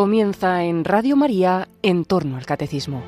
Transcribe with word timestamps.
Comienza 0.00 0.64
en 0.64 0.86
Radio 0.86 1.14
María 1.14 1.68
en 1.82 2.06
torno 2.06 2.38
al 2.38 2.46
catecismo. 2.46 3.02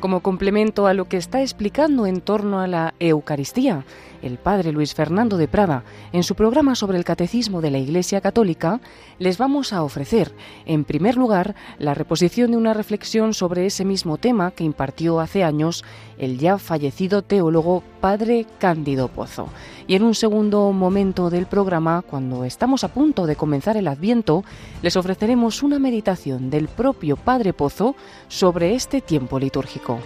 Como 0.00 0.20
complemento 0.20 0.86
a 0.86 0.94
lo 0.94 1.10
que 1.10 1.18
está 1.18 1.42
explicando 1.42 2.06
en 2.06 2.22
torno 2.22 2.60
a 2.60 2.66
la 2.66 2.94
Eucaristía, 3.00 3.84
el 4.24 4.38
padre 4.38 4.72
Luis 4.72 4.94
Fernando 4.94 5.36
de 5.36 5.48
Prada, 5.48 5.84
en 6.12 6.22
su 6.22 6.34
programa 6.34 6.74
sobre 6.74 6.96
el 6.98 7.04
catecismo 7.04 7.60
de 7.60 7.70
la 7.70 7.78
Iglesia 7.78 8.20
Católica, 8.20 8.80
les 9.18 9.38
vamos 9.38 9.72
a 9.72 9.82
ofrecer, 9.82 10.34
en 10.64 10.84
primer 10.84 11.16
lugar, 11.16 11.54
la 11.78 11.94
reposición 11.94 12.50
de 12.50 12.56
una 12.56 12.74
reflexión 12.74 13.34
sobre 13.34 13.66
ese 13.66 13.84
mismo 13.84 14.16
tema 14.16 14.50
que 14.50 14.64
impartió 14.64 15.20
hace 15.20 15.44
años 15.44 15.84
el 16.18 16.38
ya 16.38 16.58
fallecido 16.58 17.22
teólogo 17.22 17.82
padre 18.00 18.46
Cándido 18.58 19.08
Pozo. 19.08 19.48
Y 19.86 19.94
en 19.94 20.02
un 20.02 20.14
segundo 20.14 20.72
momento 20.72 21.28
del 21.28 21.46
programa, 21.46 22.02
cuando 22.02 22.44
estamos 22.44 22.82
a 22.84 22.88
punto 22.88 23.26
de 23.26 23.36
comenzar 23.36 23.76
el 23.76 23.88
Adviento, 23.88 24.42
les 24.80 24.96
ofreceremos 24.96 25.62
una 25.62 25.78
meditación 25.78 26.48
del 26.48 26.68
propio 26.68 27.16
padre 27.16 27.52
Pozo 27.52 27.94
sobre 28.28 28.74
este 28.74 29.02
tiempo 29.02 29.38
litúrgico. 29.38 29.98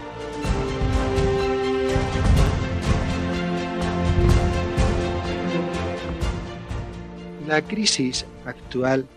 La 7.49 7.67
crisis 7.67 8.27
actual 8.45 9.09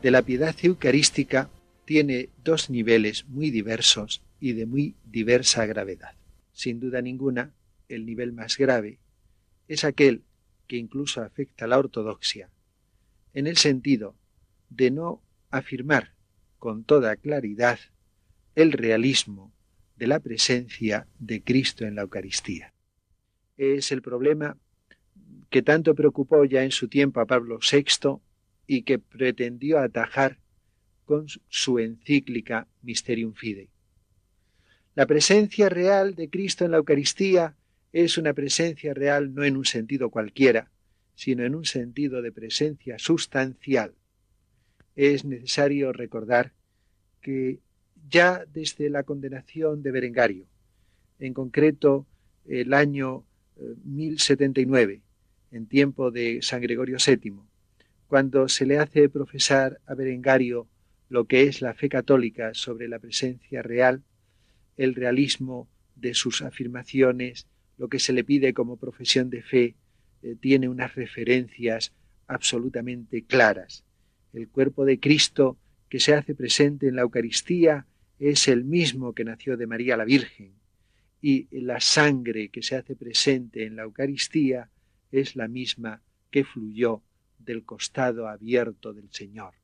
de 0.00 0.12
la 0.12 0.22
piedad 0.22 0.54
eucarística 0.62 1.50
tiene 1.84 2.28
dos 2.44 2.70
niveles 2.70 3.26
muy 3.26 3.50
diversos 3.50 4.22
y 4.38 4.52
de 4.52 4.64
muy 4.64 4.94
diversa 5.04 5.66
gravedad. 5.66 6.14
Sin 6.52 6.78
duda 6.78 7.02
ninguna, 7.02 7.52
el 7.88 8.06
nivel 8.06 8.32
más 8.32 8.58
grave 8.58 9.00
es 9.66 9.82
aquel 9.82 10.22
que 10.68 10.76
incluso 10.76 11.20
afecta 11.20 11.64
a 11.64 11.68
la 11.68 11.80
ortodoxia, 11.80 12.48
en 13.32 13.48
el 13.48 13.56
sentido 13.56 14.14
de 14.70 14.92
no 14.92 15.20
afirmar 15.50 16.12
con 16.60 16.84
toda 16.84 17.16
claridad 17.16 17.80
el 18.54 18.70
realismo 18.70 19.52
de 19.96 20.06
la 20.06 20.20
presencia 20.20 21.08
de 21.18 21.42
Cristo 21.42 21.84
en 21.84 21.96
la 21.96 22.02
Eucaristía. 22.02 22.72
Es 23.56 23.90
el 23.90 24.00
problema 24.00 24.56
que 25.50 25.62
tanto 25.62 25.94
preocupó 25.94 26.44
ya 26.44 26.64
en 26.64 26.70
su 26.70 26.88
tiempo 26.88 27.20
a 27.20 27.26
Pablo 27.26 27.58
VI 27.60 28.18
y 28.66 28.82
que 28.82 28.98
pretendió 28.98 29.78
atajar 29.78 30.38
con 31.04 31.26
su 31.48 31.78
encíclica 31.78 32.66
Mysterium 32.82 33.34
Fidei. 33.34 33.68
La 34.94 35.06
presencia 35.06 35.68
real 35.68 36.14
de 36.14 36.30
Cristo 36.30 36.64
en 36.64 36.70
la 36.70 36.78
Eucaristía 36.78 37.56
es 37.92 38.18
una 38.18 38.32
presencia 38.32 38.94
real 38.94 39.34
no 39.34 39.44
en 39.44 39.56
un 39.56 39.64
sentido 39.64 40.10
cualquiera, 40.10 40.70
sino 41.14 41.44
en 41.44 41.54
un 41.54 41.64
sentido 41.64 42.22
de 42.22 42.32
presencia 42.32 42.98
sustancial. 42.98 43.94
Es 44.96 45.24
necesario 45.24 45.92
recordar 45.92 46.52
que 47.20 47.60
ya 48.08 48.44
desde 48.52 48.90
la 48.90 49.02
condenación 49.02 49.82
de 49.82 49.90
Berengario, 49.90 50.46
en 51.18 51.32
concreto 51.34 52.06
el 52.46 52.74
año 52.74 53.24
1079, 53.84 54.94
eh, 54.94 55.00
en 55.54 55.66
tiempo 55.66 56.10
de 56.10 56.40
San 56.42 56.60
Gregorio 56.60 56.96
VII, 57.04 57.34
cuando 58.08 58.48
se 58.48 58.66
le 58.66 58.78
hace 58.78 59.08
profesar 59.08 59.80
a 59.86 59.94
Berengario 59.94 60.68
lo 61.08 61.26
que 61.26 61.44
es 61.44 61.62
la 61.62 61.74
fe 61.74 61.88
católica 61.88 62.54
sobre 62.54 62.88
la 62.88 62.98
presencia 62.98 63.62
real, 63.62 64.02
el 64.76 64.96
realismo 64.96 65.68
de 65.94 66.12
sus 66.14 66.42
afirmaciones, 66.42 67.46
lo 67.78 67.88
que 67.88 68.00
se 68.00 68.12
le 68.12 68.24
pide 68.24 68.52
como 68.52 68.78
profesión 68.78 69.30
de 69.30 69.42
fe, 69.42 69.76
eh, 70.22 70.34
tiene 70.40 70.68
unas 70.68 70.96
referencias 70.96 71.92
absolutamente 72.26 73.22
claras. 73.24 73.84
El 74.32 74.48
cuerpo 74.48 74.84
de 74.84 74.98
Cristo 74.98 75.56
que 75.88 76.00
se 76.00 76.14
hace 76.14 76.34
presente 76.34 76.88
en 76.88 76.96
la 76.96 77.02
Eucaristía 77.02 77.86
es 78.18 78.48
el 78.48 78.64
mismo 78.64 79.12
que 79.12 79.24
nació 79.24 79.56
de 79.56 79.68
María 79.68 79.96
la 79.96 80.04
Virgen, 80.04 80.54
y 81.20 81.46
la 81.52 81.80
sangre 81.80 82.48
que 82.48 82.62
se 82.62 82.74
hace 82.74 82.96
presente 82.96 83.64
en 83.64 83.76
la 83.76 83.84
Eucaristía 83.84 84.68
es 85.20 85.36
la 85.36 85.48
misma 85.48 86.02
que 86.30 86.44
fluyó 86.44 87.02
del 87.38 87.64
costado 87.64 88.28
abierto 88.28 88.92
del 88.92 89.08
Señor. 89.10 89.54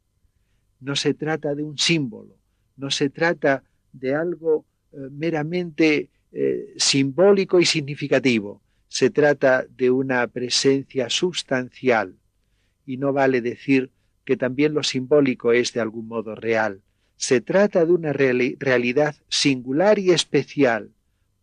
No 0.81 0.97
se 0.97 1.15
trata 1.15 1.55
de 1.55 1.63
un 1.63 1.79
símbolo, 1.79 2.37
no 2.77 2.91
se 2.91 3.11
trata 3.11 3.65
de 3.93 4.15
algo 4.15 4.65
eh, 4.93 4.97
meramente 5.11 6.11
eh, 6.33 6.75
simbólico 6.77 7.61
y 7.61 7.65
significativo, 7.65 8.63
se 8.91 9.09
trata 9.09 9.65
de 9.69 9.89
una 9.91 10.27
presencia 10.27 11.09
sustancial 11.11 12.17
y 12.85 12.97
no 12.97 13.13
vale 13.13 13.41
decir 13.41 13.93
que 14.25 14.37
también 14.37 14.75
lo 14.75 14.83
simbólico 14.83 15.53
es 15.53 15.73
de 15.73 15.81
algún 15.81 16.09
modo 16.09 16.35
real. 16.35 16.83
Se 17.17 17.41
trata 17.41 17.87
de 17.87 17.93
una 17.93 18.13
realidad 18.13 19.15
singular 19.29 20.01
y 20.01 20.11
especial. 20.11 20.91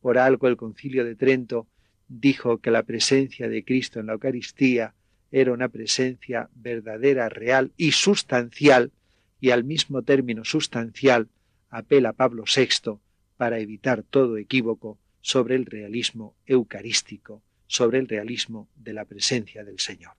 Por 0.02 0.18
algo 0.18 0.50
el 0.50 0.58
concilio 0.58 1.06
de 1.06 1.16
Trento 1.16 1.68
dijo 2.08 2.60
que 2.60 2.72
la 2.72 2.84
presencia 2.84 3.50
de 3.50 3.64
Cristo 3.64 4.00
en 4.00 4.08
la 4.08 4.14
Eucaristía 4.14 4.94
era 5.32 5.52
una 5.52 5.70
presencia 5.70 6.50
verdadera, 6.56 7.30
real 7.30 7.72
y 7.78 7.92
sustancial, 7.92 8.92
y 9.40 9.52
al 9.52 9.64
mismo 9.64 10.02
término 10.02 10.46
sustancial 10.46 11.28
apela 11.70 12.14
Pablo 12.14 12.44
VI 12.44 13.00
para 13.36 13.60
evitar 13.60 14.04
todo 14.04 14.38
equívoco 14.38 14.98
sobre 15.22 15.56
el 15.56 15.66
realismo 15.66 16.36
eucarístico, 16.46 17.44
sobre 17.68 18.00
el 18.00 18.08
realismo 18.08 18.68
de 18.76 18.94
la 18.94 19.06
presencia 19.06 19.64
del 19.64 19.80
Señor. 19.80 20.14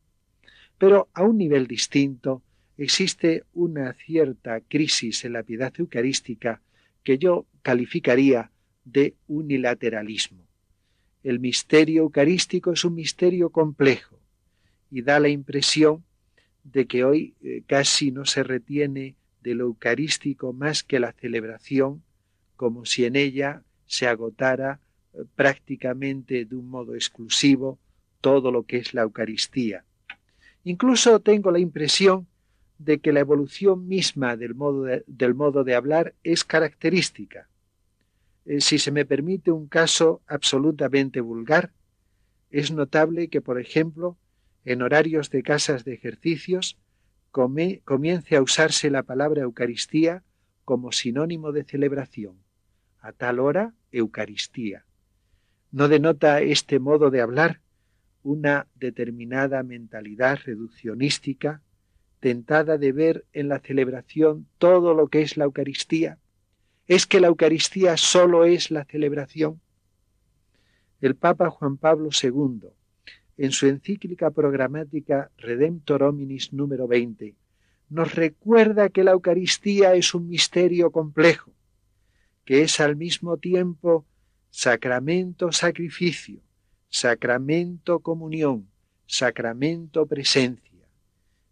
Pero 0.77 1.09
a 1.15 1.23
un 1.23 1.39
nivel 1.39 1.67
distinto 1.67 2.43
existe 2.77 3.45
una 3.55 3.93
cierta 3.95 4.61
crisis 4.61 5.25
en 5.25 5.33
la 5.33 5.43
piedad 5.43 5.73
eucarística 5.77 6.63
que 7.03 7.19
yo 7.19 7.47
calificaría 7.63 8.53
de 8.85 9.15
unilateralismo. 9.27 10.48
El 11.29 11.41
misterio 11.41 12.05
eucarístico 12.05 12.73
es 12.73 12.87
un 12.87 12.95
misterio 12.95 13.51
complejo 13.51 14.19
y 14.91 15.03
da 15.03 15.21
la 15.21 15.29
impresión 15.29 16.03
de 16.65 16.87
que 16.87 17.05
hoy 17.05 17.35
eh, 17.43 17.65
casi 17.67 18.11
no 18.13 18.25
se 18.25 18.43
retiene 18.43 19.15
de 19.43 19.55
lo 19.55 19.65
eucarístico 19.65 20.55
más 20.55 20.83
que 20.83 20.99
la 20.99 21.13
celebración, 21.13 22.03
como 22.57 22.87
si 22.87 23.05
en 23.05 23.15
ella 23.15 23.63
se 23.85 24.07
agotara 24.07 24.81
eh, 25.13 25.19
prácticamente 25.37 26.47
de 26.47 26.57
un 26.57 26.71
modo 26.71 26.95
exclusivo 26.95 27.79
todo 28.23 28.51
lo 28.51 28.63
que 28.63 28.79
es 28.79 28.95
la 28.95 29.03
Eucaristía. 29.03 29.85
Incluso 30.65 31.21
tengo 31.21 31.51
la 31.51 31.59
impresión 31.59 32.27
de 32.79 33.01
que 33.01 33.13
la 33.13 33.21
evolución 33.21 33.87
misma 33.87 34.39
del 34.39 34.55
modo 34.55 34.85
de, 34.85 35.05
del 35.07 35.35
modo 35.35 35.63
de 35.63 35.75
hablar 35.75 36.15
es 36.25 36.43
característica. 36.43 37.51
Eh, 38.49 38.63
si 38.63 38.79
se 38.79 38.91
me 38.91 39.05
permite 39.05 39.51
un 39.51 39.69
caso 39.69 40.23
absolutamente 40.27 41.21
vulgar, 41.21 41.71
es 42.49 42.73
notable 42.73 43.29
que, 43.29 43.43
por 43.43 43.61
ejemplo, 43.61 44.17
en 44.65 44.81
horarios 44.81 45.29
de 45.29 45.43
casas 45.43 45.85
de 45.85 45.93
ejercicios, 45.93 46.79
comience 47.31 48.37
a 48.37 48.41
usarse 48.41 48.91
la 48.91 49.03
palabra 49.03 49.43
Eucaristía 49.43 50.23
como 50.65 50.93
sinónimo 50.93 51.53
de 51.53 51.65
celebración. 51.65 52.39
A 53.01 53.13
tal 53.13 53.39
hora, 53.39 53.75
Eucaristía. 53.93 54.87
¿No 55.71 55.89
denota 55.89 56.41
este 56.41 56.79
modo 56.79 57.11
de 57.11 57.21
hablar 57.21 57.61
una 58.23 58.67
determinada 58.75 59.63
mentalidad 59.63 60.39
reduccionística, 60.43 61.61
tentada 62.19 62.79
de 62.79 62.93
ver 62.93 63.27
en 63.35 63.49
la 63.49 63.59
celebración 63.59 64.47
todo 64.57 64.95
lo 64.95 65.09
que 65.09 65.21
es 65.21 65.37
la 65.37 65.45
Eucaristía? 65.45 66.19
¿Es 66.89 67.07
que 67.07 67.21
la 67.21 67.27
Eucaristía 67.27 67.99
solo 67.99 68.47
es 68.47 68.71
la 68.71 68.87
celebración? 68.87 69.61
El 71.03 71.17
Papa 71.17 71.51
Juan 71.51 71.77
Pablo 71.77 72.09
II, 72.11 72.71
en 73.37 73.53
su 73.53 73.67
encíclica 73.67 74.31
programática 74.31 75.31
Redemptor 75.37 76.03
Hominis 76.03 76.55
número 76.55 76.89
20, 76.89 77.35
nos 77.91 78.15
recuerda 78.15 78.89
que 78.89 79.05
la 79.05 79.11
Eucaristía 79.11 79.95
es 79.95 80.15
un 80.15 80.29
misterio 80.29 80.91
complejo, 80.91 81.53
que 82.47 82.63
es 82.63 82.81
al 82.81 82.97
mismo 82.97 83.37
tiempo 83.37 84.07
sacramento 84.49 85.53
sacrificio, 85.53 86.41
sacramento 86.89 88.01
comunión, 88.01 88.67
sacramento 89.07 90.07
presencia. 90.07 90.89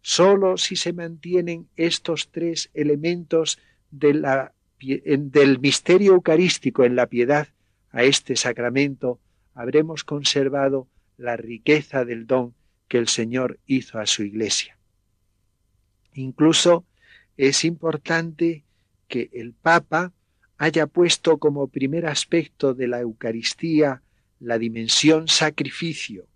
Solo 0.01 0.57
si 0.57 0.75
se 0.75 0.93
mantienen 0.93 1.69
estos 1.75 2.29
tres 2.31 2.71
elementos 2.73 3.59
de 3.91 4.15
la 4.15 4.53
del 4.79 5.59
misterio 5.59 6.13
eucarístico 6.13 6.85
en 6.85 6.95
la 6.95 7.07
piedad 7.07 7.47
a 7.91 8.03
este 8.03 8.35
sacramento, 8.35 9.19
habremos 9.53 10.03
conservado 10.03 10.87
la 11.17 11.35
riqueza 11.35 12.05
del 12.05 12.27
don 12.27 12.53
que 12.87 12.97
el 12.97 13.07
Señor 13.07 13.59
hizo 13.65 13.99
a 13.99 14.05
su 14.05 14.23
iglesia. 14.23 14.77
Incluso 16.13 16.85
es 17.37 17.65
importante 17.65 18.63
que 19.07 19.29
el 19.33 19.53
Papa 19.53 20.13
haya 20.57 20.87
puesto 20.87 21.37
como 21.37 21.67
primer 21.67 22.05
aspecto 22.05 22.73
de 22.73 22.87
la 22.87 22.99
Eucaristía 22.99 24.01
la 24.39 24.57
dimensión 24.57 25.27
sacrificio, 25.27 26.27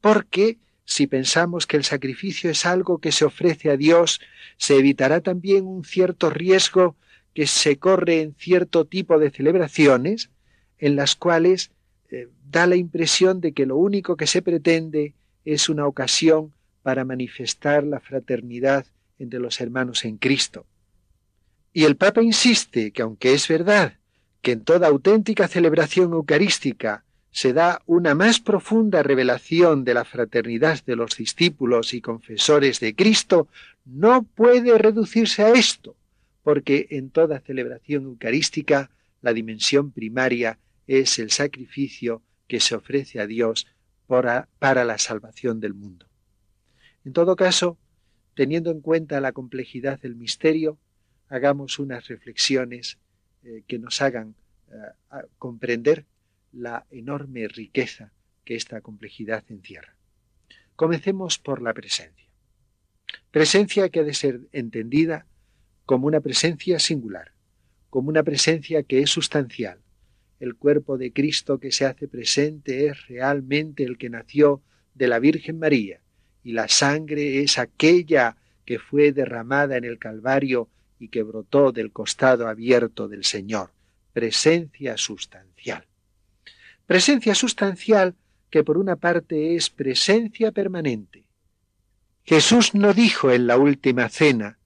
porque 0.00 0.58
si 0.84 1.06
pensamos 1.06 1.66
que 1.66 1.76
el 1.76 1.84
sacrificio 1.84 2.50
es 2.50 2.64
algo 2.66 2.98
que 2.98 3.12
se 3.12 3.24
ofrece 3.24 3.70
a 3.70 3.76
Dios, 3.76 4.20
se 4.56 4.76
evitará 4.76 5.20
también 5.20 5.66
un 5.66 5.84
cierto 5.84 6.30
riesgo 6.30 6.96
que 7.34 7.46
se 7.46 7.78
corre 7.78 8.20
en 8.22 8.34
cierto 8.34 8.84
tipo 8.84 9.18
de 9.18 9.30
celebraciones, 9.30 10.30
en 10.78 10.96
las 10.96 11.14
cuales 11.14 11.70
eh, 12.10 12.28
da 12.50 12.66
la 12.66 12.76
impresión 12.76 13.40
de 13.40 13.52
que 13.52 13.66
lo 13.66 13.76
único 13.76 14.16
que 14.16 14.26
se 14.26 14.42
pretende 14.42 15.14
es 15.44 15.68
una 15.68 15.86
ocasión 15.86 16.52
para 16.82 17.04
manifestar 17.04 17.84
la 17.84 18.00
fraternidad 18.00 18.86
entre 19.18 19.40
los 19.40 19.60
hermanos 19.60 20.04
en 20.04 20.16
Cristo. 20.16 20.66
Y 21.72 21.84
el 21.84 21.96
Papa 21.96 22.22
insiste 22.22 22.92
que 22.92 23.02
aunque 23.02 23.34
es 23.34 23.46
verdad 23.48 23.94
que 24.40 24.52
en 24.52 24.64
toda 24.64 24.88
auténtica 24.88 25.48
celebración 25.48 26.12
eucarística 26.12 27.04
se 27.30 27.52
da 27.52 27.82
una 27.86 28.14
más 28.14 28.40
profunda 28.40 29.02
revelación 29.02 29.84
de 29.84 29.94
la 29.94 30.04
fraternidad 30.04 30.82
de 30.84 30.96
los 30.96 31.16
discípulos 31.16 31.94
y 31.94 32.00
confesores 32.00 32.80
de 32.80 32.94
Cristo, 32.94 33.48
no 33.84 34.22
puede 34.22 34.76
reducirse 34.78 35.42
a 35.42 35.50
esto, 35.50 35.94
porque 36.48 36.86
en 36.92 37.10
toda 37.10 37.40
celebración 37.40 38.04
eucarística 38.04 38.90
la 39.20 39.34
dimensión 39.34 39.90
primaria 39.92 40.58
es 40.86 41.18
el 41.18 41.30
sacrificio 41.30 42.22
que 42.46 42.58
se 42.58 42.74
ofrece 42.74 43.20
a 43.20 43.26
Dios 43.26 43.66
para, 44.06 44.48
la 44.58 44.96
salvación 44.96 45.60
del 45.60 45.74
mundo. 45.74 46.06
En 47.04 47.12
todo 47.12 47.36
caso, 47.36 47.76
teniendo 48.32 48.70
en 48.70 48.80
cuenta 48.80 49.20
la 49.20 49.32
complejidad 49.32 50.00
del 50.00 50.16
misterio, 50.16 50.78
hagamos 51.28 51.78
unas 51.78 52.08
reflexiones 52.08 52.96
eh, 53.44 53.62
que 53.66 53.78
nos 53.78 54.00
hagan 54.00 54.34
eh, 54.70 54.74
comprender 55.36 56.06
la 56.54 56.86
enorme 56.90 57.46
riqueza 57.48 58.10
que 58.46 58.54
esta 58.54 58.80
complejidad 58.80 59.44
encierra. 59.50 59.94
Comencemos 60.76 61.38
por 61.38 61.60
la 61.60 61.74
presencia. 61.74 62.26
Presencia 63.30 63.90
que 63.90 64.00
ha 64.00 64.04
de 64.04 64.14
ser 64.14 64.40
entendida 64.52 65.26
como 65.88 66.06
una 66.06 66.20
presencia 66.20 66.78
singular, 66.78 67.32
como 67.88 68.10
una 68.10 68.22
presencia 68.22 68.82
que 68.82 68.98
es 69.00 69.08
sustancial. 69.08 69.78
El 70.38 70.54
cuerpo 70.54 70.98
de 70.98 71.14
Cristo 71.14 71.58
que 71.58 71.72
se 71.72 71.86
hace 71.86 72.08
presente 72.08 72.88
es 72.88 73.06
realmente 73.06 73.84
el 73.84 73.96
que 73.96 74.10
nació 74.10 74.60
de 74.94 75.08
la 75.08 75.18
Virgen 75.18 75.58
María, 75.58 76.02
y 76.44 76.52
la 76.52 76.68
sangre 76.68 77.40
es 77.40 77.56
aquella 77.58 78.36
que 78.66 78.78
fue 78.78 79.12
derramada 79.12 79.78
en 79.78 79.86
el 79.86 79.98
Calvario 79.98 80.68
y 80.98 81.08
que 81.08 81.22
brotó 81.22 81.72
del 81.72 81.90
costado 81.90 82.48
abierto 82.48 83.08
del 83.08 83.24
Señor. 83.24 83.70
Presencia 84.12 84.98
sustancial. 84.98 85.86
Presencia 86.84 87.34
sustancial 87.34 88.14
que 88.50 88.62
por 88.62 88.76
una 88.76 88.96
parte 88.96 89.56
es 89.56 89.70
presencia 89.70 90.52
permanente. 90.52 91.24
Jesús 92.24 92.74
no 92.74 92.92
dijo 92.92 93.32
en 93.32 93.46
la 93.46 93.56
última 93.56 94.10
cena, 94.10 94.57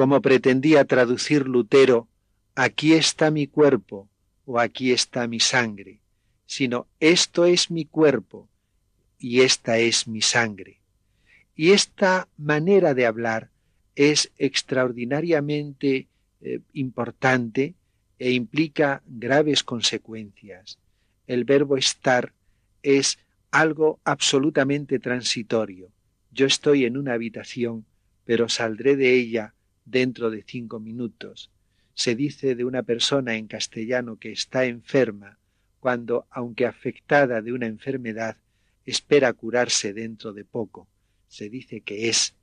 como 0.00 0.22
pretendía 0.22 0.86
traducir 0.86 1.46
Lutero, 1.46 2.08
aquí 2.54 2.94
está 2.94 3.30
mi 3.30 3.46
cuerpo 3.46 4.08
o 4.46 4.58
aquí 4.58 4.92
está 4.92 5.28
mi 5.28 5.40
sangre, 5.40 6.00
sino 6.46 6.86
esto 7.00 7.44
es 7.44 7.70
mi 7.70 7.84
cuerpo 7.84 8.48
y 9.18 9.42
esta 9.42 9.76
es 9.76 10.08
mi 10.08 10.22
sangre. 10.22 10.80
Y 11.54 11.72
esta 11.72 12.28
manera 12.38 12.94
de 12.94 13.04
hablar 13.04 13.50
es 13.94 14.32
extraordinariamente 14.38 16.08
eh, 16.40 16.60
importante 16.72 17.74
e 18.18 18.30
implica 18.30 19.02
graves 19.06 19.62
consecuencias 19.62 20.78
el 21.26 21.44
verbo 21.44 21.76
estar 21.76 22.32
es 22.82 23.18
algo 23.50 24.00
absolutamente 24.04 24.98
transitorio. 24.98 25.92
Yo 26.32 26.46
estoy 26.46 26.86
en 26.86 26.96
una 26.96 27.12
habitación, 27.12 27.84
pero 28.24 28.48
saldré 28.48 28.96
de 28.96 29.14
ella 29.14 29.52
dentro 29.84 30.30
de 30.30 30.42
cinco 30.42 30.80
minutos. 30.80 31.50
Se 31.94 32.14
dice 32.14 32.54
de 32.54 32.64
una 32.64 32.82
persona 32.82 33.36
en 33.36 33.46
castellano 33.46 34.18
que 34.18 34.32
está 34.32 34.64
enferma, 34.64 35.38
cuando, 35.80 36.26
aunque 36.30 36.66
afectada 36.66 37.42
de 37.42 37.52
una 37.52 37.66
enfermedad, 37.66 38.36
espera 38.84 39.32
curarse 39.32 39.92
dentro 39.92 40.32
de 40.32 40.44
poco. 40.44 40.88
Se 41.28 41.48
dice 41.48 41.80
que 41.80 42.08
es 42.08 42.34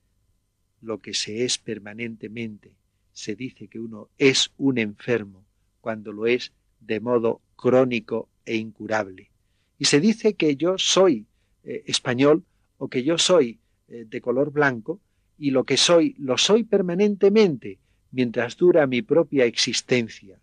lo 0.81 0.99
que 0.99 1.13
se 1.13 1.43
es 1.43 1.57
permanentemente. 1.57 2.75
Se 3.13 3.35
dice 3.35 3.67
que 3.67 3.79
uno 3.79 4.09
es 4.17 4.51
un 4.57 4.77
enfermo 4.77 5.45
cuando 5.81 6.11
lo 6.11 6.27
es 6.27 6.51
de 6.79 6.99
modo 6.99 7.41
crónico 7.55 8.29
e 8.45 8.55
incurable. 8.55 9.31
Y 9.77 9.85
se 9.85 9.99
dice 9.99 10.35
que 10.35 10.55
yo 10.55 10.77
soy 10.77 11.25
eh, 11.63 11.83
español 11.85 12.43
o 12.77 12.87
que 12.87 13.03
yo 13.03 13.17
soy 13.17 13.59
eh, 13.87 14.05
de 14.07 14.21
color 14.21 14.51
blanco 14.51 14.99
y 15.37 15.51
lo 15.51 15.63
que 15.63 15.77
soy 15.77 16.15
lo 16.17 16.37
soy 16.37 16.63
permanentemente 16.63 17.79
mientras 18.11 18.57
dura 18.57 18.87
mi 18.87 19.01
propia 19.01 19.45
existencia. 19.45 20.39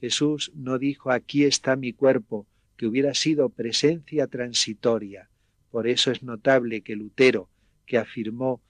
Jesús 0.00 0.52
no 0.54 0.78
dijo 0.78 1.10
aquí 1.10 1.44
está 1.44 1.76
mi 1.76 1.92
cuerpo, 1.92 2.46
que 2.76 2.86
hubiera 2.86 3.14
sido 3.14 3.48
presencia 3.48 4.26
transitoria. 4.26 5.28
Por 5.70 5.88
eso 5.88 6.10
es 6.10 6.22
notable 6.22 6.82
que 6.82 6.94
Lutero, 6.94 7.48
que 7.86 7.98
afirmó 7.98 8.60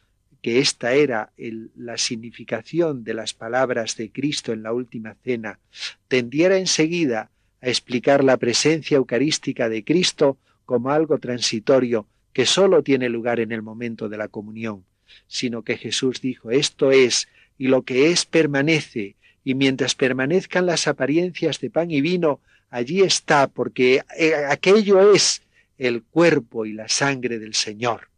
que 0.42 0.60
esta 0.60 0.94
era 0.94 1.32
la 1.36 1.98
significación 1.98 3.02
de 3.02 3.14
las 3.14 3.34
palabras 3.34 3.96
de 3.96 4.12
Cristo 4.12 4.52
en 4.52 4.62
la 4.62 4.72
última 4.72 5.16
cena, 5.24 5.58
tendiera 6.06 6.56
enseguida 6.56 7.30
a 7.60 7.68
explicar 7.68 8.22
la 8.22 8.36
presencia 8.36 8.96
eucarística 8.96 9.68
de 9.68 9.82
Cristo 9.84 10.38
como 10.64 10.90
algo 10.90 11.18
transitorio 11.18 12.06
que 12.32 12.46
sólo 12.46 12.82
tiene 12.82 13.08
lugar 13.08 13.40
en 13.40 13.50
el 13.50 13.62
momento 13.62 14.08
de 14.08 14.18
la 14.18 14.28
comunión, 14.28 14.84
sino 15.26 15.62
que 15.62 15.76
Jesús 15.76 16.20
dijo 16.20 16.50
esto 16.50 16.90
es, 16.90 17.28
y 17.58 17.68
lo 17.68 17.82
que 17.82 18.10
es 18.10 18.26
permanece, 18.26 19.16
y 19.44 19.54
mientras 19.54 19.94
permanezcan 19.94 20.66
las 20.66 20.86
apariencias 20.88 21.60
de 21.60 21.70
pan 21.70 21.90
y 21.90 22.00
vino, 22.00 22.40
allí 22.70 23.02
está, 23.02 23.48
porque 23.48 24.02
eh, 24.18 24.34
aquello 24.48 25.12
es 25.12 25.42
el 25.78 26.02
cuerpo 26.02 26.66
y 26.66 26.72
la 26.72 26.88
sangre 26.88 27.38
del 27.38 27.54
Señor, 27.54 28.08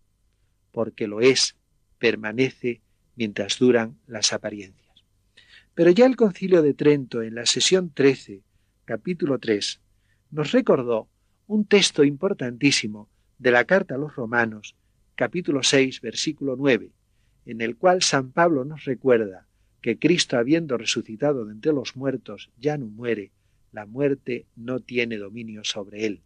porque 0.72 1.06
lo 1.06 1.20
es, 1.20 1.56
permanece 1.98 2.80
mientras 3.16 3.58
duran 3.58 3.98
las 4.06 4.32
apariencias. 4.32 4.88
Pero 5.74 5.90
ya 5.90 6.06
el 6.06 6.16
concilio 6.16 6.62
de 6.62 6.74
Trento, 6.74 7.22
en 7.22 7.34
la 7.34 7.46
sesión 7.46 7.92
13, 7.92 8.42
capítulo 8.84 9.38
3, 9.38 9.80
nos 10.30 10.52
recordó 10.52 11.08
un 11.46 11.64
texto 11.66 12.04
importantísimo 12.04 13.08
de 13.38 13.50
la 13.50 13.64
carta 13.64 13.94
a 13.94 13.98
los 13.98 14.14
romanos, 14.16 14.74
capítulo 15.18 15.64
6, 15.64 16.00
versículo 16.00 16.54
9, 16.54 16.92
en 17.46 17.60
el 17.60 17.76
cual 17.76 18.02
San 18.02 18.30
Pablo 18.30 18.64
nos 18.64 18.84
recuerda 18.84 19.48
que 19.80 19.98
Cristo, 19.98 20.38
habiendo 20.38 20.78
resucitado 20.78 21.44
de 21.44 21.54
entre 21.54 21.72
los 21.72 21.96
muertos, 21.96 22.52
ya 22.56 22.78
no 22.78 22.86
muere, 22.86 23.32
la 23.72 23.84
muerte 23.84 24.46
no 24.54 24.78
tiene 24.78 25.16
dominio 25.16 25.64
sobre 25.64 26.06
él. 26.06 26.22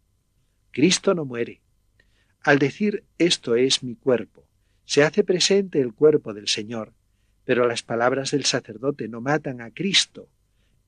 Cristo 0.69 1.15
no 1.15 1.25
muere. 1.25 1.61
Al 2.43 2.59
decir 2.59 3.03
esto 3.17 3.55
es 3.55 3.81
mi 3.81 3.95
cuerpo, 3.95 4.45
se 4.85 5.01
hace 5.01 5.23
presente 5.23 5.81
el 5.81 5.95
cuerpo 5.95 6.35
del 6.35 6.47
Señor, 6.47 6.93
pero 7.45 7.67
las 7.67 7.81
palabras 7.81 8.29
del 8.29 8.45
sacerdote 8.45 9.07
no 9.07 9.21
matan 9.21 9.59
a 9.61 9.71
Cristo, 9.71 10.29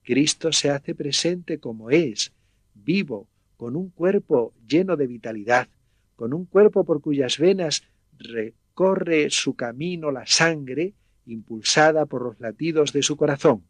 Cristo 0.04 0.52
se 0.52 0.70
hace 0.70 0.94
presente 0.94 1.58
como 1.58 1.90
es, 1.90 2.32
vivo, 2.72 3.26
con 3.56 3.74
un 3.74 3.90
cuerpo 3.90 4.54
lleno 4.64 4.96
de 4.96 5.08
vitalidad, 5.08 5.68
con 6.14 6.32
un 6.32 6.44
cuerpo 6.46 6.84
por 6.84 7.00
cuyas 7.00 7.38
venas 7.38 7.82
recorre 8.18 9.30
su 9.30 9.54
camino 9.54 10.10
la 10.10 10.26
sangre 10.26 10.94
impulsada 11.26 12.06
por 12.06 12.22
los 12.22 12.40
latidos 12.40 12.92
de 12.92 13.02
su 13.02 13.16
corazón. 13.16 13.64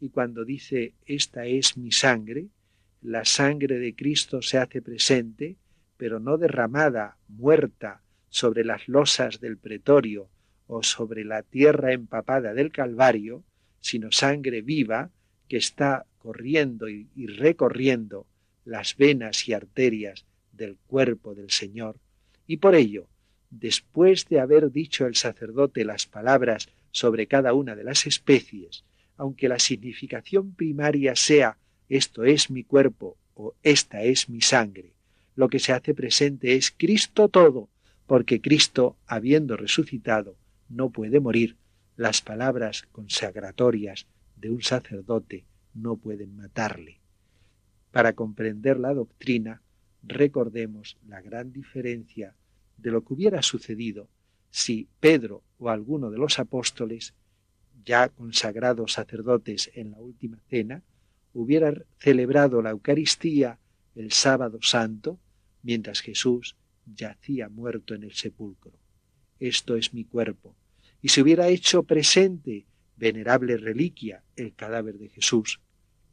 Y 0.00 0.10
cuando 0.10 0.44
dice 0.44 0.94
esta 1.06 1.46
es 1.46 1.76
mi 1.76 1.92
sangre, 1.92 2.48
la 3.02 3.24
sangre 3.24 3.78
de 3.78 3.94
Cristo 3.94 4.42
se 4.42 4.58
hace 4.58 4.82
presente, 4.82 5.56
pero 5.96 6.20
no 6.20 6.38
derramada, 6.38 7.16
muerta, 7.28 8.02
sobre 8.28 8.64
las 8.64 8.88
losas 8.88 9.40
del 9.40 9.56
pretorio 9.56 10.28
o 10.66 10.82
sobre 10.82 11.24
la 11.24 11.42
tierra 11.42 11.92
empapada 11.92 12.52
del 12.54 12.70
Calvario, 12.70 13.42
sino 13.80 14.12
sangre 14.12 14.60
viva, 14.62 15.10
que 15.48 15.56
está 15.56 16.04
corriendo 16.18 16.88
y, 16.88 17.08
recorriendo 17.26 18.26
las 18.64 18.96
venas 18.96 19.48
y 19.48 19.54
arterias 19.54 20.26
del 20.52 20.76
cuerpo 20.86 21.34
del 21.34 21.50
Señor, 21.50 21.96
y 22.46 22.58
por 22.58 22.74
ello, 22.74 23.08
después 23.50 24.26
de 24.28 24.40
haber 24.40 24.70
dicho 24.70 25.06
el 25.06 25.14
sacerdote 25.14 25.84
las 25.84 26.06
palabras 26.06 26.68
sobre 26.90 27.26
cada 27.26 27.54
una 27.54 27.74
de 27.74 27.84
las 27.84 28.06
especies, 28.06 28.84
aunque 29.16 29.48
la 29.48 29.58
significación 29.58 30.54
primaria 30.54 31.16
sea 31.16 31.58
esto 31.88 32.24
es 32.24 32.50
mi 32.50 32.64
cuerpo 32.64 33.16
o 33.34 33.54
esta 33.62 34.02
es 34.02 34.28
mi 34.28 34.40
sangre, 34.40 34.92
lo 35.38 35.48
que 35.48 35.60
se 35.60 35.72
hace 35.72 35.94
presente 35.94 36.54
es 36.54 36.74
Cristo 36.76 37.28
todo, 37.28 37.68
porque 38.06 38.40
Cristo, 38.40 38.96
habiendo 39.06 39.56
resucitado, 39.56 40.36
no 40.68 40.90
puede 40.90 41.20
morir. 41.20 41.56
Las 41.96 42.22
palabras 42.22 42.88
consagratorias 42.90 44.06
de 44.36 44.50
un 44.50 44.62
sacerdote 44.62 45.44
no 45.74 45.96
pueden 45.96 46.34
matarle. 46.36 47.00
Para 47.92 48.14
comprender 48.14 48.80
la 48.80 48.94
doctrina, 48.94 49.62
recordemos 50.02 50.96
la 51.06 51.20
gran 51.20 51.52
diferencia 51.52 52.34
de 52.78 52.90
lo 52.90 53.04
que 53.04 53.14
hubiera 53.14 53.42
sucedido 53.42 54.08
si 54.50 54.88
Pedro 55.00 55.42
o 55.58 55.68
alguno 55.68 56.10
de 56.10 56.18
los 56.18 56.38
apóstoles, 56.38 57.14
ya 57.84 58.08
consagrados 58.08 58.92
sacerdotes 58.92 59.70
en 59.74 59.90
la 59.90 59.98
última 59.98 60.38
cena, 60.48 60.82
hubiera 61.32 61.72
celebrado 61.98 62.62
la 62.62 62.70
Eucaristía 62.70 63.58
el 63.94 64.12
sábado 64.12 64.58
santo, 64.62 65.18
mientras 65.62 66.00
Jesús 66.00 66.56
yacía 66.86 67.48
muerto 67.48 67.94
en 67.94 68.04
el 68.04 68.14
sepulcro. 68.14 68.72
Esto 69.38 69.76
es 69.76 69.92
mi 69.92 70.04
cuerpo. 70.04 70.56
Y 71.02 71.08
se 71.08 71.22
hubiera 71.22 71.48
hecho 71.48 71.82
presente, 71.82 72.66
venerable 72.96 73.56
reliquia, 73.56 74.24
el 74.36 74.54
cadáver 74.54 74.98
de 74.98 75.08
Jesús. 75.08 75.60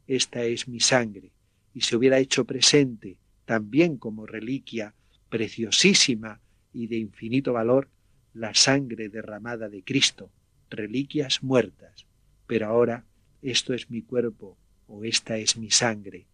Esta 0.06 0.44
es 0.44 0.68
mi 0.68 0.80
sangre. 0.80 1.32
Y 1.74 1.80
se 1.82 1.96
hubiera 1.96 2.18
hecho 2.18 2.44
presente, 2.44 3.18
también 3.44 3.96
como 3.96 4.26
reliquia 4.26 4.94
preciosísima 5.28 6.40
y 6.76 6.88
de 6.88 6.96
infinito 6.98 7.54
valor, 7.54 7.88
la 8.34 8.52
sangre 8.52 9.08
derramada 9.08 9.70
de 9.70 9.82
Cristo, 9.82 10.30
reliquias 10.68 11.42
muertas. 11.42 12.06
Pero 12.46 12.66
ahora 12.66 13.06
esto 13.40 13.72
es 13.72 13.90
mi 13.90 14.02
cuerpo 14.02 14.58
o 14.86 15.02
esta 15.04 15.38
es 15.38 15.56
mi 15.56 15.70
sangre. 15.70 16.26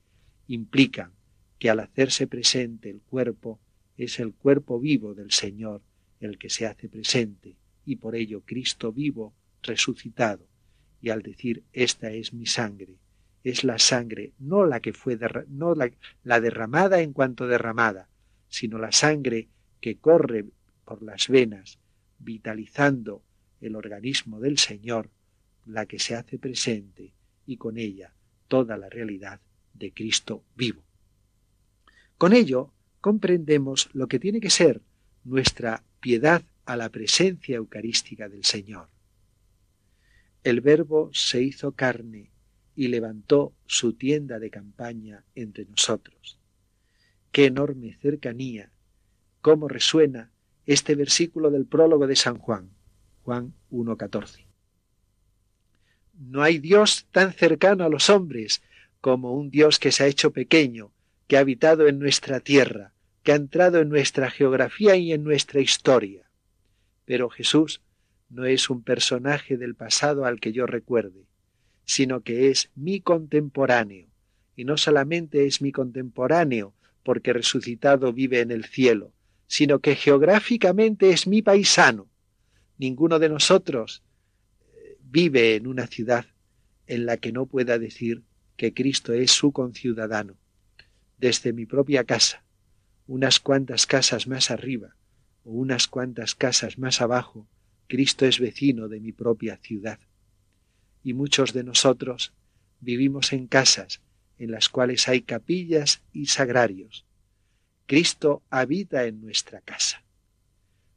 Implican 0.48 1.12
que 1.60 1.70
al 1.70 1.78
hacerse 1.78 2.26
presente 2.26 2.90
el 2.90 3.02
cuerpo 3.02 3.60
es 3.96 4.18
el 4.18 4.34
cuerpo 4.34 4.80
vivo 4.80 5.14
del 5.14 5.30
Señor 5.30 5.80
el 6.18 6.38
que 6.38 6.50
se 6.50 6.66
hace 6.66 6.88
presente, 6.88 7.54
y 7.84 7.96
por 7.96 8.16
ello 8.16 8.42
Cristo 8.44 8.92
vivo, 8.92 9.34
resucitado, 9.62 10.48
y 11.00 11.10
al 11.10 11.22
decir 11.22 11.62
esta 11.72 12.10
es 12.10 12.32
mi 12.32 12.46
sangre, 12.46 12.96
es 13.44 13.62
la 13.62 13.78
sangre, 13.78 14.32
no 14.40 14.66
la 14.66 14.80
que 14.80 14.92
fue 14.92 15.16
no 15.48 15.76
la, 15.76 15.90
la 16.24 16.40
derramada 16.40 17.00
en 17.00 17.12
cuanto 17.12 17.46
derramada, 17.46 18.08
sino 18.48 18.78
la 18.78 18.90
sangre 18.90 19.48
que 19.82 19.98
corre 19.98 20.46
por 20.86 21.02
las 21.02 21.28
venas, 21.28 21.78
vitalizando 22.18 23.22
el 23.60 23.76
organismo 23.76 24.40
del 24.40 24.56
Señor, 24.56 25.10
la 25.66 25.84
que 25.84 25.98
se 25.98 26.14
hace 26.14 26.38
presente, 26.38 27.12
y 27.44 27.56
con 27.58 27.76
ella 27.76 28.14
toda 28.48 28.78
la 28.78 28.88
realidad 28.88 29.40
de 29.74 29.92
Cristo 29.92 30.44
vivo. 30.56 30.82
Con 32.16 32.32
ello 32.32 32.72
comprendemos 33.00 33.90
lo 33.92 34.06
que 34.06 34.18
tiene 34.18 34.40
que 34.40 34.50
ser 34.50 34.80
nuestra 35.24 35.82
piedad 36.00 36.42
a 36.64 36.76
la 36.76 36.88
presencia 36.88 37.56
eucarística 37.56 38.28
del 38.28 38.44
Señor. 38.44 38.88
El 40.44 40.60
Verbo 40.60 41.10
se 41.12 41.42
hizo 41.42 41.72
carne 41.72 42.30
y 42.76 42.88
levantó 42.88 43.52
su 43.66 43.94
tienda 43.94 44.38
de 44.38 44.50
campaña 44.50 45.24
entre 45.34 45.64
nosotros. 45.64 46.38
Qué 47.32 47.46
enorme 47.46 47.96
cercanía, 48.00 48.71
cómo 49.42 49.68
resuena 49.68 50.30
este 50.64 50.94
versículo 50.94 51.50
del 51.50 51.66
prólogo 51.66 52.06
de 52.06 52.16
San 52.16 52.38
Juan, 52.38 52.70
Juan 53.24 53.52
1.14. 53.70 54.46
No 56.18 56.42
hay 56.42 56.58
Dios 56.58 57.06
tan 57.10 57.32
cercano 57.32 57.84
a 57.84 57.88
los 57.88 58.08
hombres 58.08 58.62
como 59.00 59.34
un 59.34 59.50
Dios 59.50 59.78
que 59.80 59.90
se 59.90 60.04
ha 60.04 60.06
hecho 60.06 60.30
pequeño 60.30 60.92
que 61.26 61.36
ha 61.36 61.40
habitado 61.40 61.88
en 61.88 61.98
nuestra 61.98 62.40
tierra, 62.40 62.92
que 63.22 63.32
ha 63.32 63.36
entrado 63.36 63.80
en 63.80 63.88
nuestra 63.88 64.30
geografía 64.30 64.96
y 64.96 65.12
en 65.12 65.24
nuestra 65.24 65.60
historia. 65.60 66.30
Pero 67.04 67.28
Jesús 67.30 67.80
no 68.28 68.44
es 68.44 68.70
un 68.70 68.82
personaje 68.82 69.56
del 69.56 69.74
pasado 69.74 70.24
al 70.24 70.40
que 70.40 70.52
yo 70.52 70.66
recuerde, 70.66 71.26
sino 71.84 72.20
que 72.20 72.50
es 72.50 72.70
mi 72.74 73.00
contemporáneo, 73.00 74.08
y 74.56 74.64
no 74.64 74.76
solamente 74.76 75.46
es 75.46 75.62
mi 75.62 75.72
contemporáneo 75.72 76.74
porque 77.02 77.32
resucitado 77.32 78.12
vive 78.12 78.40
en 78.40 78.50
el 78.50 78.64
cielo, 78.64 79.12
sino 79.52 79.80
que 79.80 79.96
geográficamente 79.96 81.10
es 81.10 81.26
mi 81.26 81.42
paisano. 81.42 82.08
Ninguno 82.78 83.18
de 83.18 83.28
nosotros 83.28 84.02
eh, 84.64 84.96
vive 85.02 85.56
en 85.56 85.66
una 85.66 85.86
ciudad 85.86 86.24
en 86.86 87.04
la 87.04 87.18
que 87.18 87.32
no 87.32 87.44
pueda 87.44 87.78
decir 87.78 88.22
que 88.56 88.72
Cristo 88.72 89.12
es 89.12 89.30
su 89.30 89.52
conciudadano 89.52 90.38
desde 91.18 91.52
mi 91.52 91.66
propia 91.66 92.04
casa, 92.04 92.42
unas 93.06 93.40
cuantas 93.40 93.86
casas 93.86 94.26
más 94.26 94.50
arriba 94.50 94.96
o 95.44 95.50
unas 95.50 95.86
cuantas 95.86 96.34
casas 96.34 96.78
más 96.78 97.02
abajo, 97.02 97.46
Cristo 97.88 98.24
es 98.24 98.40
vecino 98.40 98.88
de 98.88 99.00
mi 99.00 99.12
propia 99.12 99.58
ciudad. 99.58 99.98
Y 101.04 101.12
muchos 101.12 101.52
de 101.52 101.62
nosotros 101.62 102.32
vivimos 102.80 103.34
en 103.34 103.48
casas 103.48 104.00
en 104.38 104.50
las 104.50 104.70
cuales 104.70 105.08
hay 105.08 105.20
capillas 105.20 106.00
y 106.10 106.28
sagrarios. 106.28 107.04
Cristo 107.92 108.42
habita 108.48 109.04
en 109.04 109.20
nuestra 109.20 109.60
casa. 109.60 110.02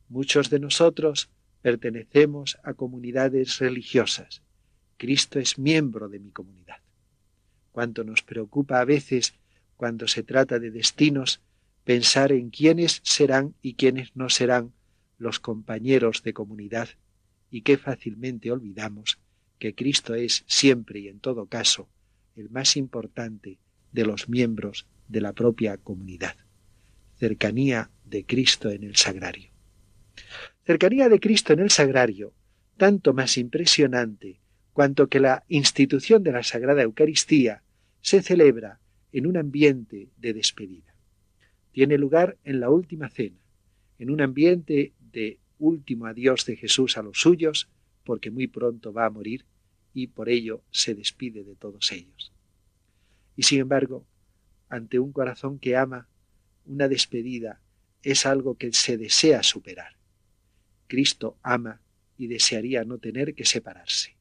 Muchos 0.08 0.50
de 0.50 0.62
nosotros 0.62 1.30
pertenecemos 1.62 2.58
a 2.64 2.74
comunidades 2.74 3.60
religiosas. 3.60 4.42
Cristo 4.96 5.38
es 5.38 5.60
miembro 5.60 6.08
de 6.08 6.20
mi 6.20 6.32
comunidad. 6.32 6.78
Cuanto 7.74 8.06
nos 8.06 8.24
preocupa 8.24 8.80
a 8.80 8.86
veces 8.86 9.34
cuando 9.75 10.08
se 10.08 10.24
trata 10.24 10.58
de 10.58 10.72
destinos, 10.72 11.42
pensar 11.84 12.32
en 12.32 12.50
quiénes 12.50 13.02
serán 13.04 13.56
y 13.62 13.74
quiénes 13.74 14.16
no 14.16 14.30
serán 14.30 14.72
los 15.18 15.42
compañeros 15.42 16.24
de 16.24 16.32
comunidad, 16.32 16.88
y 17.52 17.64
qué 17.64 17.78
fácilmente 17.78 18.54
olvidamos 18.54 19.20
que 19.60 19.75
Cristo 19.75 20.16
es 20.16 20.46
siempre 20.48 21.02
y 21.02 21.10
en 21.10 21.20
todo 21.20 21.48
caso 21.48 21.90
el 22.38 22.50
más 22.50 22.78
importante 22.78 23.60
de 23.92 24.06
los 24.06 24.30
miembros 24.30 24.88
de 25.10 25.20
la 25.20 25.34
propia 25.34 25.75
comunidad. 25.75 26.38
Cercanía 27.17 27.91
de 28.03 28.25
Cristo 28.25 28.69
en 28.69 28.84
el 28.84 28.95
sagrario. 28.98 29.51
Cercanía 30.65 31.07
de 31.07 31.19
Cristo 31.19 31.53
en 31.53 31.60
el 31.60 31.69
sagrario, 31.69 32.34
tanto 32.77 33.13
más 33.13 33.38
impresionante 33.38 34.41
cuanto 34.74 35.07
que 35.07 35.22
la 35.22 35.45
institución 35.48 36.24
de 36.24 36.34
la 36.34 36.43
Sagrada 36.43 36.81
Eucaristía 36.81 37.63
se 38.01 38.22
celebra 38.22 38.81
en 39.13 39.27
un 39.27 39.38
ambiente 39.38 40.10
de 40.17 40.34
despedida. 40.34 40.93
Tiene 41.72 41.98
lugar 41.98 42.38
en 42.43 42.60
la 42.60 42.69
última 42.69 43.10
cena, 43.10 43.39
en 43.98 44.10
un 44.10 44.19
ambiente 44.22 44.93
de 45.00 45.39
último 45.57 46.07
adiós 46.07 46.45
de 46.45 46.57
Jesús 46.57 46.98
a 46.98 47.03
los 47.03 47.22
suyos, 47.22 47.69
porque 48.03 48.31
muy 48.31 48.48
pronto 48.48 48.91
va 48.91 49.05
a 49.05 49.10
morir 49.10 49.45
y 49.93 50.07
por 50.07 50.27
ello 50.27 50.62
se 50.72 50.93
despide 50.93 51.45
de 51.45 51.55
todos 51.55 51.93
ellos. 51.93 52.34
Y 53.38 53.43
sin 53.43 53.62
embargo, 53.62 54.05
ante 54.67 55.00
un 55.00 55.13
corazón 55.13 55.60
que 55.60 55.77
ama, 55.77 56.10
una 56.65 56.88
despedida 56.88 57.62
es 58.03 58.25
algo 58.25 58.55
que 58.55 58.72
se 58.74 58.98
desea 58.98 59.43
superar. 59.43 59.95
Cristo 60.88 61.38
ama 61.41 61.81
y 62.17 62.27
desearía 62.27 62.84
no 62.84 62.98
tener 62.98 63.34
que 63.34 63.45
separarse. 63.45 64.15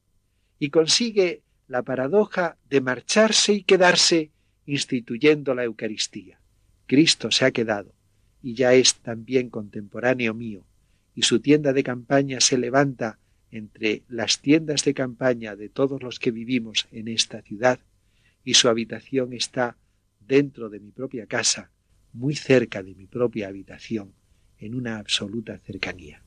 Y 0.58 0.70
consigue 0.70 1.42
la 1.68 1.82
paradoja 1.82 2.56
de 2.68 2.80
marcharse 2.80 3.52
y 3.52 3.62
quedarse 3.62 4.30
instituyendo 4.66 5.54
la 5.54 5.64
Eucaristía. 5.64 6.40
Cristo 6.86 7.30
se 7.30 7.44
ha 7.44 7.50
quedado 7.50 7.94
y 8.42 8.54
ya 8.54 8.74
es 8.74 8.96
también 8.96 9.48
contemporáneo 9.48 10.34
mío, 10.34 10.66
y 11.14 11.22
su 11.22 11.40
tienda 11.40 11.72
de 11.72 11.82
campaña 11.82 12.40
se 12.40 12.58
levanta 12.58 13.18
entre 13.50 14.02
las 14.06 14.40
tiendas 14.40 14.84
de 14.84 14.92
campaña 14.92 15.56
de 15.56 15.70
todos 15.70 16.02
los 16.02 16.18
que 16.18 16.30
vivimos 16.30 16.86
en 16.92 17.08
esta 17.08 17.40
ciudad, 17.40 17.80
y 18.44 18.52
su 18.52 18.68
habitación 18.68 19.32
está 19.32 19.78
dentro 20.20 20.68
de 20.68 20.78
mi 20.78 20.90
propia 20.90 21.26
casa, 21.26 21.70
muy 22.14 22.34
cerca 22.34 22.82
de 22.82 22.94
mi 22.94 23.06
propia 23.06 23.48
habitación, 23.48 24.14
en 24.58 24.74
una 24.74 24.98
absoluta 24.98 25.58
cercanía. 25.58 26.22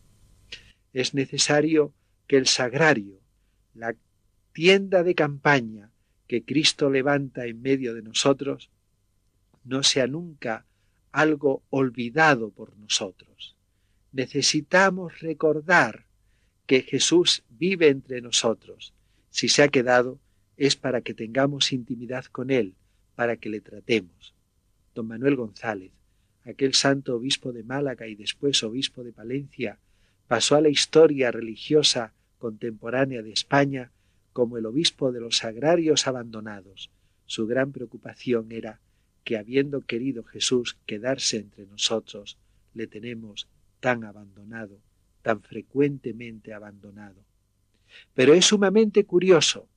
Es 0.93 1.13
necesario 1.13 1.93
que 2.27 2.37
el 2.37 2.45
sagrario, 2.45 3.19
la 3.73 3.95
tienda 4.53 5.03
de 5.03 5.15
campaña, 5.15 5.91
que 6.27 6.43
Cristo 6.43 6.89
levanta 6.89 7.45
en 7.45 7.61
medio 7.61 7.93
de 7.93 8.03
nosotros 8.03 8.69
no 9.63 9.81
sea 9.83 10.07
nunca 10.07 10.65
algo 11.11 11.63
olvidado 11.69 12.51
por 12.51 12.77
nosotros. 12.77 13.55
Necesitamos 14.11 15.19
recordar 15.19 16.05
que 16.65 16.81
Jesús 16.81 17.43
vive 17.49 17.87
entre 17.87 18.21
nosotros. 18.21 18.93
Si 19.29 19.47
se 19.47 19.63
ha 19.63 19.69
quedado 19.69 20.19
es 20.57 20.75
para 20.75 21.01
que 21.01 21.13
tengamos 21.13 21.71
intimidad 21.71 22.25
con 22.25 22.51
Él, 22.51 22.75
para 23.15 23.37
que 23.37 23.49
le 23.49 23.61
tratemos. 23.61 24.36
Don 24.97 25.05
Manuel 25.05 25.35
González, 25.35 25.91
aquel 26.43 26.73
santo 26.73 27.15
obispo 27.17 27.53
de 27.53 27.61
Málaga 27.63 28.07
y 28.07 28.15
después 28.15 28.63
obispo 28.63 29.03
de 29.03 29.13
Palencia, 29.13 29.77
pasó 30.27 30.55
a 30.55 30.61
la 30.61 30.69
historia 30.69 31.31
religiosa 31.31 32.15
contemporánea 32.39 33.21
de 33.21 33.31
España 33.31 33.91
como 34.33 34.57
el 34.57 34.65
obispo 34.65 35.11
de 35.11 35.21
los 35.21 35.43
agrarios 35.43 36.07
abandonados. 36.07 36.89
Su 37.27 37.45
gran 37.45 37.73
preocupación 37.73 38.51
era 38.51 38.79
que 39.23 39.37
habiendo 39.37 39.81
querido 39.81 40.23
Jesús 40.23 40.79
quedarse 40.87 41.37
entre 41.37 41.67
nosotros, 41.67 42.39
le 42.73 42.87
tenemos 42.87 43.47
tan 43.79 44.03
abandonado, 44.03 44.79
tan 45.21 45.43
frecuentemente 45.43 46.53
abandonado. 46.53 47.23
Pero 48.15 48.33
es 48.33 48.45
sumamente 48.45 49.03
curioso 49.03 49.69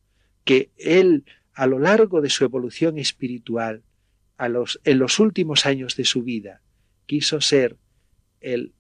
que 0.45 0.71
él, 0.79 1.27
a 1.53 1.67
lo 1.67 1.79
largo 1.79 2.23
de 2.23 2.31
su 2.31 2.45
evolución 2.45 2.97
espiritual, 2.97 3.83
en 4.41 4.99
los 4.99 5.19
últimos 5.19 5.67
años 5.67 5.97
de 5.97 6.05
su 6.05 6.23
vida, 6.23 6.63
quiso 7.07 7.41
ser 7.41 7.77
el 8.41 8.73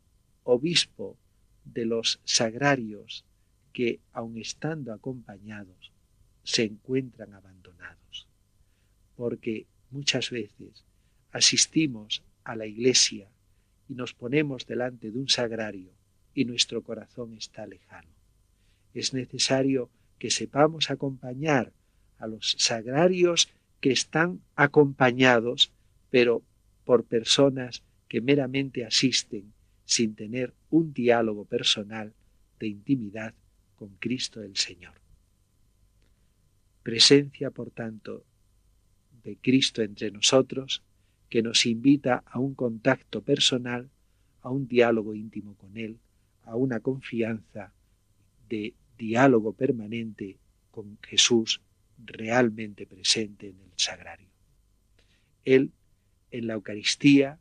obispo 0.43 1.19
de 1.65 1.85
los 1.85 2.21
sagrarios 2.25 3.25
que, 3.73 4.01
aun 4.13 4.39
estando 4.39 4.93
acompañados, 4.93 5.93
se 6.45 6.65
encuentran 6.65 7.35
abandonados, 7.35 8.27
porque 9.17 9.67
muchas 9.91 10.31
veces 10.31 10.85
asistimos 11.31 12.23
a 12.43 12.57
la 12.57 12.67
iglesia 12.67 13.29
y 13.89 13.95
nos 13.95 14.15
ponemos 14.15 14.67
delante 14.67 15.11
de 15.11 15.19
un 15.19 15.29
sagrario 15.29 15.93
y 16.35 16.47
nuestro 16.47 16.83
corazón 16.83 17.35
está 17.35 17.67
lejano. 17.67 18.09
Es 18.95 19.13
necesario 19.13 19.91
que 20.19 20.31
sepamos 20.31 20.91
acompañar 20.91 21.73
a 22.19 22.27
los 22.27 22.57
sagrarios 22.59 23.51
que 23.81 23.91
están 23.91 24.41
acompañados, 24.57 25.73
pero 26.11 26.43
por 26.85 27.05
personas 27.05 27.83
que 28.09 28.21
meramente 28.21 28.85
asisten 28.85 29.53
sin 29.85 30.15
tener 30.15 30.55
un 30.71 30.93
diálogo 30.93 31.45
personal 31.45 32.13
de 32.59 32.69
intimidad 32.69 33.35
con 33.77 33.97
Cristo 33.99 34.43
el 34.43 34.57
Señor. 34.57 34.95
Presencia, 36.83 37.51
por 37.51 37.71
tanto, 37.71 38.25
de 39.23 39.37
Cristo 39.37 39.83
entre 39.83 40.11
nosotros, 40.11 40.83
que 41.29 41.43
nos 41.43 41.67
invita 41.67 42.23
a 42.27 42.39
un 42.39 42.55
contacto 42.55 43.23
personal, 43.23 43.89
a 44.43 44.51
un 44.51 44.67
diálogo 44.67 45.15
íntimo 45.15 45.55
con 45.55 45.77
Él, 45.77 45.99
a 46.43 46.57
una 46.57 46.81
confianza 46.81 47.73
de 48.49 48.75
diálogo 48.99 49.53
permanente 49.53 50.39
con 50.71 50.99
Jesús 51.03 51.61
realmente 52.05 52.87
presente 52.87 53.49
en 53.49 53.61
el 53.61 53.73
sagrario. 53.77 54.29
Él, 55.45 55.73
en 56.31 56.47
la 56.47 56.55
Eucaristía, 56.55 57.39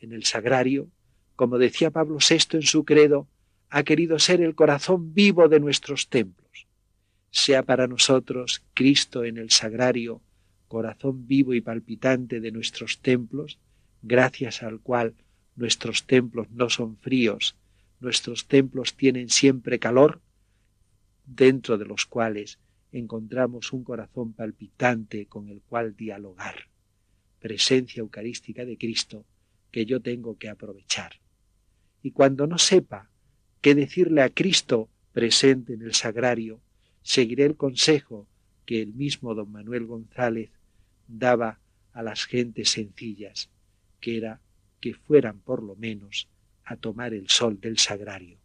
en 0.00 0.12
el 0.12 0.24
sagrario, 0.24 0.88
como 1.36 1.58
decía 1.58 1.90
Pablo 1.90 2.18
VI 2.18 2.58
en 2.58 2.62
su 2.62 2.84
credo, 2.84 3.28
ha 3.70 3.82
querido 3.84 4.18
ser 4.18 4.40
el 4.40 4.54
corazón 4.54 5.14
vivo 5.14 5.48
de 5.48 5.60
nuestros 5.60 6.08
templos. 6.08 6.66
Sea 7.30 7.62
para 7.62 7.86
nosotros 7.86 8.64
Cristo 8.74 9.24
en 9.24 9.38
el 9.38 9.50
sagrario, 9.50 10.20
corazón 10.68 11.26
vivo 11.26 11.54
y 11.54 11.60
palpitante 11.60 12.40
de 12.40 12.52
nuestros 12.52 13.00
templos, 13.00 13.58
gracias 14.02 14.62
al 14.62 14.80
cual 14.80 15.14
nuestros 15.56 16.06
templos 16.06 16.50
no 16.50 16.68
son 16.68 16.96
fríos, 16.96 17.56
nuestros 18.00 18.46
templos 18.48 18.94
tienen 18.94 19.28
siempre 19.28 19.78
calor, 19.78 20.20
dentro 21.26 21.78
de 21.78 21.84
los 21.84 22.06
cuales 22.06 22.58
encontramos 22.92 23.72
un 23.72 23.84
corazón 23.84 24.32
palpitante 24.32 25.26
con 25.26 25.48
el 25.48 25.62
cual 25.62 25.96
dialogar, 25.96 26.68
presencia 27.38 28.00
eucarística 28.00 28.64
de 28.64 28.76
Cristo 28.76 29.24
que 29.70 29.86
yo 29.86 30.00
tengo 30.00 30.36
que 30.38 30.48
aprovechar. 30.48 31.20
Y 32.02 32.10
cuando 32.12 32.46
no 32.46 32.58
sepa 32.58 33.10
qué 33.60 33.74
decirle 33.74 34.22
a 34.22 34.30
Cristo 34.30 34.88
presente 35.12 35.74
en 35.74 35.82
el 35.82 35.94
sagrario, 35.94 36.60
seguiré 37.02 37.44
el 37.44 37.56
consejo 37.56 38.26
que 38.66 38.82
el 38.82 38.94
mismo 38.94 39.34
don 39.34 39.50
Manuel 39.50 39.86
González 39.86 40.50
daba 41.06 41.60
a 41.92 42.02
las 42.02 42.24
gentes 42.24 42.70
sencillas, 42.70 43.50
que 44.00 44.16
era 44.16 44.40
que 44.80 44.94
fueran 44.94 45.40
por 45.40 45.62
lo 45.62 45.76
menos 45.76 46.28
a 46.64 46.76
tomar 46.76 47.12
el 47.14 47.28
sol 47.28 47.60
del 47.60 47.78
sagrario, 47.78 48.38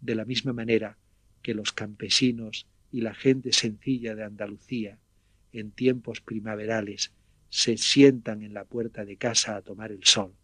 de 0.00 0.14
la 0.14 0.24
misma 0.24 0.52
manera 0.52 0.98
que 1.42 1.54
los 1.54 1.72
campesinos 1.72 2.66
y 2.90 3.02
la 3.02 3.14
gente 3.14 3.52
sencilla 3.52 4.14
de 4.14 4.24
Andalucía, 4.24 4.98
en 5.52 5.70
tiempos 5.72 6.20
primaverales, 6.20 7.12
se 7.48 7.76
sientan 7.76 8.42
en 8.42 8.54
la 8.54 8.64
puerta 8.64 9.04
de 9.04 9.16
casa 9.16 9.56
a 9.56 9.62
tomar 9.62 9.90
el 9.92 10.04
sol. 10.04 10.34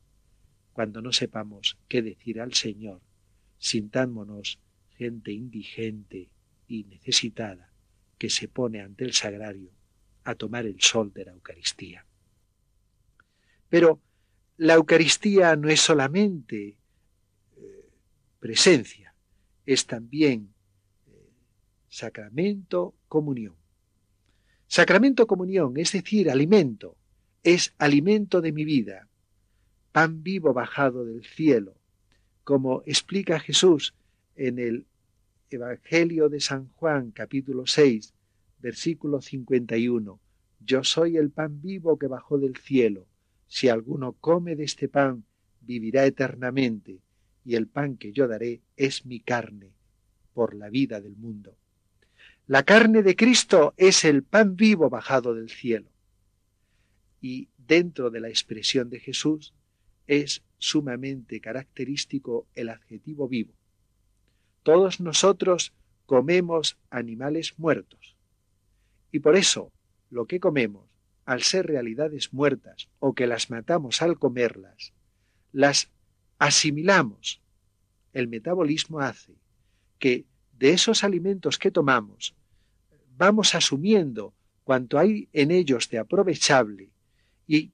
Cuando 0.73 1.01
no 1.01 1.13
sepamos 1.13 1.79
qué 1.89 2.03
decir 2.03 2.41
al 2.41 2.55
Señor, 2.55 3.01
sintámonos 3.59 4.59
gente 4.97 5.33
indigente 5.33 6.29
y 6.69 6.85
necesitada 6.85 7.73
que 8.19 8.31
se 8.31 8.49
pone 8.49 8.81
ante 8.81 9.05
el 9.05 9.13
sagrario 9.13 9.71
a 10.25 10.35
tomar 10.35 10.67
el 10.67 10.81
sol 10.81 11.13
de 11.13 11.25
la 11.25 11.33
Eucaristía. 11.33 12.05
Pero 13.69 14.01
la 14.57 14.75
Eucaristía 14.75 15.55
no 15.57 15.69
es 15.69 15.81
solamente 15.81 16.79
eh, 17.57 17.91
presencia, 18.41 19.15
es 19.65 19.87
también 19.87 20.56
sacramento, 21.97 22.95
comunión. 23.09 23.55
Sacramento, 24.67 25.27
comunión, 25.27 25.79
es 25.79 25.93
decir, 25.93 26.31
alimento, 26.31 26.95
es 27.43 27.75
alimento 27.79 28.43
de 28.43 28.53
mi 28.53 28.67
vida, 28.67 29.09
pan 29.93 30.23
vivo 30.23 30.53
bajado 30.53 31.07
del 31.07 31.25
cielo, 31.25 31.81
como 32.45 32.83
explica 32.85 33.41
Jesús 33.41 33.95
en 34.35 34.59
el 34.59 34.87
Evangelio 35.49 36.29
de 36.29 36.41
San 36.41 36.69
Juan 36.75 37.13
capítulo 37.13 37.67
6, 37.67 38.13
versículo 38.59 39.23
51. 39.23 40.21
Yo 40.61 40.85
soy 40.85 41.17
el 41.17 41.31
pan 41.31 41.63
vivo 41.63 41.99
que 41.99 42.09
bajó 42.09 42.37
del 42.37 42.59
cielo. 42.59 43.07
Si 43.47 43.71
alguno 43.71 44.13
come 44.13 44.55
de 44.55 44.65
este 44.65 44.91
pan, 44.91 45.25
vivirá 45.63 46.05
eternamente, 46.05 47.01
y 47.43 47.55
el 47.55 47.69
pan 47.69 47.97
que 47.97 48.13
yo 48.13 48.29
daré 48.29 48.61
es 48.77 49.07
mi 49.07 49.21
carne, 49.21 49.73
por 50.35 50.55
la 50.55 50.69
vida 50.69 51.01
del 51.01 51.17
mundo. 51.17 51.57
La 52.49 52.63
carne 52.63 53.03
de 53.03 53.17
Cristo 53.17 53.75
es 53.77 54.05
el 54.05 54.23
pan 54.23 54.55
vivo 54.55 54.89
bajado 54.89 55.35
del 55.35 55.51
cielo. 55.51 55.91
Y 57.21 57.49
dentro 57.59 58.11
de 58.11 58.21
la 58.21 58.29
expresión 58.29 58.89
de 58.89 59.01
Jesús 59.01 59.53
es 60.07 60.43
sumamente 60.59 61.41
característico 61.41 62.47
el 62.55 62.69
adjetivo 62.69 63.27
vivo. 63.27 63.53
Todos 64.63 65.01
nosotros 65.01 65.73
comemos 66.07 66.79
animales 66.89 67.59
muertos. 67.59 68.15
Y 69.11 69.19
por 69.19 69.35
eso 69.35 69.73
lo 70.11 70.27
que 70.27 70.39
comemos, 70.39 70.89
al 71.25 71.43
ser 71.43 71.67
realidades 71.67 72.33
muertas 72.33 72.89
o 73.01 73.13
que 73.13 73.27
las 73.27 73.51
matamos 73.51 74.03
al 74.03 74.21
comerlas, 74.21 74.93
las 75.53 75.91
asimilamos. 76.39 77.43
El 78.13 78.29
metabolismo 78.29 79.01
hace 79.01 79.35
que 79.99 80.27
de 80.59 80.71
esos 80.71 81.05
alimentos 81.05 81.59
que 81.59 81.71
tomamos, 81.71 82.35
vamos 83.17 83.55
asumiendo 83.55 84.35
cuanto 84.65 84.99
hay 84.99 85.29
en 85.33 85.51
ellos 85.51 85.89
de 85.91 85.99
aprovechable 85.99 86.91
y 87.47 87.71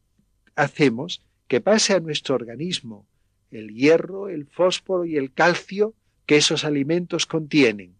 hacemos 0.54 1.22
que 1.48 1.60
pase 1.60 1.94
a 1.94 2.00
nuestro 2.00 2.34
organismo 2.34 3.06
el 3.50 3.74
hierro, 3.74 4.28
el 4.28 4.46
fósforo 4.46 5.04
y 5.04 5.16
el 5.16 5.32
calcio 5.32 5.94
que 6.26 6.36
esos 6.36 6.64
alimentos 6.64 7.26
contienen. 7.26 7.94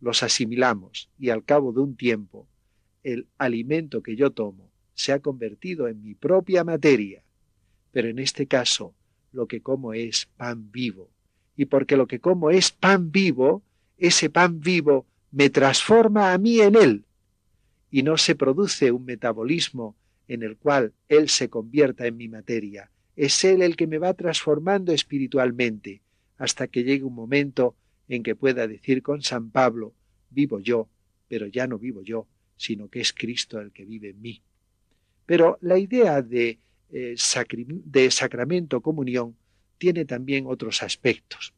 Los 0.00 0.22
asimilamos 0.22 1.10
y 1.18 1.30
al 1.30 1.44
cabo 1.44 1.72
de 1.72 1.80
un 1.80 1.96
tiempo 1.96 2.46
el 3.02 3.26
alimento 3.38 4.02
que 4.02 4.16
yo 4.16 4.30
tomo 4.30 4.70
se 4.94 5.12
ha 5.12 5.20
convertido 5.20 5.88
en 5.88 6.02
mi 6.02 6.14
propia 6.14 6.64
materia. 6.64 7.22
Pero 7.92 8.08
en 8.08 8.18
este 8.18 8.46
caso 8.46 8.94
lo 9.32 9.46
que 9.46 9.60
como 9.60 9.92
es 9.94 10.26
pan 10.36 10.70
vivo. 10.70 11.10
Y 11.56 11.66
porque 11.66 11.96
lo 11.96 12.06
que 12.06 12.20
como 12.20 12.50
es 12.50 12.70
pan 12.70 13.10
vivo, 13.10 13.62
ese 13.98 14.30
pan 14.30 14.60
vivo 14.60 15.06
me 15.30 15.50
transforma 15.50 16.32
a 16.32 16.38
mí 16.38 16.60
en 16.60 16.76
él 16.76 17.04
y 17.90 18.02
no 18.02 18.16
se 18.16 18.34
produce 18.34 18.92
un 18.92 19.04
metabolismo 19.04 19.96
en 20.28 20.42
el 20.42 20.56
cual 20.56 20.92
él 21.08 21.28
se 21.28 21.48
convierta 21.48 22.06
en 22.06 22.16
mi 22.16 22.28
materia. 22.28 22.90
Es 23.16 23.44
él 23.44 23.62
el 23.62 23.76
que 23.76 23.86
me 23.86 23.98
va 23.98 24.14
transformando 24.14 24.92
espiritualmente 24.92 26.02
hasta 26.36 26.68
que 26.68 26.84
llegue 26.84 27.04
un 27.04 27.14
momento 27.14 27.74
en 28.08 28.22
que 28.22 28.36
pueda 28.36 28.66
decir 28.66 29.02
con 29.02 29.22
San 29.22 29.50
Pablo, 29.50 29.92
vivo 30.30 30.60
yo, 30.60 30.88
pero 31.28 31.46
ya 31.46 31.66
no 31.66 31.78
vivo 31.78 32.02
yo, 32.02 32.26
sino 32.56 32.88
que 32.88 33.00
es 33.00 33.12
Cristo 33.12 33.60
el 33.60 33.72
que 33.72 33.84
vive 33.84 34.10
en 34.10 34.20
mí. 34.20 34.42
Pero 35.26 35.58
la 35.60 35.78
idea 35.78 36.22
de, 36.22 36.58
eh, 36.90 37.16
de 37.84 38.10
sacramento 38.10 38.80
comunión 38.80 39.36
tiene 39.78 40.04
también 40.04 40.46
otros 40.46 40.82
aspectos. 40.82 41.52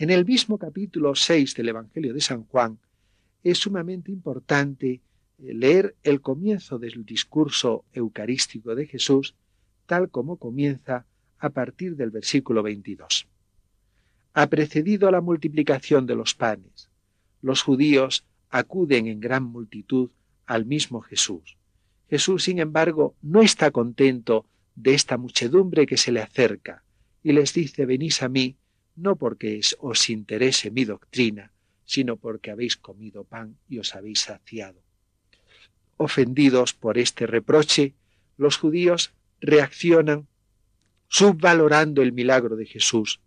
En 0.00 0.08
el 0.08 0.24
mismo 0.24 0.56
capítulo 0.56 1.14
6 1.14 1.54
del 1.56 1.68
Evangelio 1.68 2.14
de 2.14 2.22
San 2.22 2.44
Juan 2.44 2.78
es 3.44 3.58
sumamente 3.58 4.10
importante 4.10 4.92
eh, 4.92 5.00
leer 5.52 5.94
el 6.02 6.22
comienzo 6.22 6.78
del 6.78 7.04
discurso 7.04 7.84
eucarístico 7.92 8.74
de 8.74 8.86
Jesús 8.86 9.34
tal 9.84 10.08
como 10.08 10.38
comienza 10.38 11.04
a 11.38 11.50
partir 11.50 11.96
del 11.96 12.10
versículo 12.10 12.62
22. 12.62 13.28
Ha 14.32 14.46
precedido 14.46 15.10
la 15.10 15.20
multiplicación 15.20 16.06
de 16.06 16.14
los 16.14 16.34
panes. 16.34 16.88
Los 17.42 17.60
judíos 17.60 18.24
acuden 18.48 19.06
en 19.06 19.20
gran 19.20 19.44
multitud 19.44 20.08
al 20.46 20.64
mismo 20.64 21.02
Jesús. 21.02 21.58
Jesús, 22.08 22.44
sin 22.44 22.58
embargo, 22.58 23.16
no 23.20 23.42
está 23.42 23.70
contento 23.70 24.46
de 24.76 24.94
esta 24.94 25.18
muchedumbre 25.18 25.84
que 25.84 25.98
se 25.98 26.10
le 26.10 26.22
acerca 26.22 26.84
y 27.22 27.32
les 27.32 27.52
dice, 27.52 27.84
venís 27.84 28.22
a 28.22 28.30
mí 28.30 28.56
no 28.96 29.16
porque 29.16 29.60
os 29.78 30.10
interese 30.10 30.70
mi 30.70 30.84
doctrina, 30.84 31.52
sino 31.84 32.16
porque 32.16 32.50
habéis 32.50 32.76
comido 32.76 33.24
pan 33.24 33.56
y 33.68 33.78
os 33.78 33.94
habéis 33.94 34.20
saciado. 34.20 34.80
Ofendidos 35.96 36.72
por 36.72 36.98
este 36.98 37.26
reproche, 37.26 37.94
los 38.36 38.56
judíos 38.56 39.12
reaccionan 39.40 40.28
subvalorando 41.08 42.02
el 42.02 42.12
milagro 42.12 42.56
de 42.56 42.66
Jesús, 42.66 43.20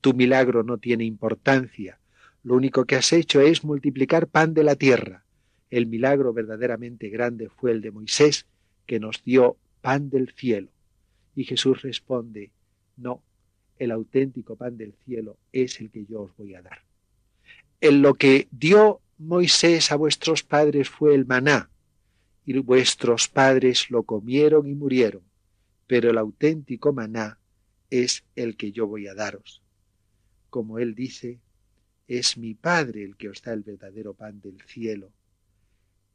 Tu 0.00 0.14
milagro 0.14 0.62
no 0.62 0.78
tiene 0.78 1.04
importancia. 1.04 1.98
Lo 2.44 2.54
único 2.54 2.84
que 2.84 2.96
has 2.96 3.12
hecho 3.12 3.40
es 3.40 3.64
multiplicar 3.64 4.28
pan 4.28 4.54
de 4.54 4.62
la 4.62 4.76
tierra. 4.76 5.24
El 5.70 5.86
milagro 5.86 6.32
verdaderamente 6.32 7.08
grande 7.08 7.48
fue 7.48 7.72
el 7.72 7.80
de 7.80 7.90
Moisés, 7.90 8.46
que 8.86 9.00
nos 9.00 9.22
dio 9.24 9.56
pan 9.80 10.08
del 10.08 10.32
cielo. 10.32 10.70
Y 11.34 11.44
Jesús 11.44 11.82
responde, 11.82 12.52
no, 12.96 13.22
el 13.78 13.90
auténtico 13.90 14.56
pan 14.56 14.76
del 14.76 14.94
cielo 15.04 15.38
es 15.52 15.80
el 15.80 15.90
que 15.90 16.04
yo 16.04 16.22
os 16.22 16.36
voy 16.36 16.54
a 16.54 16.62
dar. 16.62 16.80
En 17.80 18.02
lo 18.02 18.14
que 18.14 18.48
dio 18.50 19.00
Moisés 19.18 19.92
a 19.92 19.96
vuestros 19.96 20.42
padres 20.42 20.88
fue 20.88 21.14
el 21.14 21.26
maná, 21.26 21.70
y 22.44 22.58
vuestros 22.60 23.28
padres 23.28 23.90
lo 23.90 24.04
comieron 24.04 24.66
y 24.66 24.74
murieron, 24.74 25.22
pero 25.86 26.10
el 26.10 26.18
auténtico 26.18 26.92
maná 26.92 27.38
es 27.90 28.24
el 28.36 28.56
que 28.56 28.72
yo 28.72 28.86
voy 28.86 29.06
a 29.06 29.14
daros. 29.14 29.62
Como 30.50 30.78
él 30.78 30.94
dice, 30.94 31.40
es 32.06 32.38
mi 32.38 32.54
Padre 32.54 33.04
el 33.04 33.16
que 33.16 33.28
os 33.28 33.42
da 33.42 33.52
el 33.52 33.62
verdadero 33.62 34.14
pan 34.14 34.40
del 34.40 34.60
cielo. 34.62 35.12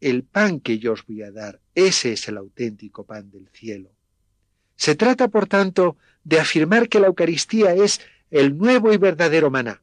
El 0.02 0.23
pan 0.23 0.60
que 0.60 0.80
yo 0.80 0.93
os 0.93 1.06
voy 1.06 1.21
a 1.21 1.32
dar, 1.32 1.62
ese 1.76 2.13
es 2.13 2.28
el 2.28 2.38
auténtico 2.38 3.06
pan 3.06 3.30
del 3.30 3.47
cielo. 3.49 3.91
Se 4.76 4.96
trata, 4.96 5.28
por 5.28 5.48
tanto, 5.48 5.98
de 6.24 6.40
afirmar 6.40 6.90
que 6.90 7.00
la 7.00 7.08
Eucaristía 7.08 7.74
es 7.74 8.02
el 8.32 8.58
nuevo 8.58 8.92
y 8.94 8.98
verdadero 8.98 9.52
maná. 9.52 9.82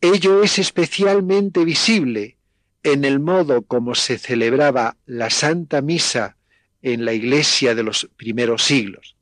Ello 0.00 0.42
es 0.42 0.58
especialmente 0.58 1.64
visible 1.64 2.36
en 2.82 3.04
el 3.04 3.18
modo 3.18 3.62
como 3.62 3.94
se 3.94 4.18
celebraba 4.18 4.96
la 5.06 5.30
Santa 5.30 5.82
Misa 5.82 6.36
en 6.82 7.04
la 7.04 7.12
Iglesia 7.12 7.74
de 7.74 7.82
los 7.82 8.08
primeros 8.16 8.62
siglos. 8.62 9.16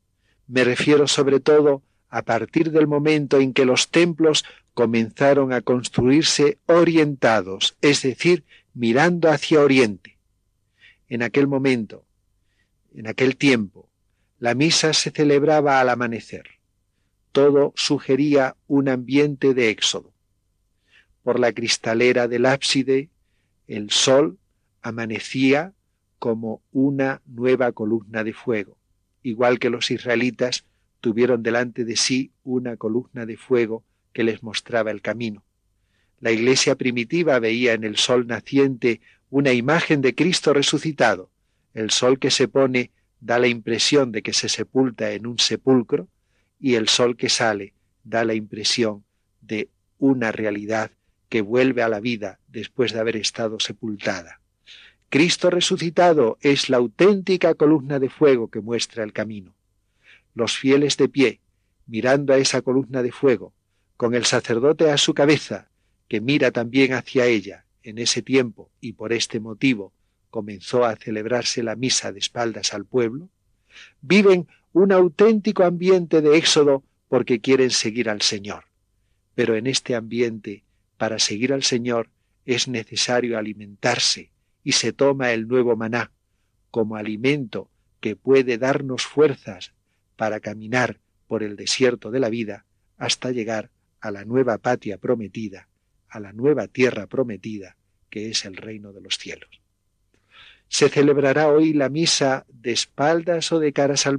Me 0.47 0.63
refiero 0.63 1.07
sobre 1.07 1.39
todo 1.39 1.81
a 2.09 2.21
partir 2.21 2.71
del 2.71 2.87
momento 2.87 3.39
en 3.39 3.53
que 3.53 3.65
los 3.65 3.89
templos 3.89 4.45
comenzaron 4.73 5.51
a 5.51 5.61
construirse 5.61 6.59
orientados, 6.67 7.75
es 7.81 8.03
decir, 8.03 8.43
mirando 8.73 9.29
hacia 9.29 9.61
oriente. 9.61 10.17
En 11.09 11.23
aquel 11.23 11.47
momento, 11.47 12.05
en 12.93 13.07
aquel 13.07 13.35
tiempo, 13.37 13.86
la 14.39 14.53
misa 14.53 14.93
se 14.93 15.11
celebraba 15.11 15.79
al 15.79 15.89
amanecer. 15.89 16.45
Todo 17.31 17.73
sugería 17.75 18.55
un 18.67 18.89
ambiente 18.89 19.53
de 19.53 19.69
éxodo. 19.69 20.13
Por 21.23 21.39
la 21.39 21.51
cristalera 21.51 22.27
del 22.27 22.45
ábside, 22.45 23.09
el 23.67 23.89
sol 23.91 24.37
amanecía 24.81 25.73
como 26.19 26.61
una 26.71 27.21
nueva 27.25 27.71
columna 27.71 28.23
de 28.23 28.33
fuego, 28.33 28.77
igual 29.23 29.59
que 29.59 29.69
los 29.69 29.91
israelitas 29.91 30.65
tuvieron 31.01 31.43
delante 31.43 31.85
de 31.85 31.95
sí 31.95 32.31
una 32.43 32.77
columna 32.77 33.25
de 33.25 33.37
fuego 33.37 33.83
que 34.13 34.23
les 34.23 34.41
mostraba 34.41 34.91
el 34.91 35.01
camino. 35.01 35.43
La 36.19 36.31
iglesia 36.31 36.75
primitiva 36.75 37.39
veía 37.39 37.73
en 37.73 37.83
el 37.83 37.97
sol 37.97 38.25
naciente 38.25 39.01
una 39.29 39.53
imagen 39.53 40.01
de 40.01 40.15
Cristo 40.15 40.53
resucitado. 40.53 41.29
El 41.73 41.91
sol 41.91 42.17
que 42.17 42.31
se 42.31 42.47
pone 42.47 42.91
da 43.19 43.39
la 43.39 43.47
impresión 43.47 44.11
de 44.11 44.21
que 44.21 44.33
se 44.33 44.49
sepulta 44.49 45.11
en 45.11 45.27
un 45.27 45.39
sepulcro 45.39 46.07
y 46.59 46.75
el 46.75 46.87
sol 46.87 47.17
que 47.17 47.29
sale 47.29 47.73
da 48.03 48.23
la 48.23 48.33
impresión 48.33 49.03
de 49.41 49.69
una 49.99 50.31
realidad 50.31 50.91
que 51.29 51.41
vuelve 51.41 51.83
a 51.83 51.89
la 51.89 51.99
vida 51.99 52.39
después 52.47 52.93
de 52.93 52.99
haber 52.99 53.17
estado 53.17 53.59
sepultada. 53.59 54.39
Cristo 55.09 55.49
resucitado 55.49 56.37
es 56.41 56.69
la 56.69 56.77
auténtica 56.77 57.53
columna 57.53 57.99
de 57.99 58.09
fuego 58.09 58.49
que 58.49 58.61
muestra 58.61 59.03
el 59.03 59.13
camino. 59.13 59.55
Los 60.33 60.57
fieles 60.57 60.97
de 60.97 61.09
pie, 61.09 61.39
mirando 61.85 62.33
a 62.33 62.37
esa 62.37 62.61
columna 62.61 63.01
de 63.01 63.11
fuego, 63.11 63.53
con 63.95 64.13
el 64.13 64.25
sacerdote 64.25 64.91
a 64.91 64.97
su 64.97 65.13
cabeza, 65.13 65.69
que 66.07 66.21
mira 66.21 66.51
también 66.51 66.93
hacia 66.93 67.25
ella, 67.25 67.65
en 67.83 67.97
ese 67.97 68.21
tiempo 68.21 68.69
y 68.81 68.93
por 68.93 69.13
este 69.13 69.39
motivo 69.39 69.93
comenzó 70.37 70.85
a 70.85 70.95
celebrarse 70.95 71.63
la 71.63 71.75
misa 71.75 72.11
de 72.11 72.19
espaldas 72.19 72.75
al 72.75 72.85
pueblo, 72.85 73.31
viven 74.01 74.47
un 74.71 74.91
auténtico 74.91 75.63
ambiente 75.63 76.21
de 76.21 76.37
éxodo 76.37 76.83
porque 77.07 77.41
quieren 77.41 77.71
seguir 77.71 78.07
al 78.07 78.21
Señor. 78.21 78.65
Pero 79.33 79.55
en 79.55 79.65
este 79.65 79.95
ambiente, 79.95 80.63
para 80.95 81.17
seguir 81.17 81.53
al 81.53 81.63
Señor, 81.63 82.11
es 82.45 82.67
necesario 82.67 83.39
alimentarse 83.39 84.29
y 84.63 84.73
se 84.73 84.93
toma 84.93 85.31
el 85.31 85.47
nuevo 85.47 85.75
maná 85.75 86.11
como 86.69 86.97
alimento 86.97 87.71
que 87.99 88.15
puede 88.15 88.59
darnos 88.59 89.07
fuerzas 89.07 89.73
para 90.17 90.39
caminar 90.39 90.99
por 91.25 91.41
el 91.41 91.55
desierto 91.55 92.11
de 92.11 92.19
la 92.19 92.29
vida 92.29 92.67
hasta 92.97 93.31
llegar 93.31 93.71
a 94.01 94.11
la 94.11 94.23
nueva 94.23 94.59
patria 94.59 94.99
prometida, 94.99 95.67
a 96.07 96.19
la 96.19 96.31
nueva 96.31 96.67
tierra 96.67 97.07
prometida, 97.07 97.75
que 98.11 98.29
es 98.29 98.45
el 98.45 98.55
reino 98.55 98.93
de 98.93 99.01
los 99.01 99.17
cielos. 99.17 99.49
Se 100.69 100.89
celebrará 100.89 101.47
hoy 101.47 101.73
la 101.73 101.89
misa 101.89 102.45
de 102.49 102.71
espaldas 102.71 103.51
o 103.51 103.59
de, 103.59 103.73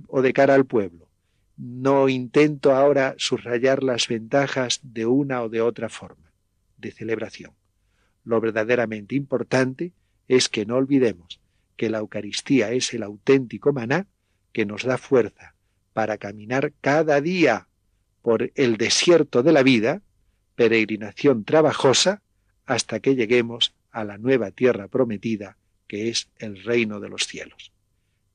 o 0.08 0.22
de 0.22 0.32
cara 0.32 0.54
al 0.54 0.64
pueblo. 0.64 1.08
No 1.56 2.08
intento 2.08 2.72
ahora 2.72 3.14
subrayar 3.18 3.82
las 3.82 4.08
ventajas 4.08 4.80
de 4.82 5.06
una 5.06 5.42
o 5.42 5.48
de 5.48 5.60
otra 5.60 5.88
forma 5.88 6.32
de 6.76 6.92
celebración. 6.92 7.52
Lo 8.24 8.40
verdaderamente 8.40 9.14
importante 9.14 9.92
es 10.28 10.48
que 10.48 10.66
no 10.66 10.76
olvidemos 10.76 11.40
que 11.76 11.90
la 11.90 11.98
Eucaristía 11.98 12.72
es 12.72 12.92
el 12.94 13.02
auténtico 13.02 13.72
maná 13.72 14.06
que 14.52 14.66
nos 14.66 14.84
da 14.84 14.98
fuerza 14.98 15.54
para 15.92 16.18
caminar 16.18 16.72
cada 16.80 17.20
día 17.20 17.68
por 18.22 18.52
el 18.54 18.76
desierto 18.76 19.42
de 19.42 19.52
la 19.52 19.62
vida, 19.62 20.02
peregrinación 20.54 21.44
trabajosa, 21.44 22.22
hasta 22.66 23.00
que 23.00 23.14
lleguemos 23.14 23.74
a 23.90 24.04
la 24.04 24.18
nueva 24.18 24.50
tierra 24.50 24.88
prometida, 24.88 25.56
que 25.88 26.08
es 26.10 26.28
el 26.36 26.62
reino 26.62 27.00
de 27.00 27.08
los 27.08 27.26
cielos. 27.26 27.72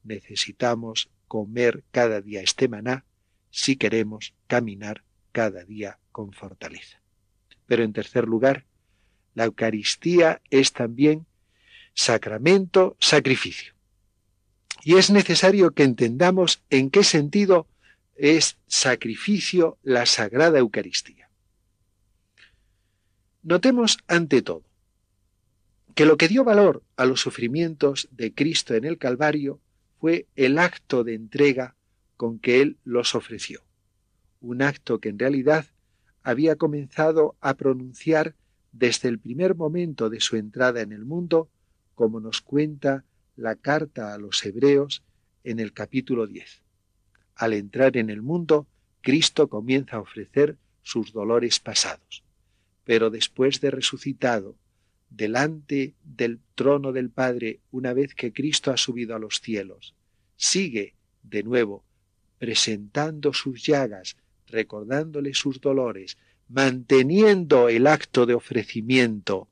Necesitamos 0.03 1.09
comer 1.27 1.83
cada 1.91 2.19
día 2.19 2.41
este 2.41 2.67
maná 2.67 3.05
si 3.51 3.77
queremos 3.77 4.33
caminar 4.47 5.03
cada 5.31 5.63
día 5.63 5.99
con 6.11 6.33
fortaleza. 6.33 7.01
Pero 7.65 7.83
en 7.83 7.93
tercer 7.93 8.27
lugar, 8.27 8.65
la 9.35 9.45
Eucaristía 9.45 10.41
es 10.49 10.73
también 10.73 11.25
sacramento, 11.93 12.97
sacrificio. 12.99 13.73
Y 14.83 14.95
es 14.97 15.11
necesario 15.11 15.71
que 15.71 15.83
entendamos 15.83 16.61
en 16.69 16.89
qué 16.89 17.03
sentido 17.03 17.67
es 18.15 18.57
sacrificio 18.67 19.77
la 19.81 20.05
Sagrada 20.05 20.59
Eucaristía. 20.59 21.29
Notemos 23.43 23.99
ante 24.07 24.41
todo 24.41 24.72
que 25.95 26.05
lo 26.05 26.17
que 26.17 26.27
dio 26.27 26.43
valor 26.43 26.83
a 26.97 27.05
los 27.05 27.21
sufrimientos 27.21 28.07
de 28.11 28.33
Cristo 28.33 28.73
en 28.73 28.85
el 28.85 28.97
Calvario 28.97 29.59
fue 29.99 30.27
el 30.35 30.57
acto 30.57 31.03
de 31.03 31.13
entrega 31.13 31.75
con 32.17 32.39
que 32.39 32.61
Él 32.61 32.77
los 32.83 33.15
ofreció, 33.15 33.61
un 34.41 34.61
acto 34.61 34.99
que 34.99 35.09
en 35.09 35.19
realidad 35.19 35.67
había 36.23 36.55
comenzado 36.55 37.35
a 37.41 37.55
pronunciar 37.55 38.35
desde 38.71 39.07
el 39.09 39.19
primer 39.19 39.55
momento 39.55 40.09
de 40.09 40.19
su 40.19 40.35
entrada 40.35 40.81
en 40.81 40.93
el 40.93 41.05
mundo, 41.05 41.49
como 41.95 42.19
nos 42.19 42.41
cuenta 42.41 43.05
la 43.35 43.55
carta 43.55 44.13
a 44.13 44.17
los 44.17 44.43
Hebreos 44.45 45.03
en 45.43 45.59
el 45.59 45.73
capítulo 45.73 46.25
10. 46.27 46.63
Al 47.35 47.53
entrar 47.53 47.97
en 47.97 48.09
el 48.09 48.21
mundo, 48.21 48.67
Cristo 49.01 49.47
comienza 49.47 49.97
a 49.97 50.01
ofrecer 50.01 50.57
sus 50.81 51.13
dolores 51.13 51.59
pasados. 51.59 52.23
Pero 52.83 53.09
después 53.09 53.61
de 53.61 53.71
resucitado, 53.71 54.55
delante 55.15 55.93
del 56.03 56.39
trono 56.55 56.91
del 56.91 57.09
Padre, 57.09 57.59
una 57.71 57.93
vez 57.93 58.15
que 58.15 58.33
Cristo 58.33 58.71
ha 58.71 58.77
subido 58.77 59.15
a 59.15 59.19
los 59.19 59.41
cielos, 59.41 59.95
sigue 60.35 60.95
de 61.23 61.43
nuevo 61.43 61.83
presentando 62.39 63.33
sus 63.33 63.65
llagas, 63.65 64.17
recordándole 64.47 65.33
sus 65.33 65.61
dolores, 65.61 66.17
manteniendo 66.49 67.69
el 67.69 67.87
acto 67.87 68.25
de 68.25 68.33
ofrecimiento 68.33 69.47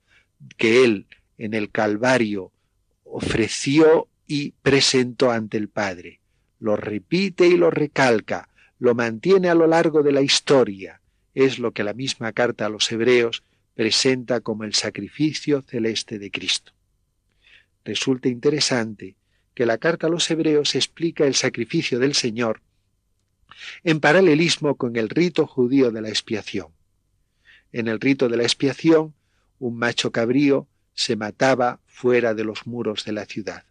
que 0.58 0.84
él 0.84 1.08
en 1.38 1.54
el 1.54 1.72
Calvario 1.72 2.52
ofreció 3.04 4.08
y 4.28 4.52
presentó 4.62 5.32
ante 5.32 5.58
el 5.58 5.70
Padre 5.70 6.22
lo 6.62 6.78
repite 6.78 7.48
y 7.48 7.58
lo 7.58 7.72
recalca, 7.72 8.48
lo 8.80 8.96
mantiene 8.96 9.50
a 9.50 9.56
lo 9.56 9.68
largo 9.68 10.04
de 10.04 10.12
la 10.14 10.22
historia. 10.22 11.02
Es 11.34 11.60
lo 11.60 11.72
que 11.72 11.84
la 11.84 11.94
misma 11.94 12.32
carta 12.32 12.68
a 12.68 12.70
los 12.70 12.90
hebreos 12.92 13.44
presenta 13.82 14.42
como 14.42 14.64
el 14.64 14.76
sacrificio 14.76 15.64
celeste 15.64 16.20
de 16.20 16.30
Cristo. 16.30 16.72
Resulta 17.84 18.30
interesante 18.30 19.16
que 19.56 19.66
la 19.66 19.80
carta 19.80 20.06
a 20.06 20.10
los 20.12 20.30
hebreos 20.30 20.76
explica 20.76 21.26
el 21.26 21.34
sacrificio 21.34 21.98
del 21.98 22.14
Señor 22.14 22.62
en 23.84 24.00
paralelismo 24.00 24.76
con 24.76 24.98
el 24.98 25.10
rito 25.10 25.48
judío 25.48 25.90
de 25.90 26.00
la 26.04 26.10
expiación. 26.10 26.68
En 27.72 27.88
el 27.88 28.00
rito 28.00 28.30
de 28.30 28.38
la 28.38 28.44
expiación, 28.44 29.16
un 29.58 29.80
macho 29.80 30.12
cabrío 30.12 30.68
se 30.94 31.16
mataba 31.16 31.80
fuera 31.88 32.36
de 32.36 32.44
los 32.44 32.68
muros 32.68 33.04
de 33.04 33.14
la 33.14 33.26
ciudad. 33.26 33.64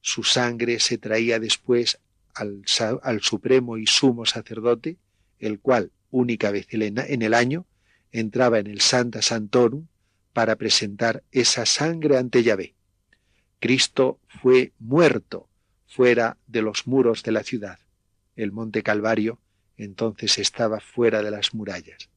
Su 0.00 0.22
sangre 0.22 0.80
se 0.80 0.96
traía 0.96 1.38
después 1.38 1.98
al, 2.32 2.64
supremo 3.20 3.76
y 3.76 3.86
sumo 3.86 4.24
sacerdote, 4.24 4.96
el 5.38 5.60
cual, 5.60 5.90
única 6.10 6.50
vez 6.50 6.66
en 6.70 7.20
el 7.20 7.34
año, 7.34 7.66
entraba 8.14 8.60
en 8.60 8.68
el 8.68 8.80
Santa 8.80 9.22
Santorum 9.22 9.88
para 10.32 10.54
presentar 10.54 11.24
esa 11.32 11.66
sangre 11.66 12.16
ante 12.16 12.44
Yahvé. 12.44 12.74
Cristo 13.58 14.20
fue 14.40 14.72
muerto 14.78 15.48
fuera 15.88 16.36
de 16.46 16.62
los 16.62 16.86
muros 16.86 17.24
de 17.24 17.32
la 17.32 17.42
ciudad. 17.42 17.80
El 18.36 18.52
monte 18.52 18.84
Calvario 18.84 19.40
entonces 19.76 20.38
estaba 20.38 20.78
fuera 20.78 21.22
de 21.22 21.32
las 21.32 21.54
murallas. 21.54 22.08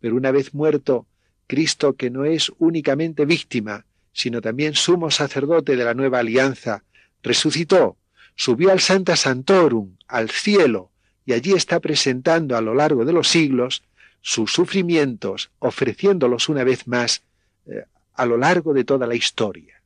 Pero 0.00 0.16
una 0.16 0.30
vez 0.30 0.54
muerto, 0.54 1.06
Cristo, 1.46 1.94
que 1.94 2.08
no 2.08 2.24
es 2.24 2.50
únicamente 2.58 3.26
víctima, 3.26 3.84
sino 4.14 4.40
también 4.40 4.74
sumo 4.74 5.10
sacerdote 5.10 5.76
de 5.76 5.84
la 5.84 5.92
nueva 5.92 6.20
alianza, 6.20 6.84
resucitó, 7.22 7.98
subió 8.34 8.70
al 8.70 8.80
Santa 8.80 9.14
Santorum, 9.14 9.96
al 10.08 10.30
cielo, 10.30 10.90
y 11.26 11.34
allí 11.34 11.52
está 11.52 11.80
presentando 11.80 12.56
a 12.56 12.62
lo 12.62 12.74
largo 12.74 13.04
de 13.04 13.12
los 13.12 13.28
siglos 13.28 13.82
sus 14.26 14.54
sufrimientos, 14.54 15.50
ofreciéndolos 15.58 16.48
una 16.48 16.64
vez 16.64 16.88
más 16.88 17.22
eh, 17.66 17.84
a 18.14 18.24
lo 18.24 18.38
largo 18.38 18.72
de 18.72 18.82
toda 18.82 19.06
la 19.06 19.14
historia. 19.14 19.82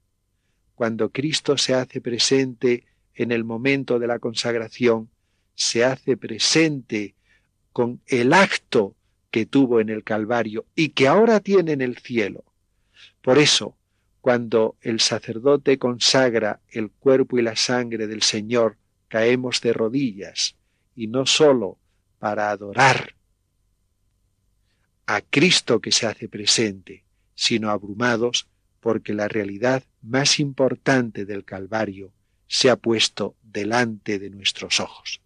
Cuando 0.76 1.10
Cristo 1.10 1.58
se 1.58 1.74
hace 1.74 2.00
presente 2.00 2.84
en 3.16 3.32
el 3.32 3.42
momento 3.42 3.98
de 3.98 4.06
la 4.06 4.20
consagración, 4.20 5.10
se 5.56 5.84
hace 5.84 6.16
presente 6.16 7.16
con 7.72 8.00
el 8.06 8.32
acto 8.32 8.94
que 9.32 9.44
tuvo 9.44 9.80
en 9.80 9.88
el 9.88 10.04
Calvario 10.04 10.66
y 10.76 10.90
que 10.90 11.08
ahora 11.08 11.40
tiene 11.40 11.72
en 11.72 11.80
el 11.80 11.98
cielo. 11.98 12.44
Por 13.20 13.38
eso, 13.38 13.76
cuando 14.20 14.76
el 14.82 15.00
sacerdote 15.00 15.80
consagra 15.80 16.60
el 16.70 16.92
cuerpo 16.92 17.40
y 17.40 17.42
la 17.42 17.56
sangre 17.56 18.06
del 18.06 18.22
Señor, 18.22 18.76
caemos 19.08 19.60
de 19.62 19.72
rodillas, 19.72 20.54
y 20.94 21.08
no 21.08 21.26
sólo 21.26 21.76
para 22.20 22.50
adorar 22.50 23.17
a 25.08 25.22
Cristo 25.22 25.80
que 25.80 25.90
se 25.90 26.06
hace 26.06 26.28
presente, 26.28 27.02
sino 27.34 27.70
abrumados 27.70 28.46
porque 28.78 29.14
la 29.14 29.26
realidad 29.26 29.82
más 30.02 30.38
importante 30.38 31.24
del 31.24 31.46
Calvario 31.46 32.12
se 32.46 32.68
ha 32.68 32.76
puesto 32.76 33.34
delante 33.42 34.18
de 34.18 34.28
nuestros 34.28 34.80
ojos. 34.80 35.22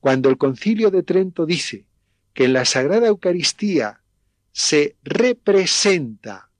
Cuando 0.00 0.28
el 0.28 0.36
concilio 0.36 0.90
de 0.90 1.04
Trento 1.04 1.46
dice 1.46 1.84
que 2.34 2.46
en 2.46 2.54
la 2.54 2.64
Sagrada 2.64 3.06
Eucaristía 3.06 4.00
se 4.50 4.96
representa 5.04 6.50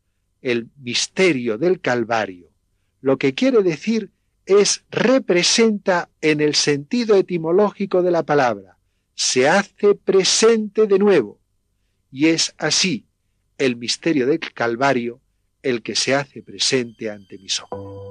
el 0.40 0.68
misterio 0.76 1.58
del 1.58 1.80
Calvario, 1.80 2.50
lo 3.00 3.18
que 3.18 3.34
quiere 3.34 3.64
decir 3.64 4.12
es 4.46 4.84
representa 4.92 6.08
en 6.20 6.40
el 6.40 6.54
sentido 6.54 7.16
etimológico 7.16 8.00
de 8.00 8.12
la 8.12 8.22
palabra, 8.22 8.78
se 9.16 9.48
hace 9.48 9.96
presente 9.96 10.86
de 10.86 11.00
nuevo, 11.00 11.40
y 12.10 12.26
es 12.26 12.54
así 12.58 13.06
el 13.58 13.76
misterio 13.76 14.26
del 14.26 14.40
Calvario 14.40 15.20
el 15.62 15.82
que 15.82 15.96
se 15.96 16.14
hace 16.14 16.42
presente 16.42 17.10
ante 17.10 17.38
mis 17.38 17.60
ojos. 17.60 18.08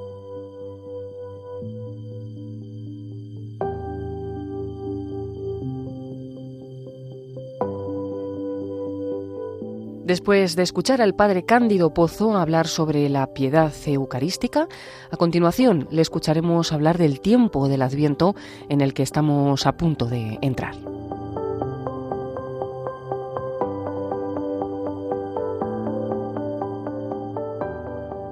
Después 10.08 10.56
de 10.56 10.64
escuchar 10.64 11.02
al 11.02 11.16
padre 11.16 11.44
Cándido 11.44 11.94
Pozo 11.94 12.38
hablar 12.38 12.68
sobre 12.68 13.10
la 13.10 13.34
piedad 13.34 13.74
eucarística, 13.86 14.70
a 15.12 15.18
continuación 15.18 15.86
le 15.92 16.02
escucharemos 16.02 16.72
hablar 16.72 16.98
del 16.98 17.20
tiempo 17.20 17.68
del 17.68 17.82
Adviento 17.82 18.34
en 18.70 18.80
el 18.80 18.94
que 18.94 19.04
estamos 19.04 19.66
a 19.66 19.76
punto 19.76 20.06
de 20.06 20.40
entrar. 20.42 20.97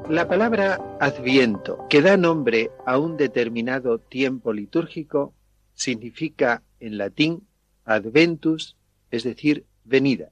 La 0.10 0.28
palabra 0.28 0.80
adviento, 1.00 1.88
que 1.90 2.00
da 2.04 2.16
nombre 2.16 2.70
a 2.86 3.00
un 3.00 3.18
determinado 3.18 3.98
tiempo 3.98 4.54
litúrgico, 4.54 5.34
significa 5.74 6.62
en 6.80 7.00
latín 7.00 7.48
adventus, 7.86 8.78
es 9.10 9.24
decir, 9.24 9.66
venida. 9.84 10.30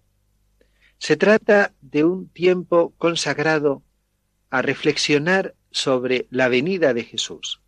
Se 1.00 1.18
trata 1.18 1.74
de 1.82 2.04
un 2.04 2.30
tiempo 2.30 2.94
consagrado 3.00 3.82
a 4.52 4.62
reflexionar 4.62 5.56
sobre 5.72 6.28
la 6.30 6.50
venida 6.50 6.94
de 6.94 7.04
Jesús. 7.04 7.60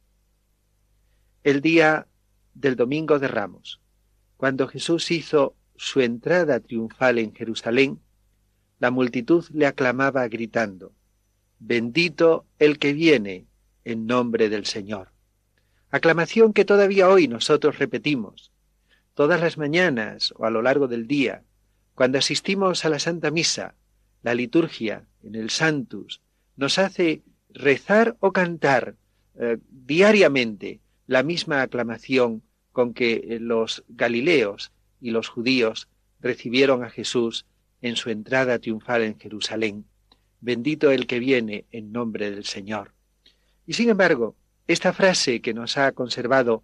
El 1.43 1.59
día 1.59 2.05
del 2.53 2.75
Domingo 2.75 3.17
de 3.17 3.29
Ramos, 3.29 3.81
cuando 4.37 4.67
Jesús 4.67 5.09
hizo 5.09 5.55
su 5.75 6.01
entrada 6.01 6.59
triunfal 6.59 7.17
en 7.17 7.33
Jerusalén, 7.33 7.99
la 8.77 8.91
multitud 8.91 9.43
le 9.51 9.65
aclamaba 9.65 10.27
gritando, 10.27 10.93
Bendito 11.59 12.45
el 12.59 12.79
que 12.79 12.93
viene 12.93 13.45
en 13.83 14.07
nombre 14.07 14.49
del 14.49 14.65
Señor. 14.65 15.09
Aclamación 15.89 16.53
que 16.53 16.65
todavía 16.65 17.09
hoy 17.09 17.27
nosotros 17.27 17.79
repetimos, 17.79 18.51
todas 19.13 19.39
las 19.39 19.57
mañanas 19.57 20.33
o 20.37 20.45
a 20.45 20.49
lo 20.49 20.61
largo 20.61 20.87
del 20.87 21.07
día, 21.07 21.43
cuando 21.93 22.17
asistimos 22.17 22.83
a 22.83 22.89
la 22.89 22.99
Santa 22.99 23.31
Misa, 23.31 23.75
la 24.21 24.33
liturgia 24.33 25.05
en 25.23 25.35
el 25.35 25.49
Santus 25.49 26.21
nos 26.57 26.77
hace 26.77 27.21
rezar 27.49 28.17
o 28.19 28.33
cantar 28.33 28.95
eh, 29.39 29.57
diariamente 29.69 30.81
la 31.07 31.23
misma 31.23 31.61
aclamación 31.61 32.41
con 32.71 32.93
que 32.93 33.37
los 33.39 33.85
galileos 33.87 34.71
y 34.99 35.11
los 35.11 35.29
judíos 35.29 35.87
recibieron 36.19 36.83
a 36.83 36.89
Jesús 36.89 37.45
en 37.81 37.95
su 37.95 38.09
entrada 38.09 38.59
triunfal 38.59 39.03
en 39.03 39.17
Jerusalén. 39.17 39.85
Bendito 40.41 40.91
el 40.91 41.07
que 41.07 41.19
viene 41.19 41.65
en 41.71 41.91
nombre 41.91 42.31
del 42.31 42.45
Señor. 42.45 42.93
Y 43.65 43.73
sin 43.73 43.89
embargo, 43.89 44.35
esta 44.67 44.93
frase 44.93 45.41
que 45.41 45.53
nos 45.53 45.77
ha 45.77 45.91
conservado 45.91 46.63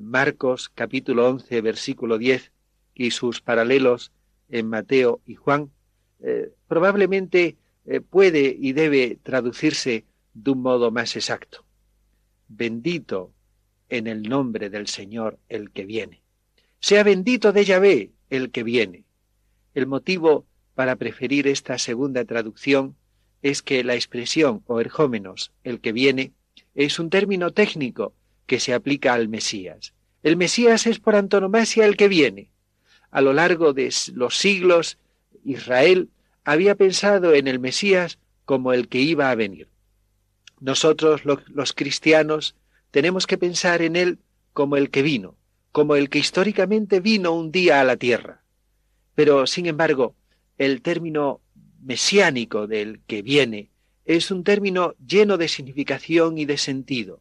Marcos 0.00 0.68
capítulo 0.68 1.28
11 1.28 1.60
versículo 1.62 2.18
10 2.18 2.52
y 2.94 3.10
sus 3.10 3.40
paralelos 3.40 4.12
en 4.48 4.68
Mateo 4.68 5.20
y 5.26 5.34
Juan, 5.34 5.70
eh, 6.20 6.52
probablemente 6.66 7.56
eh, 7.86 8.00
puede 8.00 8.56
y 8.58 8.72
debe 8.72 9.18
traducirse 9.22 10.04
de 10.34 10.50
un 10.50 10.62
modo 10.62 10.90
más 10.90 11.16
exacto. 11.16 11.64
Bendito 12.48 13.32
en 13.88 14.06
el 14.06 14.22
nombre 14.22 14.68
del 14.70 14.88
Señor 14.88 15.38
el 15.48 15.70
que 15.70 15.84
viene. 15.84 16.22
Sea 16.80 17.02
bendito 17.02 17.52
de 17.52 17.64
Yahvé 17.64 18.12
el 18.30 18.50
que 18.50 18.62
viene. 18.62 19.04
El 19.74 19.86
motivo 19.86 20.46
para 20.74 20.96
preferir 20.96 21.46
esta 21.48 21.78
segunda 21.78 22.24
traducción 22.24 22.96
es 23.42 23.62
que 23.62 23.84
la 23.84 23.94
expresión 23.94 24.62
o 24.66 24.80
erjómenos, 24.80 25.52
el 25.64 25.80
que 25.80 25.92
viene, 25.92 26.32
es 26.74 26.98
un 26.98 27.10
término 27.10 27.52
técnico 27.52 28.14
que 28.46 28.60
se 28.60 28.74
aplica 28.74 29.14
al 29.14 29.28
Mesías. 29.28 29.94
El 30.22 30.36
Mesías 30.36 30.86
es 30.86 30.98
por 30.98 31.16
antonomasia 31.16 31.86
el 31.86 31.96
que 31.96 32.08
viene. 32.08 32.50
A 33.10 33.20
lo 33.20 33.32
largo 33.32 33.72
de 33.72 33.92
los 34.14 34.36
siglos, 34.36 34.98
Israel 35.44 36.08
había 36.44 36.74
pensado 36.74 37.34
en 37.34 37.46
el 37.46 37.58
Mesías 37.58 38.18
como 38.44 38.72
el 38.72 38.88
que 38.88 39.00
iba 39.00 39.30
a 39.30 39.34
venir. 39.34 39.68
Nosotros, 40.60 41.22
los 41.24 41.72
cristianos, 41.72 42.56
tenemos 42.90 43.26
que 43.26 43.38
pensar 43.38 43.82
en 43.82 43.96
él 43.96 44.18
como 44.52 44.76
el 44.76 44.90
que 44.90 45.02
vino, 45.02 45.36
como 45.72 45.94
el 45.94 46.08
que 46.08 46.18
históricamente 46.18 47.00
vino 47.00 47.32
un 47.32 47.52
día 47.52 47.80
a 47.80 47.84
la 47.84 47.96
tierra. 47.96 48.42
Pero, 49.14 49.46
sin 49.46 49.66
embargo, 49.66 50.14
el 50.56 50.82
término 50.82 51.40
mesiánico 51.80 52.66
del 52.66 53.00
que 53.06 53.22
viene 53.22 53.70
es 54.04 54.30
un 54.30 54.42
término 54.42 54.94
lleno 55.06 55.36
de 55.36 55.48
significación 55.48 56.38
y 56.38 56.44
de 56.46 56.56
sentido. 56.56 57.20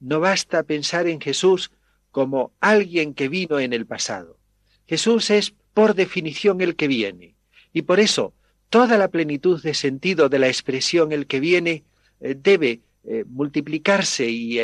No 0.00 0.18
basta 0.18 0.62
pensar 0.62 1.06
en 1.06 1.20
Jesús 1.20 1.70
como 2.10 2.52
alguien 2.60 3.14
que 3.14 3.28
vino 3.28 3.60
en 3.60 3.72
el 3.72 3.86
pasado. 3.86 4.38
Jesús 4.86 5.30
es 5.30 5.54
por 5.74 5.94
definición 5.94 6.60
el 6.60 6.76
que 6.76 6.88
viene. 6.88 7.34
Y 7.72 7.82
por 7.82 8.00
eso 8.00 8.34
toda 8.68 8.98
la 8.98 9.08
plenitud 9.08 9.62
de 9.62 9.74
sentido 9.74 10.28
de 10.28 10.38
la 10.38 10.48
expresión 10.48 11.12
el 11.12 11.26
que 11.26 11.40
viene 11.40 11.84
eh, 12.20 12.34
debe 12.38 12.80
eh, 13.04 13.24
multiplicarse 13.26 14.28
y, 14.28 14.58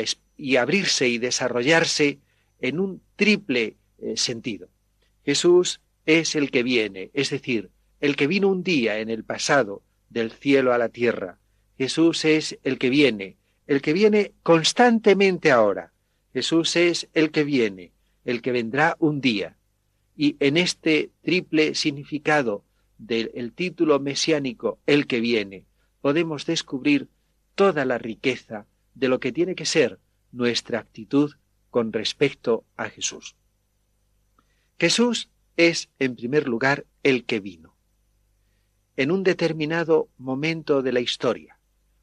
abrirse 0.57 1.07
y 1.07 1.17
desarrollarse 1.17 2.19
en 2.61 2.79
un 2.79 3.01
triple 3.15 3.75
eh, 3.99 4.13
sentido. 4.15 4.69
Jesús 5.23 5.81
es 6.05 6.35
el 6.35 6.49
que 6.49 6.63
viene, 6.63 7.11
es 7.13 7.29
decir, 7.29 7.69
el 7.99 8.15
que 8.15 8.27
vino 8.27 8.47
un 8.47 8.63
día 8.63 8.99
en 8.99 9.09
el 9.09 9.23
pasado 9.23 9.83
del 10.09 10.31
cielo 10.31 10.73
a 10.73 10.77
la 10.77 10.89
tierra. 10.89 11.39
Jesús 11.77 12.25
es 12.25 12.59
el 12.63 12.77
que 12.77 12.89
viene, 12.89 13.37
el 13.67 13.81
que 13.81 13.93
viene 13.93 14.33
constantemente 14.43 15.51
ahora. 15.51 15.93
Jesús 16.33 16.75
es 16.75 17.07
el 17.13 17.31
que 17.31 17.43
viene, 17.43 17.91
el 18.25 18.41
que 18.41 18.51
vendrá 18.51 18.95
un 18.99 19.21
día. 19.21 19.57
Y 20.15 20.35
en 20.39 20.57
este 20.57 21.11
triple 21.21 21.75
significado 21.75 22.63
del 22.97 23.53
título 23.53 23.99
mesiánico, 23.99 24.79
el 24.85 25.07
que 25.07 25.21
viene, 25.21 25.65
podemos 26.01 26.45
descubrir 26.45 27.07
toda 27.55 27.85
la 27.85 27.97
riqueza 27.97 28.67
de 28.93 29.07
lo 29.07 29.19
que 29.19 29.31
tiene 29.31 29.55
que 29.55 29.65
ser 29.65 29.99
nuestra 30.31 30.79
actitud 30.79 31.33
con 31.69 31.93
respecto 31.93 32.65
a 32.75 32.89
Jesús. 32.89 33.35
Jesús 34.79 35.29
es, 35.57 35.89
en 35.99 36.15
primer 36.15 36.47
lugar, 36.47 36.85
el 37.03 37.25
que 37.25 37.39
vino. 37.39 37.68
En 38.99 39.11
un 39.11 39.23
determinado 39.23 40.09
momento 40.17 40.81
de 40.81 40.91
la 40.91 40.99
historia, 40.99 41.57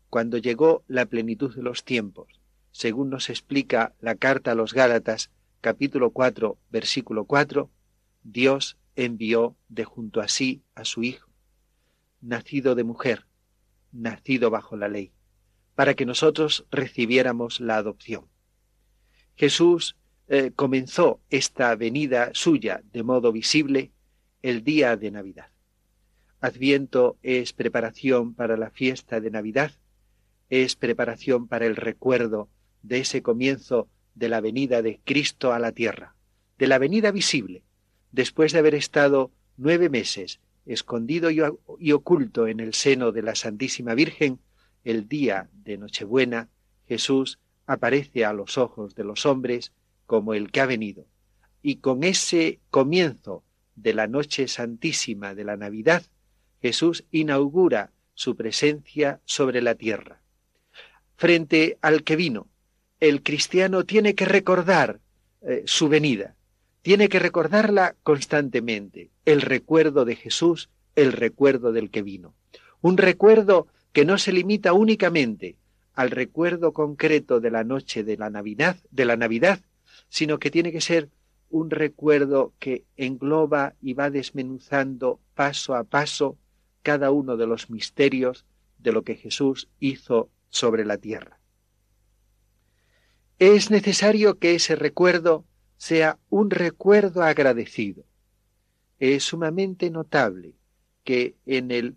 cuando 0.08 0.38
llegó 0.38 0.82
la 0.88 1.04
plenitud 1.04 1.54
de 1.54 1.62
los 1.62 1.84
tiempos, 1.84 2.40
según 2.70 3.10
nos 3.10 3.28
explica 3.28 3.94
la 4.00 4.14
carta 4.14 4.52
a 4.52 4.54
los 4.54 4.72
Gálatas, 4.72 5.30
capítulo 5.60 6.12
4, 6.12 6.56
versículo 6.70 7.26
4, 7.26 7.70
Dios 8.22 8.78
envió 8.94 9.58
de 9.68 9.84
junto 9.84 10.22
a 10.22 10.28
sí 10.28 10.62
a 10.74 10.86
su 10.86 11.02
Hijo, 11.02 11.28
nacido 12.22 12.74
de 12.74 12.84
mujer, 12.84 13.26
nacido 13.92 14.48
bajo 14.48 14.74
la 14.78 14.88
ley, 14.88 15.12
para 15.74 15.92
que 15.92 16.06
nosotros 16.06 16.64
recibiéramos 16.70 17.60
la 17.60 17.76
adopción. 17.76 18.24
Jesús 19.34 19.98
eh, 20.28 20.50
comenzó 20.56 21.20
esta 21.28 21.76
venida 21.76 22.30
suya 22.32 22.80
de 22.90 23.02
modo 23.02 23.32
visible 23.32 23.92
el 24.40 24.64
día 24.64 24.96
de 24.96 25.10
Navidad. 25.10 25.50
Adviento 26.46 27.18
es 27.24 27.52
preparación 27.52 28.32
para 28.32 28.56
la 28.56 28.70
fiesta 28.70 29.20
de 29.20 29.32
Navidad, 29.32 29.72
es 30.48 30.76
preparación 30.76 31.48
para 31.48 31.66
el 31.66 31.74
recuerdo 31.74 32.48
de 32.82 32.98
ese 33.00 33.20
comienzo 33.20 33.88
de 34.14 34.28
la 34.28 34.40
venida 34.40 34.80
de 34.80 35.00
Cristo 35.02 35.52
a 35.52 35.58
la 35.58 35.72
tierra, 35.72 36.14
de 36.56 36.68
la 36.68 36.78
venida 36.78 37.10
visible, 37.10 37.64
después 38.12 38.52
de 38.52 38.60
haber 38.60 38.76
estado 38.76 39.32
nueve 39.56 39.88
meses 39.88 40.38
escondido 40.66 41.30
y 41.32 41.92
oculto 41.92 42.46
en 42.46 42.60
el 42.60 42.74
seno 42.74 43.10
de 43.10 43.22
la 43.22 43.34
Santísima 43.34 43.94
Virgen, 43.94 44.38
el 44.84 45.08
día 45.08 45.48
de 45.52 45.78
Nochebuena, 45.78 46.48
Jesús 46.86 47.40
aparece 47.66 48.24
a 48.24 48.32
los 48.32 48.56
ojos 48.56 48.94
de 48.94 49.02
los 49.02 49.26
hombres 49.26 49.72
como 50.06 50.32
el 50.32 50.52
que 50.52 50.60
ha 50.60 50.66
venido. 50.66 51.06
Y 51.60 51.78
con 51.78 52.04
ese 52.04 52.60
comienzo 52.70 53.42
de 53.74 53.94
la 53.94 54.06
noche 54.06 54.46
santísima 54.46 55.34
de 55.34 55.42
la 55.42 55.56
Navidad, 55.56 56.04
Jesús 56.60 57.04
inaugura 57.10 57.92
su 58.14 58.36
presencia 58.36 59.20
sobre 59.24 59.60
la 59.62 59.74
tierra. 59.74 60.20
Frente 61.16 61.78
al 61.80 62.02
que 62.02 62.16
vino, 62.16 62.48
el 63.00 63.22
cristiano 63.22 63.84
tiene 63.84 64.14
que 64.14 64.24
recordar 64.24 65.00
eh, 65.42 65.62
su 65.66 65.88
venida, 65.88 66.34
tiene 66.82 67.08
que 67.08 67.18
recordarla 67.18 67.94
constantemente, 68.02 69.10
el 69.24 69.42
recuerdo 69.42 70.04
de 70.04 70.16
Jesús, 70.16 70.70
el 70.94 71.12
recuerdo 71.12 71.72
del 71.72 71.90
que 71.90 72.02
vino. 72.02 72.34
Un 72.80 72.96
recuerdo 72.96 73.66
que 73.92 74.04
no 74.04 74.18
se 74.18 74.32
limita 74.32 74.72
únicamente 74.72 75.56
al 75.94 76.10
recuerdo 76.10 76.72
concreto 76.72 77.40
de 77.40 77.50
la 77.50 77.64
noche 77.64 78.04
de 78.04 78.16
la 78.16 78.30
Navidad, 78.30 78.76
de 78.90 79.04
la 79.04 79.16
Navidad, 79.16 79.60
sino 80.08 80.38
que 80.38 80.50
tiene 80.50 80.72
que 80.72 80.80
ser 80.80 81.08
un 81.48 81.70
recuerdo 81.70 82.52
que 82.58 82.84
engloba 82.96 83.74
y 83.80 83.94
va 83.94 84.10
desmenuzando 84.10 85.20
paso 85.34 85.74
a 85.74 85.84
paso 85.84 86.36
cada 86.86 87.10
uno 87.10 87.36
de 87.36 87.48
los 87.48 87.68
misterios 87.68 88.44
de 88.78 88.92
lo 88.92 89.02
que 89.02 89.16
Jesús 89.16 89.68
hizo 89.80 90.30
sobre 90.50 90.84
la 90.84 90.98
tierra. 90.98 91.40
Es 93.40 93.72
necesario 93.72 94.38
que 94.38 94.54
ese 94.54 94.76
recuerdo 94.76 95.44
sea 95.78 96.20
un 96.30 96.48
recuerdo 96.48 97.24
agradecido. 97.24 98.04
Es 99.00 99.24
sumamente 99.24 99.90
notable 99.90 100.54
que 101.02 101.34
en 101.44 101.72
el 101.72 101.96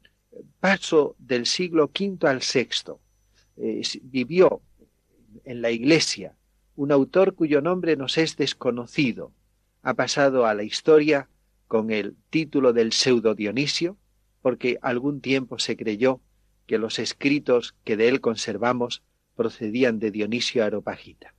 paso 0.59 1.15
del 1.19 1.45
siglo 1.45 1.91
V 1.93 2.27
al 2.27 2.39
VI 2.39 2.93
eh, 3.57 3.81
vivió 4.01 4.63
en 5.43 5.61
la 5.61 5.69
Iglesia 5.69 6.33
un 6.75 6.91
autor 6.91 7.35
cuyo 7.35 7.61
nombre 7.61 7.95
nos 7.95 8.17
es 8.17 8.37
desconocido. 8.37 9.31
Ha 9.83 9.93
pasado 9.93 10.47
a 10.47 10.55
la 10.55 10.63
historia 10.63 11.29
con 11.67 11.91
el 11.91 12.15
título 12.31 12.73
del 12.73 12.91
pseudo 12.91 13.35
Dionisio, 13.35 13.95
porque 14.41 14.77
algún 14.81 15.21
tiempo 15.21 15.59
se 15.59 15.75
creyó 15.75 16.21
que 16.67 16.77
los 16.77 16.99
escritos 16.99 17.75
que 17.83 17.97
de 17.97 18.07
él 18.07 18.21
conservamos 18.21 19.01
procedían 19.35 19.99
de 19.99 20.11
Dionisio 20.11 20.63
Aropagita. 20.63 21.33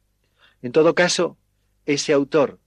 En 0.63 0.73
todo 0.73 0.95
caso, 0.95 1.39
ese 1.87 2.13
autor, 2.13 2.59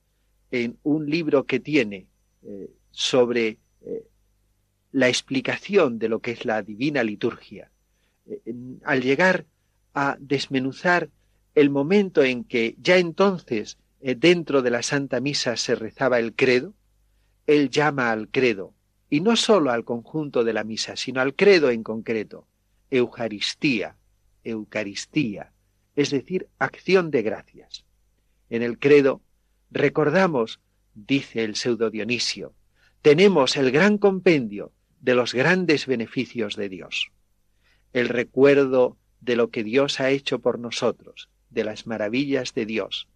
en 0.51 0.77
un 0.83 1.09
libro 1.09 1.45
que 1.45 1.59
tiene 1.59 2.07
eh, 2.43 2.71
sobre 2.91 3.57
eh, 3.81 4.07
la 4.91 5.07
explicación 5.07 5.99
de 5.99 6.09
lo 6.09 6.19
que 6.19 6.31
es 6.31 6.45
la 6.45 6.61
divina 6.61 7.03
liturgia, 7.03 7.71
eh, 8.25 8.39
al 8.83 9.01
llegar 9.01 9.45
a 9.93 10.17
desmenuzar 10.19 11.09
el 11.55 11.69
momento 11.69 12.23
en 12.23 12.43
que 12.43 12.75
ya 12.79 12.97
entonces 12.97 13.77
dentro 13.99 14.61
de 14.61 14.69
la 14.69 14.83
Santa 14.83 15.21
Misa 15.21 15.55
se 15.55 15.75
rezaba 15.75 16.19
el 16.19 16.33
credo, 16.33 16.73
él 17.47 17.69
llama 17.69 18.11
al 18.11 18.27
credo, 18.27 18.73
y 19.13 19.21
no 19.21 19.35
sólo 19.35 19.69
al 19.69 19.85
conjunto 19.85 20.43
de 20.43 20.53
la 20.53 20.63
misa, 20.63 20.95
sino 20.95 21.21
al 21.21 21.35
credo 21.35 21.69
en 21.69 21.83
concreto, 21.83 22.47
Eucaristía, 22.89 23.95
Eucaristía, 24.43 25.53
es 25.95 26.09
decir, 26.09 26.47
acción 26.57 27.11
de 27.11 27.21
gracias. 27.21 27.85
En 28.49 28.63
el 28.63 28.79
credo 28.79 29.21
recordamos, 29.69 30.61
dice 30.95 31.43
el 31.43 31.55
pseudo 31.55 31.91
Dionisio, 31.91 32.55
tenemos 33.03 33.55
el 33.55 33.69
gran 33.69 33.99
compendio 33.99 34.71
de 34.99 35.13
los 35.13 35.35
grandes 35.35 35.85
beneficios 35.85 36.55
de 36.55 36.69
Dios. 36.69 37.11
El 37.91 38.09
recuerdo 38.09 38.97
de 39.21 39.35
lo 39.35 39.51
que 39.51 39.63
Dios 39.63 39.99
ha 39.99 40.09
hecho 40.09 40.39
por 40.39 40.57
nosotros, 40.57 41.29
de 41.51 41.63
las 41.63 41.85
maravillas 41.85 42.55
de 42.55 42.65
Dios. 42.65 43.07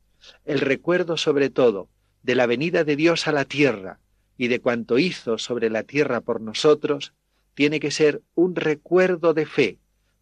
El 0.46 0.60
recuerdo 0.60 1.18
sobre 1.18 1.50
todo 1.50 1.90
de 2.22 2.36
la 2.36 2.46
venida 2.46 2.84
de 2.84 2.96
Dios 2.96 3.28
a 3.28 3.32
la 3.32 3.46
tierra 3.46 4.00
y 4.38 4.47
de 4.47 4.60
cuanto 4.62 5.00
hizo 5.00 5.38
sobre 5.38 5.69
la 5.69 5.84
tierra 5.84 6.21
por 6.21 6.41
nosotros, 6.41 7.13
tiene 7.54 7.80
que 7.80 7.91
ser 7.91 8.21
un 8.36 8.56
recuerdo 8.56 9.34
de 9.34 9.45
fe, 9.45 9.80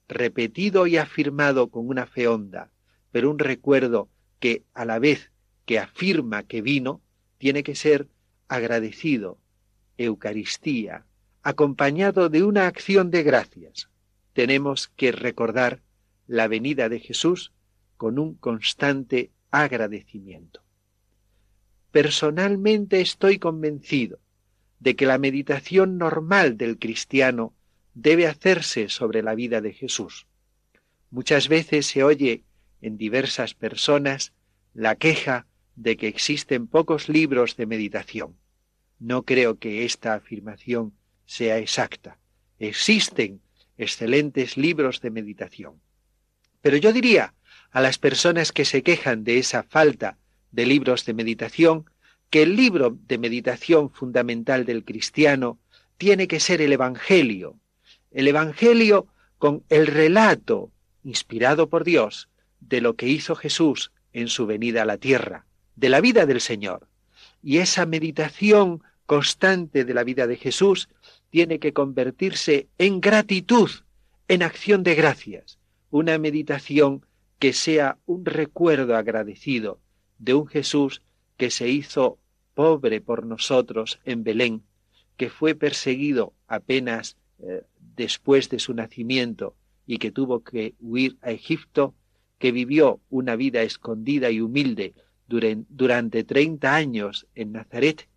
repetido 0.08 0.88
y 0.88 0.98
afirmado 0.98 1.70
con 1.70 1.88
una 1.88 2.06
fe 2.06 2.28
honda, 2.28 2.72
pero 3.12 3.30
un 3.30 3.40
recuerdo 3.40 4.10
que 4.40 4.64
a 4.74 4.86
la 4.86 5.00
vez 5.00 5.32
que 5.66 5.80
afirma 5.80 6.44
que 6.44 6.62
vino, 6.62 7.02
tiene 7.38 7.64
que 7.64 7.76
ser 7.76 8.08
agradecido, 8.48 9.40
Eucaristía, 9.98 11.06
acompañado 11.42 12.30
de 12.30 12.44
una 12.44 12.68
acción 12.68 13.12
de 13.12 13.24
gracias. 13.24 13.90
Tenemos 14.34 14.90
que 14.96 15.12
recordar 15.12 15.82
la 16.28 16.48
venida 16.48 16.90
de 16.90 17.00
Jesús 17.00 17.52
con 17.98 18.20
un 18.20 18.36
constante 18.36 19.32
agradecimiento. 19.52 20.65
Personalmente 21.96 23.00
estoy 23.00 23.40
convencido 23.40 24.20
de 24.82 24.98
que 24.98 25.06
la 25.06 25.18
meditación 25.18 25.98
normal 25.98 26.58
del 26.58 26.78
cristiano 26.78 27.54
debe 27.94 28.28
hacerse 28.28 28.90
sobre 28.90 29.24
la 29.24 29.34
vida 29.34 29.62
de 29.62 29.72
Jesús. 29.72 30.28
Muchas 31.10 31.48
veces 31.48 31.86
se 31.86 32.04
oye 32.04 32.44
en 32.82 32.98
diversas 32.98 33.54
personas 33.54 34.34
la 34.74 34.98
queja 34.98 35.48
de 35.78 35.96
que 35.96 36.10
existen 36.10 36.68
pocos 36.68 37.08
libros 37.08 37.56
de 37.56 37.66
meditación. 37.66 38.36
No 39.00 39.24
creo 39.24 39.58
que 39.58 39.86
esta 39.86 40.16
afirmación 40.16 40.92
sea 41.26 41.60
exacta. 41.60 42.20
Existen 42.60 43.40
excelentes 43.78 44.58
libros 44.58 45.00
de 45.00 45.12
meditación. 45.12 45.80
Pero 46.60 46.76
yo 46.76 46.92
diría 46.92 47.36
a 47.72 47.80
las 47.80 47.98
personas 48.00 48.52
que 48.52 48.66
se 48.66 48.84
quejan 48.84 49.24
de 49.24 49.38
esa 49.38 49.64
falta 49.64 50.18
de 50.56 50.66
libros 50.66 51.06
de 51.06 51.14
meditación 51.14 51.86
que 52.30 52.44
el 52.44 52.56
libro 52.56 52.98
de 53.08 53.18
meditación 53.18 53.92
fundamental 53.92 54.66
del 54.66 54.86
cristiano 54.86 55.60
tiene 55.98 56.28
que 56.28 56.40
ser 56.40 56.62
el 56.62 56.72
Evangelio. 56.72 57.60
El 58.12 58.28
Evangelio 58.30 59.08
con 59.38 59.64
el 59.70 59.86
relato 59.86 60.72
inspirado 61.04 61.70
por 61.70 61.84
Dios 61.84 62.30
de 62.62 62.80
lo 62.80 62.96
que 62.96 63.08
hizo 63.08 63.36
Jesús 63.36 63.92
en 64.14 64.30
su 64.30 64.46
venida 64.46 64.84
a 64.84 64.86
la 64.86 64.98
tierra, 64.98 65.46
de 65.76 65.90
la 65.90 66.00
vida 66.00 66.26
del 66.26 66.40
Señor. 66.40 66.88
Y 67.44 67.58
esa 67.58 67.86
meditación 67.86 68.82
constante 69.06 69.84
de 69.84 69.94
la 69.94 70.06
vida 70.06 70.26
de 70.26 70.38
Jesús 70.38 70.88
tiene 71.30 71.60
que 71.60 71.74
convertirse 71.74 72.70
en 72.78 73.02
gratitud, 73.02 73.70
en 74.30 74.42
acción 74.42 74.84
de 74.84 74.96
gracias, 74.96 75.60
una 75.92 76.18
meditación 76.18 77.06
que 77.40 77.52
sea 77.52 77.98
un 78.06 78.24
recuerdo 78.26 78.96
agradecido 78.96 79.80
de 80.18 80.34
un 80.34 80.48
Jesús 80.48 81.02
que 81.38 81.50
se 81.50 81.70
hizo 81.70 82.18
pobre 82.54 83.02
por 83.02 83.26
nosotros 83.26 84.00
en 84.06 84.24
Belén, 84.24 84.64
que 85.18 85.30
fue 85.30 85.56
perseguido 85.56 86.34
apenas 86.48 87.18
eh, 87.40 87.64
después 87.96 88.50
de 88.50 88.60
su 88.60 88.74
nacimiento 88.74 89.56
y 89.86 89.98
que 89.98 90.12
tuvo 90.12 90.44
que 90.44 90.76
huir 90.80 91.18
a 91.22 91.32
Egipto, 91.32 91.94
que 92.40 92.52
vivió 92.52 93.00
una 93.10 93.36
vida 93.36 93.62
escondida 93.62 94.32
y 94.32 94.42
humilde 94.42 94.94
durante 95.28 96.24
treinta 96.24 96.76
años 96.76 97.28
en 97.36 97.54
Nazaret, 97.54 98.08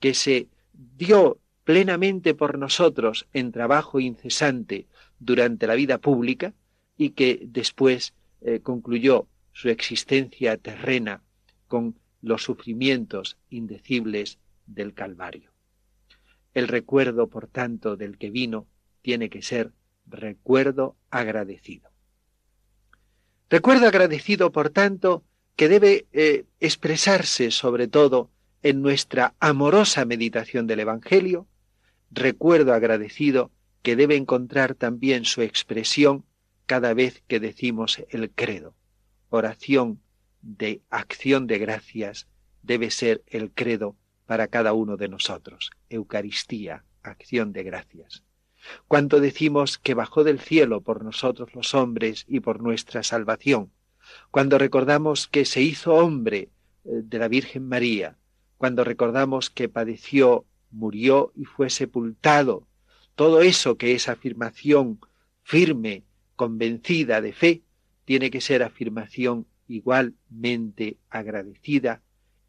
que 0.00 0.14
se 0.14 0.48
dio 0.72 1.38
plenamente 1.64 2.34
por 2.34 2.58
nosotros 2.58 3.26
en 3.32 3.52
trabajo 3.52 4.00
incesante 4.00 4.86
durante 5.18 5.66
la 5.66 5.74
vida 5.74 5.98
pública 5.98 6.54
y 6.96 7.10
que 7.10 7.42
después 7.46 8.14
eh, 8.40 8.60
concluyó 8.60 9.26
su 9.52 9.68
existencia 9.68 10.56
terrena 10.56 11.22
con 11.68 11.98
los 12.22 12.42
sufrimientos 12.42 13.38
indecibles 13.50 14.38
del 14.66 14.94
Calvario. 14.94 15.52
El 16.54 16.68
recuerdo, 16.68 17.28
por 17.28 17.46
tanto, 17.46 17.96
del 17.96 18.18
que 18.18 18.30
vino 18.30 18.66
tiene 19.02 19.28
que 19.30 19.42
ser 19.42 19.72
recuerdo 20.06 20.96
agradecido. 21.10 21.90
Recuerdo 23.48 23.86
agradecido, 23.86 24.50
por 24.50 24.70
tanto, 24.70 25.24
que 25.54 25.68
debe 25.68 26.06
eh, 26.12 26.44
expresarse 26.60 27.50
sobre 27.50 27.88
todo 27.88 28.30
en 28.62 28.82
nuestra 28.82 29.34
amorosa 29.38 30.04
meditación 30.04 30.66
del 30.66 30.80
Evangelio, 30.80 31.46
recuerdo 32.10 32.74
agradecido 32.74 33.52
que 33.82 33.94
debe 33.94 34.16
encontrar 34.16 34.74
también 34.74 35.24
su 35.24 35.42
expresión 35.42 36.24
cada 36.66 36.92
vez 36.94 37.22
que 37.28 37.38
decimos 37.38 38.02
el 38.08 38.30
credo. 38.30 38.74
Oración 39.30 40.00
de 40.46 40.80
acción 40.90 41.48
de 41.48 41.58
gracias 41.58 42.28
debe 42.62 42.90
ser 42.90 43.22
el 43.26 43.50
credo 43.50 43.96
para 44.26 44.46
cada 44.46 44.72
uno 44.72 44.96
de 44.96 45.08
nosotros. 45.08 45.70
Eucaristía, 45.90 46.84
acción 47.02 47.52
de 47.52 47.64
gracias. 47.64 48.22
Cuando 48.88 49.20
decimos 49.20 49.78
que 49.78 49.94
bajó 49.94 50.24
del 50.24 50.40
cielo 50.40 50.80
por 50.80 51.04
nosotros 51.04 51.54
los 51.54 51.74
hombres 51.74 52.24
y 52.28 52.40
por 52.40 52.62
nuestra 52.62 53.02
salvación, 53.02 53.72
cuando 54.30 54.58
recordamos 54.58 55.26
que 55.26 55.44
se 55.44 55.62
hizo 55.62 55.94
hombre 55.94 56.38
eh, 56.38 56.48
de 56.84 57.18
la 57.18 57.28
Virgen 57.28 57.66
María, 57.68 58.16
cuando 58.56 58.84
recordamos 58.84 59.50
que 59.50 59.68
padeció, 59.68 60.46
murió 60.70 61.32
y 61.34 61.44
fue 61.44 61.70
sepultado, 61.70 62.66
todo 63.14 63.40
eso 63.40 63.76
que 63.76 63.94
es 63.94 64.08
afirmación 64.08 65.00
firme, 65.42 66.04
convencida 66.36 67.20
de 67.20 67.32
fe, 67.32 67.62
tiene 68.04 68.30
que 68.30 68.40
ser 68.40 68.62
afirmación 68.62 69.46
igualmente 69.68 70.98
agradecida 71.10 72.02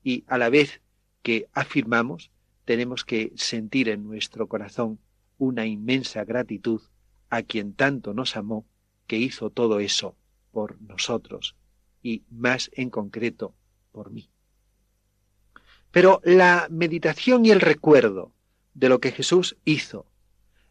y 0.04 0.24
a 0.28 0.38
la 0.38 0.50
vez 0.50 0.82
que 1.22 1.50
afirmamos, 1.54 2.32
tenemos 2.66 3.06
que 3.06 3.34
sentir 3.36 3.90
en 3.90 4.04
nuestro 4.04 4.48
corazón 4.48 5.00
una 5.38 5.66
inmensa 5.66 6.24
gratitud 6.24 6.82
a 7.30 7.44
quien 7.44 7.74
tanto 7.74 8.14
nos 8.14 8.36
amó, 8.36 8.66
que 9.08 9.18
hizo 9.18 9.50
todo 9.50 9.80
eso 9.80 10.16
por 10.52 10.82
nosotros 10.82 11.56
y 12.02 12.24
más 12.30 12.70
en 12.74 12.90
concreto 12.90 13.56
por 13.92 14.12
mí. 14.12 14.30
Pero 15.92 16.22
la 16.24 16.68
meditación 16.70 17.46
y 17.46 17.52
el 17.52 17.62
recuerdo 17.62 18.34
de 18.74 18.90
lo 18.90 19.00
que 19.00 19.12
Jesús 19.12 19.58
hizo, 19.66 20.06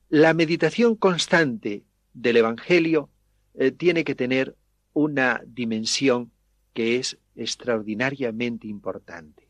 la 0.09 0.34
meditación 0.34 0.94
constante 0.94 1.84
del 2.14 2.36
Evangelio 2.36 3.11
eh, 3.55 3.72
tiene 3.72 4.05
que 4.05 4.14
tener 4.14 4.57
una 4.92 5.42
dimensión 5.47 6.30
que 6.77 6.97
es 6.97 7.16
extraordinariamente 7.35 8.66
importante. 8.66 9.49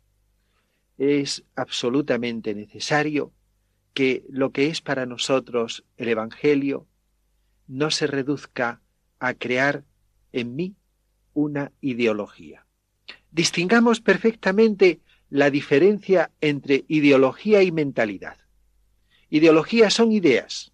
Es 0.96 1.42
absolutamente 1.56 2.54
necesario 2.54 3.32
que 3.94 4.24
lo 4.28 4.52
que 4.52 4.68
es 4.68 4.80
para 4.80 5.06
nosotros 5.06 5.84
el 5.96 6.06
Evangelio 6.06 6.86
no 7.66 7.90
se 7.90 8.06
reduzca 8.06 8.80
a 9.18 9.34
crear 9.34 9.82
en 10.30 10.54
mí 10.54 10.76
una 11.34 11.72
ideología. 11.80 12.64
Distingamos 13.32 14.00
perfectamente 14.00 15.00
la 15.28 15.50
diferencia 15.50 16.30
entre 16.40 16.84
ideología 16.86 17.64
y 17.64 17.72
mentalidad. 17.72 18.38
Ideología 19.30 19.90
son 19.90 20.12
ideas, 20.12 20.70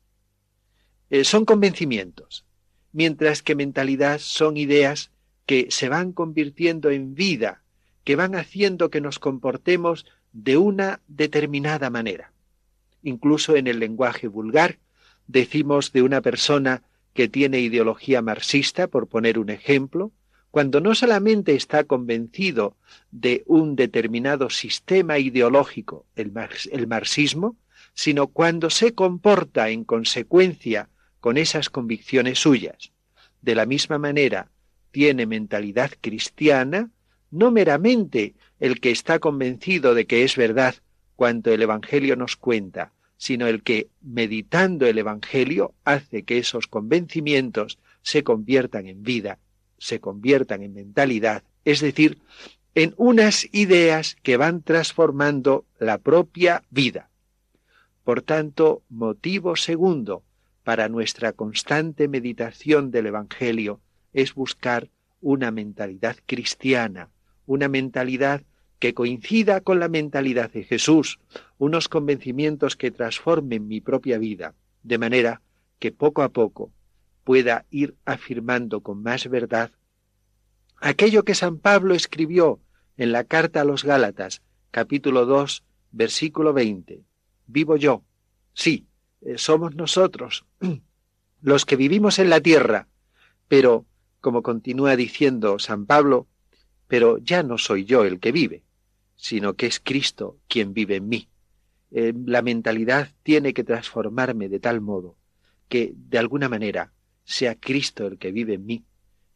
eh, 1.09 1.25
son 1.25 1.47
convencimientos, 1.47 2.45
mientras 2.93 3.41
que 3.41 3.55
mentalidad 3.55 4.19
son 4.19 4.59
ideas 4.59 5.12
que 5.47 5.69
se 5.71 5.89
van 5.89 6.13
convirtiendo 6.13 6.91
en 6.91 7.15
vida, 7.15 7.63
que 8.05 8.17
van 8.17 8.35
haciendo 8.35 8.91
que 8.91 9.01
nos 9.01 9.19
comportemos 9.19 10.07
de 10.33 10.57
una 10.57 11.01
determinada 11.09 11.91
manera. 11.91 12.33
Incluso 13.03 13.57
en 13.57 13.67
el 13.67 13.79
lenguaje 13.79 14.29
vulgar 14.29 14.79
decimos 15.27 15.93
de 15.93 16.03
una 16.03 16.21
persona 16.21 16.83
que 17.15 17.29
tiene 17.29 17.61
ideología 17.61 18.23
marxista, 18.23 18.87
por 18.87 19.09
poner 19.09 19.39
un 19.39 19.51
ejemplo, 19.51 20.13
cuando 20.51 20.81
no 20.81 20.95
solamente 20.95 21.55
está 21.55 21.85
convencido 21.85 22.77
de 23.11 23.43
un 23.47 23.75
determinado 23.75 24.51
sistema 24.51 25.19
ideológico, 25.19 26.05
el, 26.15 26.31
marxismo, 26.87 27.57
sino 27.95 28.27
cuando 28.27 28.69
se 28.69 28.95
comporta 28.95 29.71
en 29.71 29.85
consecuencia 29.85 30.91
con 31.21 31.39
esas 31.39 31.71
convicciones 31.71 32.39
suyas. 32.39 32.93
De 33.41 33.55
la 33.55 33.65
misma 33.65 33.99
manera, 33.99 34.51
tiene 34.93 35.27
mentalidad 35.27 35.91
cristiana, 36.01 36.91
no 37.31 37.51
meramente 37.51 38.35
el 38.61 38.81
que 38.81 38.91
está 38.91 39.19
convencido 39.19 39.95
de 39.95 40.07
que 40.07 40.23
es 40.23 40.37
verdad 40.37 40.77
cuanto 41.17 41.53
el 41.53 41.63
Evangelio 41.63 42.15
nos 42.15 42.37
cuenta, 42.37 42.93
sino 43.17 43.47
el 43.47 43.63
que, 43.63 43.89
meditando 44.01 44.87
el 44.87 44.99
Evangelio, 44.99 45.75
hace 45.85 46.23
que 46.23 46.39
esos 46.39 46.67
convencimientos 46.67 47.79
se 48.03 48.23
conviertan 48.23 48.87
en 48.87 49.03
vida, 49.03 49.39
se 49.79 50.01
conviertan 50.01 50.63
en 50.63 50.75
mentalidad, 50.75 51.43
es 51.65 51.81
decir, 51.81 52.19
en 52.75 52.95
unas 52.97 53.49
ideas 53.53 54.17
que 54.23 54.37
van 54.37 54.63
transformando 54.63 55.67
la 55.79 55.99
propia 55.99 56.63
vida. 56.71 57.11
Por 58.05 58.23
tanto, 58.23 58.83
motivo 58.89 59.57
segundo 59.57 60.25
para 60.65 60.89
nuestra 60.89 61.33
constante 61.33 62.09
meditación 62.09 62.91
del 62.91 63.07
Evangelio 63.07 63.81
es 64.13 64.35
buscar 64.35 64.91
una 65.21 65.51
mentalidad 65.51 66.17
cristiana, 66.27 67.11
una 67.47 67.69
mentalidad 67.69 68.43
que 68.79 68.95
coincida 68.95 69.61
con 69.61 69.79
la 69.79 69.89
mentalidad 69.89 70.51
de 70.51 70.65
Jesús, 70.65 71.21
unos 71.59 71.89
convencimientos 71.89 72.77
que 72.77 72.91
transformen 72.91 73.69
mi 73.69 73.81
propia 73.81 74.19
vida, 74.19 74.55
de 74.83 74.99
manera 74.99 75.43
que 75.79 75.93
poco 75.93 76.23
a 76.23 76.31
poco 76.31 76.73
pueda 77.25 77.65
ir 77.71 77.95
afirmando 78.05 78.81
con 78.81 79.03
más 79.03 79.29
verdad 79.29 79.71
aquello 80.83 81.25
que 81.25 81.35
San 81.35 81.59
Pablo 81.59 81.95
escribió 81.95 82.61
en 82.97 83.13
la 83.13 83.25
carta 83.25 83.61
a 83.61 83.65
los 83.65 83.85
Gálatas, 83.85 84.43
capítulo 84.71 85.25
2, 85.27 85.63
versículo 85.93 86.53
20. 86.53 87.05
Vivo 87.47 87.77
yo. 87.77 88.03
Sí, 88.53 88.87
eh, 89.23 89.39
somos 89.39 89.75
nosotros 89.77 90.45
los 91.41 91.65
que 91.65 91.77
vivimos 91.77 92.19
en 92.19 92.31
la 92.31 92.41
tierra, 92.41 92.89
pero 93.49 93.87
como 94.23 94.43
continúa 94.43 94.97
diciendo 94.97 95.59
San 95.59 95.85
Pablo, 95.85 96.29
pero 96.87 97.19
ya 97.19 97.43
no 97.43 97.59
soy 97.59 97.85
yo 97.85 98.05
el 98.05 98.21
que 98.21 98.33
vive, 98.33 98.63
sino 99.17 99.55
que 99.55 99.67
es 99.67 99.81
Cristo 99.81 100.39
quien 100.49 100.73
vive 100.73 100.97
en 100.97 101.09
mí. 101.09 101.29
Eh, 101.91 102.15
la 102.25 102.41
mentalidad 102.41 103.11
tiene 103.25 103.53
que 103.53 103.65
transformarme 103.65 104.49
de 104.49 104.61
tal 104.61 104.81
modo 104.81 105.17
que, 105.69 105.93
de 105.97 106.19
alguna 106.19 106.49
manera, 106.49 106.93
sea 107.25 107.57
Cristo 107.57 108.07
el 108.07 108.17
que 108.17 108.31
vive 108.31 108.55
en 108.55 108.65
mí, 108.65 108.85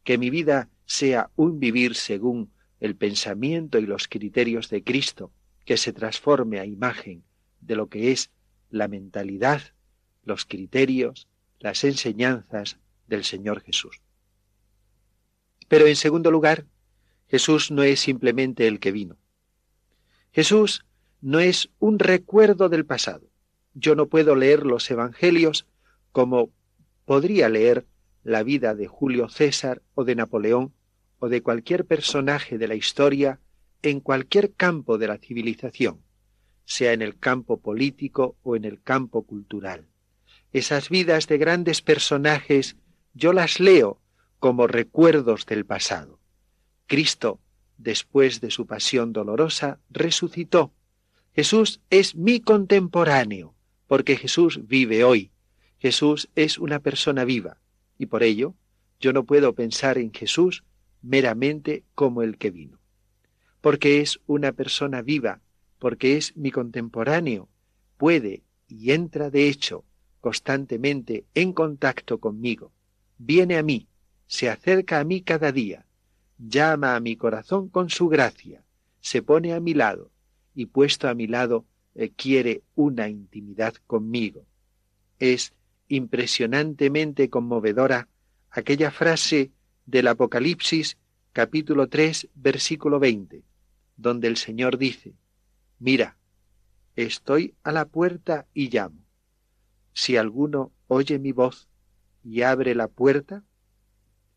que 0.05 0.19
mi 0.19 0.31
vida 0.31 0.71
sea 0.85 1.31
un 1.35 1.59
vivir 1.59 1.97
según 1.97 2.53
el 2.79 2.95
pensamiento 2.95 3.79
y 3.79 3.87
los 3.87 4.07
criterios 4.07 4.71
de 4.71 4.85
Cristo, 4.85 5.33
que 5.65 5.77
se 5.77 5.93
transforme 5.93 6.61
a 6.61 6.65
imagen 6.65 7.25
de 7.61 7.75
lo 7.75 7.89
que 7.89 8.13
es 8.13 8.31
la 8.71 8.87
mentalidad, 8.87 9.63
los 10.23 10.47
criterios, 10.47 11.27
las 11.59 11.83
enseñanzas 11.83 12.79
del 13.09 13.25
Señor 13.25 13.63
Jesús. 13.63 14.06
Pero 15.69 15.87
en 15.87 15.97
segundo 15.97 16.31
lugar, 16.31 16.67
Jesús 17.29 17.71
no 17.71 17.83
es 17.83 18.01
simplemente 18.01 18.67
el 18.67 18.79
que 18.79 18.93
vino. 18.93 19.17
Jesús 20.33 20.85
no 21.21 21.41
es 21.41 21.71
un 21.79 21.99
recuerdo 21.99 22.69
del 22.69 22.85
pasado. 22.87 23.29
Yo 23.75 23.95
no 23.95 24.07
puedo 24.07 24.37
leer 24.37 24.65
los 24.65 24.91
Evangelios 24.91 25.67
como 26.13 26.51
podría 27.05 27.49
leer 27.49 27.87
la 28.23 28.43
vida 28.43 28.75
de 28.75 28.87
Julio 28.87 29.29
César 29.29 29.83
o 29.95 30.05
de 30.05 30.15
Napoleón 30.15 30.73
o 31.19 31.29
de 31.29 31.43
cualquier 31.43 31.85
personaje 31.85 32.59
de 32.59 32.69
la 32.69 32.75
historia 32.75 33.41
en 33.83 34.01
cualquier 34.01 34.53
campo 34.55 34.99
de 34.99 35.09
la 35.09 35.19
civilización, 35.19 36.03
sea 36.65 36.93
en 36.93 37.03
el 37.03 37.19
campo 37.19 37.61
político 37.61 38.37
o 38.43 38.57
en 38.57 38.65
el 38.65 38.83
campo 38.83 39.23
cultural. 39.25 39.87
Esas 40.53 40.89
vidas 40.89 41.27
de 41.29 41.39
grandes 41.39 41.83
personajes 41.83 42.77
yo 43.15 43.33
las 43.33 43.61
leo 43.61 44.01
como 44.47 44.69
recuerdos 44.69 45.45
del 45.45 45.67
pasado. 45.67 46.21
Cristo, 46.87 47.41
después 47.79 48.41
de 48.41 48.53
su 48.53 48.65
pasión 48.65 49.13
dolorosa, 49.13 49.81
resucitó. 49.91 50.73
Jesús 51.35 51.81
es 51.91 52.15
mi 52.15 52.39
contemporáneo, 52.39 53.57
porque 53.89 54.15
Jesús 54.15 54.61
vive 54.69 55.03
hoy. 55.03 55.33
Jesús 55.81 56.29
es 56.37 56.59
una 56.59 56.79
persona 56.79 57.25
viva, 57.25 57.59
y 57.99 58.07
por 58.07 58.23
ello 58.23 58.55
yo 59.01 59.13
no 59.13 59.25
puedo 59.25 59.53
pensar 59.53 59.99
en 59.99 60.13
Jesús 60.13 60.63
meramente 61.03 61.83
como 61.97 62.23
el 62.23 62.39
que 62.39 62.53
vino. 62.53 62.79
Porque 63.61 64.01
es 64.01 64.21
una 64.29 64.53
persona 64.53 65.03
viva, 65.03 65.41
porque 65.81 66.17
es 66.17 66.37
mi 66.37 66.53
contemporáneo, 66.53 67.49
puede 67.97 68.45
y 68.69 68.93
entra 68.93 69.29
de 69.29 69.49
hecho 69.49 69.85
constantemente 70.21 71.25
en 71.35 71.53
contacto 71.53 72.21
conmigo, 72.21 72.71
viene 73.19 73.57
a 73.57 73.65
mí, 73.65 73.89
se 74.27 74.49
acerca 74.49 75.01
a 75.01 75.05
mí 75.05 75.23
cada 75.23 75.53
día, 75.53 75.87
llama 76.39 76.97
a 76.97 77.01
mi 77.01 77.17
corazón 77.17 77.69
con 77.69 77.91
su 77.91 78.09
gracia, 78.09 78.65
se 79.01 79.23
pone 79.23 79.53
a 79.53 79.61
mi 79.61 79.75
lado, 79.75 80.11
y 80.55 80.67
puesto 80.67 81.09
a 81.09 81.15
mi 81.15 81.27
lado, 81.27 81.65
eh, 81.95 82.11
quiere 82.11 82.63
una 82.75 83.09
intimidad 83.09 83.75
conmigo. 83.87 84.47
Es 85.19 85.55
impresionantemente 85.89 87.31
conmovedora 87.31 88.09
aquella 88.51 88.91
frase 88.91 89.53
del 89.87 90.09
Apocalipsis 90.09 90.99
capítulo 91.33 91.89
3 91.89 92.29
versículo 92.35 92.99
20, 92.99 93.43
donde 93.97 94.29
el 94.29 94.37
Señor 94.37 94.79
dice, 94.79 95.15
Mira, 95.79 96.17
estoy 96.97 97.55
a 97.63 97.73
la 97.73 97.85
puerta 97.85 98.47
y 98.55 98.71
llamo. 98.71 99.05
Si 99.93 100.17
alguno 100.17 100.73
oye 100.89 101.19
mi 101.19 101.33
voz 101.33 101.69
y 102.25 102.43
abre 102.43 102.75
la 102.75 102.89
puerta, 102.89 103.45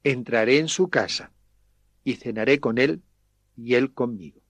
entraré 0.03 0.59
en 0.59 0.67
su 0.67 0.89
casa 0.89 1.31
y 2.03 2.15
cenaré 2.15 2.59
con 2.59 2.77
él 2.77 3.01
y 3.57 3.75
él 3.75 3.93
conmigo. 3.93 4.41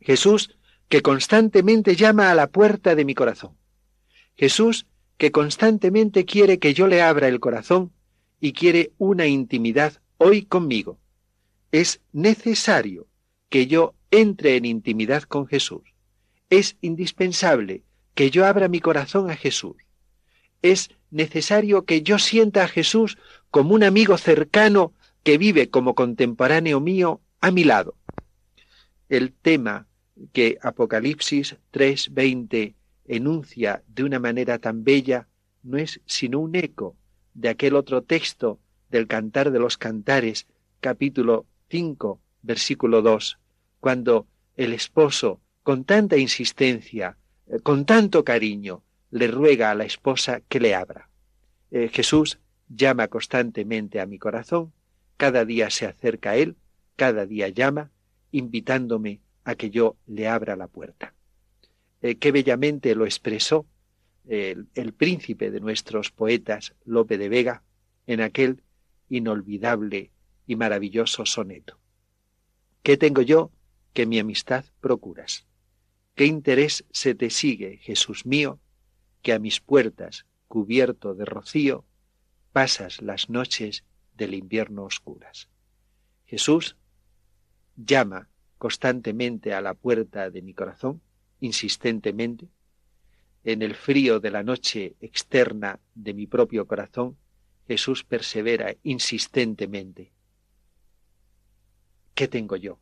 Jesús 0.00 0.56
que 0.88 1.02
constantemente 1.02 1.96
llama 1.96 2.30
a 2.30 2.34
la 2.34 2.48
puerta 2.48 2.94
de 2.94 3.04
mi 3.04 3.14
corazón. 3.14 3.56
Jesús 4.36 4.86
que 5.16 5.32
constantemente 5.32 6.24
quiere 6.24 6.58
que 6.58 6.74
yo 6.74 6.86
le 6.86 7.02
abra 7.02 7.28
el 7.28 7.40
corazón 7.40 7.92
y 8.40 8.52
quiere 8.52 8.92
una 8.98 9.26
intimidad 9.26 10.00
hoy 10.18 10.44
conmigo. 10.44 10.98
Es 11.72 12.00
necesario 12.12 13.06
que 13.48 13.66
yo 13.66 13.94
entre 14.10 14.56
en 14.56 14.64
intimidad 14.64 15.22
con 15.22 15.46
Jesús. 15.46 15.82
Es 16.50 16.76
indispensable 16.80 17.82
que 18.14 18.30
yo 18.30 18.46
abra 18.46 18.68
mi 18.68 18.80
corazón 18.80 19.30
a 19.30 19.36
Jesús. 19.36 19.76
Es 20.62 20.90
necesario 21.10 21.84
que 21.84 22.02
yo 22.02 22.18
sienta 22.18 22.64
a 22.64 22.68
Jesús 22.68 23.18
como 23.50 23.74
un 23.74 23.84
amigo 23.84 24.16
cercano 24.18 24.92
que 25.22 25.38
vive 25.38 25.70
como 25.70 25.94
contemporáneo 25.94 26.80
mío 26.80 27.20
a 27.40 27.50
mi 27.50 27.64
lado. 27.64 27.96
El 29.08 29.32
tema 29.32 29.86
que 30.32 30.58
Apocalipsis 30.62 31.56
3:20 31.72 32.74
enuncia 33.06 33.82
de 33.86 34.04
una 34.04 34.18
manera 34.18 34.58
tan 34.58 34.84
bella 34.84 35.28
no 35.62 35.78
es 35.78 36.00
sino 36.06 36.40
un 36.40 36.54
eco 36.54 36.96
de 37.34 37.48
aquel 37.48 37.74
otro 37.74 38.02
texto 38.02 38.58
del 38.88 39.06
Cantar 39.06 39.50
de 39.50 39.58
los 39.58 39.76
Cantares, 39.76 40.46
capítulo 40.80 41.46
5, 41.70 42.20
versículo 42.42 43.02
2, 43.02 43.38
cuando 43.80 44.26
el 44.56 44.72
esposo, 44.72 45.40
con 45.62 45.84
tanta 45.84 46.16
insistencia, 46.16 47.18
eh, 47.48 47.58
con 47.62 47.84
tanto 47.84 48.24
cariño, 48.24 48.82
le 49.10 49.28
ruega 49.28 49.70
a 49.70 49.74
la 49.74 49.84
esposa 49.84 50.40
que 50.48 50.60
le 50.60 50.74
abra. 50.74 51.08
Eh, 51.70 51.90
Jesús 51.92 52.38
llama 52.68 53.08
constantemente 53.08 54.00
a 54.00 54.06
mi 54.06 54.18
corazón, 54.18 54.72
cada 55.16 55.44
día 55.44 55.70
se 55.70 55.86
acerca 55.86 56.30
a 56.30 56.36
él, 56.36 56.56
cada 56.96 57.26
día 57.26 57.48
llama, 57.48 57.90
invitándome 58.32 59.20
a 59.44 59.54
que 59.54 59.70
yo 59.70 59.96
le 60.06 60.28
abra 60.28 60.56
la 60.56 60.68
puerta. 60.68 61.14
Eh, 62.02 62.16
qué 62.16 62.32
bellamente 62.32 62.94
lo 62.94 63.04
expresó 63.04 63.66
el, 64.26 64.66
el, 64.74 64.92
príncipe 64.92 65.50
de 65.50 65.60
nuestros 65.60 66.10
poetas, 66.10 66.74
Lope 66.84 67.16
de 67.16 67.28
Vega, 67.28 67.62
en 68.06 68.20
aquel 68.20 68.62
inolvidable 69.08 70.10
y 70.46 70.56
maravilloso 70.56 71.24
soneto. 71.26 71.78
¿Qué 72.82 72.96
tengo 72.96 73.22
yo 73.22 73.50
que 73.92 74.06
mi 74.06 74.18
amistad 74.18 74.64
procuras? 74.80 75.46
¿Qué 76.14 76.26
interés 76.26 76.84
se 76.90 77.14
te 77.14 77.30
sigue, 77.30 77.78
Jesús 77.78 78.26
mío, 78.26 78.58
que 79.22 79.32
a 79.32 79.38
mis 79.38 79.60
puertas, 79.60 80.26
cubierto 80.48 81.14
de 81.14 81.24
rocío, 81.24 81.84
pasas 82.56 83.02
las 83.02 83.28
noches 83.28 83.84
del 84.16 84.32
invierno 84.32 84.84
oscuras? 84.84 85.50
Jesús 86.24 86.78
llama 87.76 88.30
constantemente 88.56 89.52
a 89.52 89.60
la 89.60 89.74
puerta 89.74 90.30
de 90.30 90.40
mi 90.40 90.54
corazón, 90.54 91.02
insistentemente, 91.38 92.48
en 93.44 93.60
el 93.60 93.74
frío 93.74 94.20
de 94.20 94.30
la 94.30 94.42
noche 94.42 94.96
externa 95.02 95.80
de 95.94 96.14
mi 96.14 96.26
propio 96.26 96.66
corazón, 96.66 97.18
Jesús 97.68 98.04
persevera 98.04 98.74
insistentemente. 98.84 100.12
¿Qué 102.14 102.26
tengo 102.26 102.56
yo? 102.56 102.78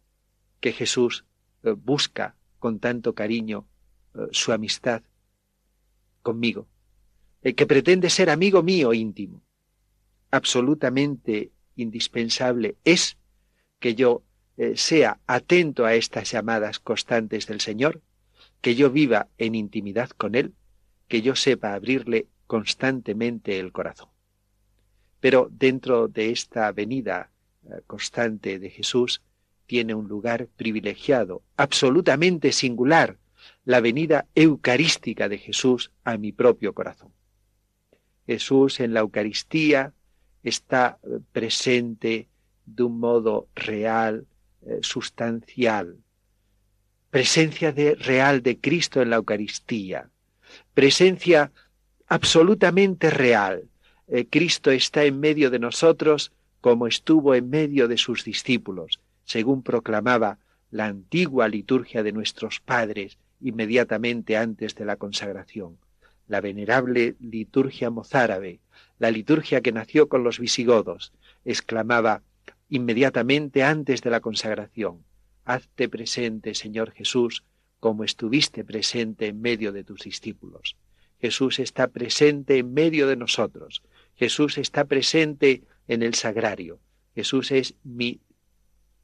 Que 0.60 0.72
Jesús 0.72 1.24
eh, 1.64 1.72
busca 1.72 2.36
con 2.60 2.78
tanto 2.78 3.12
cariño 3.12 3.66
eh, 4.14 4.28
su 4.30 4.52
amistad 4.52 5.02
conmigo, 6.22 6.68
el 7.42 7.56
que 7.56 7.66
pretende 7.66 8.08
ser 8.08 8.30
amigo 8.30 8.62
mío 8.62 8.94
íntimo. 8.94 9.43
Absolutamente 10.34 11.52
indispensable 11.76 12.74
es 12.82 13.18
que 13.78 13.94
yo 13.94 14.24
eh, 14.56 14.76
sea 14.76 15.20
atento 15.28 15.86
a 15.86 15.94
estas 15.94 16.32
llamadas 16.32 16.80
constantes 16.80 17.46
del 17.46 17.60
Señor, 17.60 18.02
que 18.60 18.74
yo 18.74 18.90
viva 18.90 19.28
en 19.38 19.54
intimidad 19.54 20.10
con 20.10 20.34
Él, 20.34 20.52
que 21.06 21.22
yo 21.22 21.36
sepa 21.36 21.74
abrirle 21.74 22.26
constantemente 22.48 23.60
el 23.60 23.70
corazón. 23.70 24.08
Pero 25.20 25.48
dentro 25.52 26.08
de 26.08 26.32
esta 26.32 26.72
venida 26.72 27.30
eh, 27.62 27.82
constante 27.86 28.58
de 28.58 28.70
Jesús 28.70 29.22
tiene 29.66 29.94
un 29.94 30.08
lugar 30.08 30.48
privilegiado, 30.56 31.44
absolutamente 31.56 32.50
singular, 32.50 33.18
la 33.64 33.80
venida 33.80 34.26
eucarística 34.34 35.28
de 35.28 35.38
Jesús 35.38 35.92
a 36.02 36.18
mi 36.18 36.32
propio 36.32 36.74
corazón. 36.74 37.12
Jesús 38.26 38.80
en 38.80 38.94
la 38.94 39.00
Eucaristía 39.00 39.94
está 40.44 40.98
presente 41.32 42.28
de 42.66 42.82
un 42.82 43.00
modo 43.00 43.48
real, 43.54 44.26
eh, 44.62 44.78
sustancial, 44.82 45.96
presencia 47.10 47.72
de, 47.72 47.94
real 47.94 48.42
de 48.42 48.58
Cristo 48.58 49.02
en 49.02 49.10
la 49.10 49.16
Eucaristía, 49.16 50.10
presencia 50.74 51.52
absolutamente 52.06 53.10
real. 53.10 53.64
Eh, 54.06 54.26
Cristo 54.28 54.70
está 54.70 55.04
en 55.04 55.18
medio 55.20 55.50
de 55.50 55.58
nosotros 55.58 56.32
como 56.60 56.86
estuvo 56.86 57.34
en 57.34 57.50
medio 57.50 57.88
de 57.88 57.98
sus 57.98 58.24
discípulos, 58.24 59.00
según 59.24 59.62
proclamaba 59.62 60.38
la 60.70 60.86
antigua 60.86 61.48
liturgia 61.48 62.02
de 62.02 62.12
nuestros 62.12 62.60
padres 62.60 63.18
inmediatamente 63.40 64.36
antes 64.36 64.74
de 64.74 64.84
la 64.84 64.96
consagración, 64.96 65.78
la 66.26 66.40
venerable 66.40 67.16
liturgia 67.20 67.90
mozárabe, 67.90 68.60
la 68.98 69.10
liturgia 69.10 69.60
que 69.60 69.72
nació 69.72 70.08
con 70.08 70.24
los 70.24 70.38
visigodos, 70.38 71.12
exclamaba 71.44 72.22
inmediatamente 72.68 73.62
antes 73.62 74.02
de 74.02 74.10
la 74.10 74.20
consagración. 74.20 75.04
Hazte 75.44 75.88
presente, 75.88 76.54
Señor 76.54 76.92
Jesús, 76.92 77.44
como 77.80 78.04
estuviste 78.04 78.64
presente 78.64 79.26
en 79.26 79.40
medio 79.40 79.72
de 79.72 79.84
tus 79.84 80.00
discípulos. 80.00 80.76
Jesús 81.20 81.58
está 81.58 81.88
presente 81.88 82.58
en 82.58 82.72
medio 82.72 83.06
de 83.06 83.16
nosotros. 83.16 83.82
Jesús 84.14 84.58
está 84.58 84.84
presente 84.84 85.62
en 85.88 86.02
el 86.02 86.14
sagrario. 86.14 86.80
Jesús 87.14 87.50
es 87.50 87.74
mi 87.82 88.20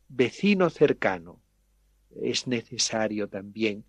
vecino 0.08 0.70
cercano. 0.70 1.40
Es 2.22 2.46
necesario 2.46 3.28
también 3.28 3.84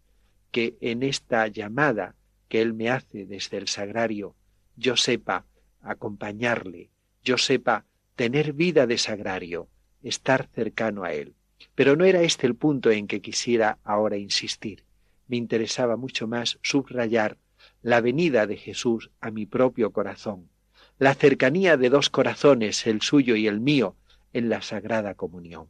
que 0.51 0.77
en 0.81 1.03
esta 1.03 1.47
llamada 1.47 2.15
que 2.47 2.61
Él 2.61 2.73
me 2.73 2.89
hace 2.89 3.25
desde 3.25 3.57
el 3.57 3.67
sagrario, 3.67 4.35
yo 4.75 4.97
sepa 4.97 5.45
acompañarle, 5.81 6.89
yo 7.23 7.37
sepa 7.37 7.85
tener 8.15 8.53
vida 8.53 8.87
de 8.87 8.97
sagrario, 8.97 9.67
estar 10.03 10.49
cercano 10.53 11.03
a 11.03 11.13
Él. 11.13 11.35
Pero 11.75 11.95
no 11.95 12.05
era 12.05 12.21
este 12.21 12.47
el 12.47 12.55
punto 12.55 12.91
en 12.91 13.07
que 13.07 13.21
quisiera 13.21 13.77
ahora 13.83 14.17
insistir. 14.17 14.83
Me 15.27 15.37
interesaba 15.37 15.95
mucho 15.95 16.27
más 16.27 16.59
subrayar 16.61 17.37
la 17.81 18.01
venida 18.01 18.47
de 18.47 18.57
Jesús 18.57 19.11
a 19.21 19.31
mi 19.31 19.45
propio 19.45 19.91
corazón, 19.91 20.49
la 20.97 21.13
cercanía 21.13 21.77
de 21.77 21.89
dos 21.89 22.09
corazones, 22.09 22.85
el 22.87 23.01
suyo 23.01 23.35
y 23.35 23.47
el 23.47 23.59
mío, 23.59 23.95
en 24.33 24.49
la 24.49 24.61
sagrada 24.61 25.15
comunión. 25.15 25.67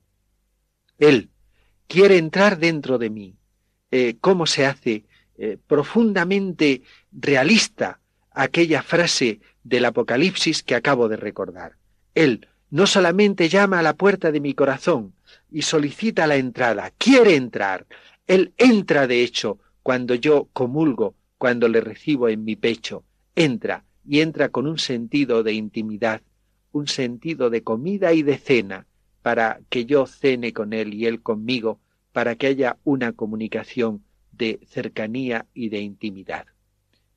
Él 0.97 1.29
quiere 1.87 2.17
entrar 2.17 2.57
dentro 2.57 2.97
de 2.97 3.09
mí. 3.09 3.35
Eh, 3.91 4.17
¿Cómo 4.21 4.45
se 4.45 4.65
hace 4.65 5.05
eh, 5.37 5.57
profundamente 5.67 6.83
realista 7.11 7.99
aquella 8.31 8.81
frase 8.81 9.41
del 9.63 9.85
Apocalipsis 9.85 10.63
que 10.63 10.75
acabo 10.75 11.09
de 11.09 11.17
recordar? 11.17 11.73
Él 12.15 12.47
no 12.69 12.87
solamente 12.87 13.49
llama 13.49 13.79
a 13.79 13.83
la 13.83 13.95
puerta 13.95 14.31
de 14.31 14.39
mi 14.39 14.53
corazón 14.53 15.13
y 15.51 15.63
solicita 15.63 16.27
la 16.27 16.37
entrada, 16.37 16.91
quiere 16.97 17.35
entrar. 17.35 17.85
Él 18.27 18.53
entra, 18.57 19.07
de 19.07 19.23
hecho, 19.23 19.59
cuando 19.83 20.15
yo 20.15 20.47
comulgo, 20.53 21.15
cuando 21.37 21.67
le 21.67 21.81
recibo 21.81 22.29
en 22.29 22.43
mi 22.43 22.55
pecho. 22.55 23.03
Entra 23.35 23.83
y 24.05 24.21
entra 24.21 24.49
con 24.49 24.67
un 24.67 24.77
sentido 24.77 25.43
de 25.43 25.53
intimidad, 25.53 26.21
un 26.71 26.87
sentido 26.87 27.49
de 27.49 27.63
comida 27.63 28.13
y 28.13 28.23
de 28.23 28.37
cena, 28.37 28.87
para 29.21 29.59
que 29.69 29.85
yo 29.85 30.05
cene 30.05 30.53
con 30.53 30.73
él 30.73 30.93
y 30.93 31.05
él 31.05 31.21
conmigo, 31.21 31.79
para 32.11 32.35
que 32.35 32.47
haya 32.47 32.77
una 32.83 33.13
comunicación 33.13 34.03
de 34.31 34.59
cercanía 34.67 35.45
y 35.53 35.69
de 35.69 35.79
intimidad. 35.79 36.45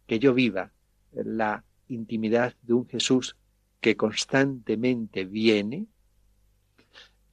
Que 0.07 0.19
yo 0.19 0.35
viva 0.35 0.73
la 1.13 1.65
intimidad 1.89 2.55
de 2.63 2.75
un 2.75 2.87
Jesús 2.87 3.37
que 3.81 3.97
constantemente 3.97 5.25
viene, 5.25 5.87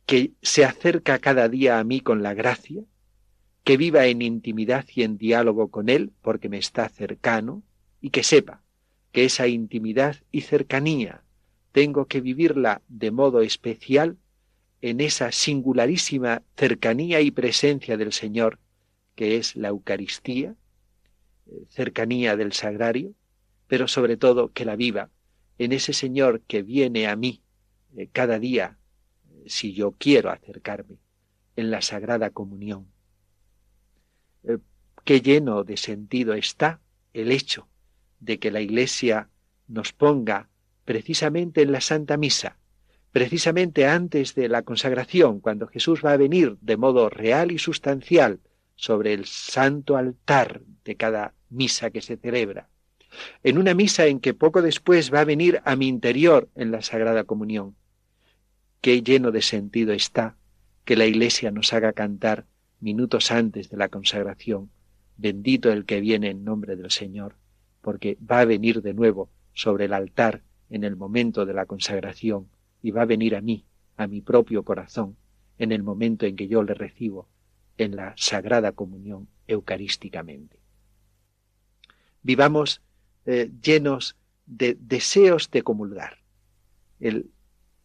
que 0.06 0.32
se 0.42 0.66
acerca 0.66 1.20
cada 1.20 1.48
día 1.48 1.80
a 1.80 1.84
mí 1.84 2.02
con 2.02 2.24
la 2.24 2.34
gracia, 2.34 2.84
que 3.64 3.78
viva 3.78 4.08
en 4.08 4.22
intimidad 4.22 4.86
y 4.94 5.04
en 5.04 5.18
diálogo 5.18 5.70
con 5.70 5.90
Él 5.90 6.12
porque 6.22 6.50
me 6.50 6.58
está 6.58 6.90
cercano 6.90 7.64
y 8.02 8.10
que 8.10 8.24
sepa 8.24 8.64
que 9.12 9.26
esa 9.26 9.48
intimidad 9.48 10.18
y 10.32 10.42
cercanía 10.42 11.24
tengo 11.72 12.06
que 12.06 12.22
vivirla 12.22 12.82
de 12.88 13.12
modo 13.12 13.42
especial 13.42 14.18
en 14.82 15.00
esa 15.00 15.32
singularísima 15.32 16.42
cercanía 16.58 17.22
y 17.22 17.32
presencia 17.32 17.98
del 17.98 18.14
Señor 18.14 18.60
que 19.16 19.38
es 19.38 19.56
la 19.56 19.70
Eucaristía, 19.70 20.56
eh, 21.48 21.66
cercanía 21.70 22.36
del 22.36 22.54
sagrario, 22.54 23.14
pero 23.72 23.88
sobre 23.88 24.18
todo 24.18 24.52
que 24.52 24.66
la 24.66 24.76
viva 24.76 25.12
en 25.58 25.72
ese 25.72 25.94
Señor 25.94 26.42
que 26.42 26.62
viene 26.62 27.08
a 27.08 27.16
mí 27.16 27.42
eh, 27.96 28.10
cada 28.12 28.38
día, 28.38 28.78
eh, 29.30 29.44
si 29.46 29.72
yo 29.72 29.94
quiero 29.94 30.30
acercarme, 30.30 30.98
en 31.56 31.72
la 31.72 31.82
Sagrada 31.82 32.32
Comunión. 32.32 32.92
Qué 35.06 35.22
lleno 35.22 35.64
de 35.64 35.78
sentido 35.78 36.34
está 36.34 36.82
el 37.14 37.32
hecho 37.32 37.70
de 38.20 38.40
que 38.40 38.52
la 38.52 38.60
Iglesia 38.60 39.30
nos 39.70 39.94
ponga 39.94 40.50
precisamente 40.84 41.62
en 41.62 41.72
la 41.72 41.80
Santa 41.80 42.18
Misa, 42.18 42.58
precisamente 43.14 43.86
antes 43.86 44.36
de 44.36 44.50
la 44.50 44.64
consagración, 44.64 45.40
cuando 45.40 45.68
Jesús 45.68 46.02
va 46.04 46.12
a 46.12 46.18
venir 46.18 46.58
de 46.60 46.76
modo 46.76 47.10
real 47.10 47.54
y 47.54 47.58
sustancial 47.58 48.42
sobre 48.76 49.14
el 49.14 49.28
santo 49.28 49.96
altar 49.96 50.62
de 50.84 50.98
cada 50.98 51.36
misa 51.50 51.90
que 51.90 52.02
se 52.02 52.18
celebra, 52.18 52.68
en 53.44 53.58
una 53.58 53.74
misa 53.74 54.08
en 54.08 54.20
que 54.20 54.34
poco 54.34 54.62
después 54.62 55.14
va 55.14 55.22
a 55.22 55.26
venir 55.26 55.62
a 55.66 55.76
mi 55.76 55.88
interior 55.88 56.50
en 56.56 56.72
la 56.72 56.82
Sagrada 56.82 57.24
Comunión. 57.24 57.76
Qué 58.82 59.02
lleno 59.04 59.32
de 59.32 59.42
sentido 59.42 59.94
está 59.94 60.36
que 60.86 60.96
la 60.96 61.06
Iglesia 61.06 61.52
nos 61.52 61.74
haga 61.74 61.94
cantar 61.94 62.46
minutos 62.80 63.32
antes 63.32 63.70
de 63.70 63.78
la 63.78 63.90
consagración, 63.90 64.72
bendito 65.18 65.72
el 65.72 65.86
que 65.86 66.02
viene 66.02 66.30
en 66.30 66.44
nombre 66.44 66.76
del 66.76 66.92
Señor, 66.92 67.36
porque 67.82 68.18
va 68.20 68.40
a 68.40 68.46
venir 68.46 68.82
de 68.82 68.94
nuevo 68.94 69.30
sobre 69.54 69.86
el 69.86 69.94
altar 69.94 70.42
en 70.70 70.84
el 70.84 70.96
momento 70.96 71.46
de 71.46 71.54
la 71.54 71.66
consagración 71.66 72.48
y 72.82 72.92
va 72.92 73.04
a 73.04 73.06
venir 73.06 73.36
a 73.36 73.42
mí, 73.42 73.66
a 73.98 74.08
mi 74.08 74.22
propio 74.22 74.64
corazón, 74.64 75.16
en 75.60 75.72
el 75.72 75.84
momento 75.84 76.26
en 76.26 76.36
que 76.36 76.48
yo 76.48 76.64
le 76.64 76.74
recibo 76.74 77.28
en 77.78 77.96
la 77.96 78.14
sagrada 78.18 78.72
comunión 78.72 79.28
eucarísticamente. 79.48 80.58
Vivamos 82.24 82.82
eh, 83.26 83.52
llenos 83.62 84.16
de 84.46 84.78
deseos 84.80 85.50
de 85.52 85.64
comulgar. 85.64 86.18
El 87.00 87.30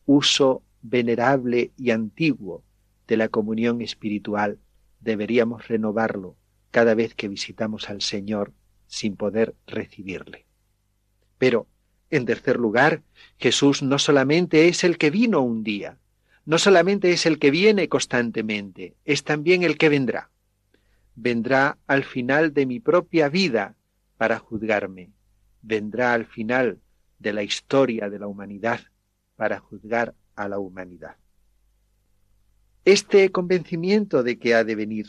uso 0.04 0.62
venerable 0.82 1.72
y 1.76 1.90
antiguo 1.90 2.62
de 3.06 3.16
la 3.16 3.28
comunión 3.28 3.80
espiritual 3.82 4.58
deberíamos 5.00 5.68
renovarlo 5.68 6.36
cada 6.70 6.94
vez 6.94 7.14
que 7.14 7.28
visitamos 7.28 7.88
al 7.88 8.02
Señor 8.02 8.52
sin 8.86 9.16
poder 9.16 9.54
recibirle. 9.66 10.46
Pero 11.38 11.66
en 12.10 12.24
tercer 12.24 12.56
lugar, 12.58 13.02
Jesús 13.38 13.82
no 13.82 13.98
solamente 13.98 14.68
es 14.68 14.84
el 14.84 14.96
que 14.96 15.10
vino 15.10 15.40
un 15.40 15.64
día, 15.64 15.98
no 16.44 16.58
solamente 16.58 17.10
es 17.10 17.26
el 17.26 17.38
que 17.38 17.50
viene 17.50 17.88
constantemente, 17.88 18.94
es 19.04 19.24
también 19.24 19.64
el 19.64 19.76
que 19.76 19.88
vendrá. 19.88 20.30
Vendrá 21.16 21.78
al 21.86 22.04
final 22.04 22.54
de 22.54 22.66
mi 22.66 22.78
propia 22.78 23.28
vida 23.28 23.74
para 24.16 24.38
juzgarme. 24.38 25.10
Vendrá 25.62 26.12
al 26.12 26.26
final 26.26 26.80
de 27.18 27.32
la 27.32 27.42
historia 27.42 28.10
de 28.10 28.18
la 28.18 28.26
humanidad 28.26 28.80
para 29.36 29.58
juzgar 29.58 30.14
a 30.34 30.48
la 30.48 30.58
humanidad. 30.58 31.16
Este 32.84 33.32
convencimiento 33.32 34.22
de 34.22 34.38
que 34.38 34.54
ha 34.54 34.64
de 34.64 34.74
venir 34.74 35.06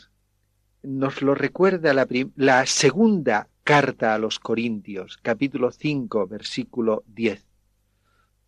nos 0.82 1.22
lo 1.22 1.34
recuerda 1.34 1.92
la, 1.92 2.66
segunda 2.66 3.48
Carta 3.62 4.14
a 4.14 4.18
los 4.18 4.38
Corintios, 4.38 5.18
capítulo 5.20 5.70
5, 5.70 6.26
versículo 6.26 7.04
10. 7.06 7.44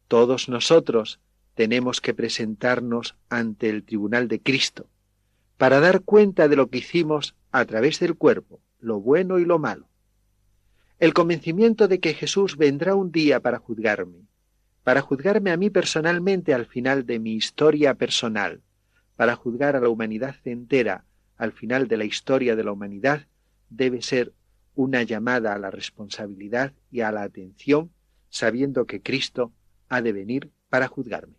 Todos 0.08 0.48
nosotros 0.48 1.20
tenemos 1.54 2.00
que 2.00 2.14
presentarnos 2.14 3.16
ante 3.28 3.68
el 3.68 3.84
tribunal 3.84 4.28
de 4.28 4.40
Cristo 4.40 4.88
para 5.58 5.80
dar 5.80 6.00
cuenta 6.00 6.48
de 6.48 6.56
lo 6.56 6.70
que 6.70 6.78
hicimos 6.78 7.36
a 7.52 7.66
través 7.66 8.00
del 8.00 8.16
cuerpo, 8.16 8.62
lo 8.78 8.98
bueno 9.00 9.38
y 9.38 9.44
lo 9.44 9.58
malo. 9.58 9.89
El 11.00 11.14
convencimiento 11.14 11.88
de 11.88 11.98
que 11.98 12.12
Jesús 12.12 12.58
vendrá 12.58 12.94
un 12.94 13.10
día 13.10 13.40
para 13.40 13.58
juzgarme, 13.58 14.26
para 14.84 15.00
juzgarme 15.00 15.50
a 15.50 15.56
mí 15.56 15.70
personalmente 15.70 16.52
al 16.52 16.66
final 16.66 17.06
de 17.06 17.18
mi 17.18 17.32
historia 17.32 17.94
personal, 17.94 18.60
para 19.16 19.34
juzgar 19.34 19.76
a 19.76 19.80
la 19.80 19.88
humanidad 19.88 20.36
entera 20.44 21.06
al 21.38 21.52
final 21.52 21.88
de 21.88 21.96
la 21.96 22.04
historia 22.04 22.54
de 22.54 22.64
la 22.64 22.72
humanidad, 22.72 23.26
debe 23.70 24.02
ser 24.02 24.34
una 24.74 25.02
llamada 25.02 25.54
a 25.54 25.58
la 25.58 25.70
responsabilidad 25.70 26.74
y 26.90 27.00
a 27.00 27.10
la 27.10 27.22
atención, 27.22 27.90
sabiendo 28.28 28.84
que 28.84 29.00
Cristo 29.00 29.52
ha 29.88 30.02
de 30.02 30.12
venir 30.12 30.50
para 30.68 30.86
juzgarme. 30.86 31.36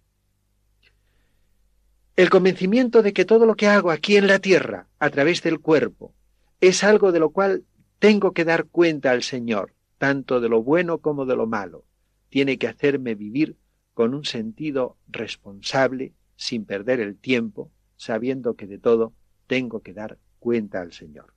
El 2.16 2.32
convencimiento 2.32 3.04
de 3.04 3.14
que 3.14 3.26
todo 3.26 3.46
lo 3.46 3.56
que 3.56 3.68
hago 3.68 3.92
aquí 3.92 4.18
en 4.18 4.26
la 4.26 4.40
tierra, 4.40 4.88
a 4.98 5.12
través 5.12 5.44
del 5.44 5.60
cuerpo, 5.60 6.16
es 6.62 6.84
algo 6.84 7.12
de 7.12 7.20
lo 7.20 7.30
cual 7.30 7.64
tengo 8.02 8.34
que 8.34 8.46
dar 8.46 8.66
cuenta 8.66 9.12
al 9.12 9.22
Señor, 9.22 9.76
tanto 10.00 10.42
de 10.42 10.50
lo 10.50 10.64
bueno 10.64 10.98
como 10.98 11.28
de 11.28 11.36
lo 11.36 11.46
malo, 11.46 11.86
tiene 12.30 12.58
que 12.58 12.68
hacerme 12.68 13.14
vivir 13.14 13.58
con 13.94 14.16
un 14.16 14.26
sentido 14.26 14.98
responsable, 15.08 16.16
sin 16.36 16.66
perder 16.66 17.00
el 17.00 17.16
tiempo, 17.16 17.70
sabiendo 17.98 18.56
que 18.56 18.66
de 18.66 18.80
todo 18.80 19.14
tengo 19.46 19.82
que 19.82 19.94
dar 19.94 20.18
cuenta 20.40 20.82
al 20.82 20.94
Señor. 20.94 21.36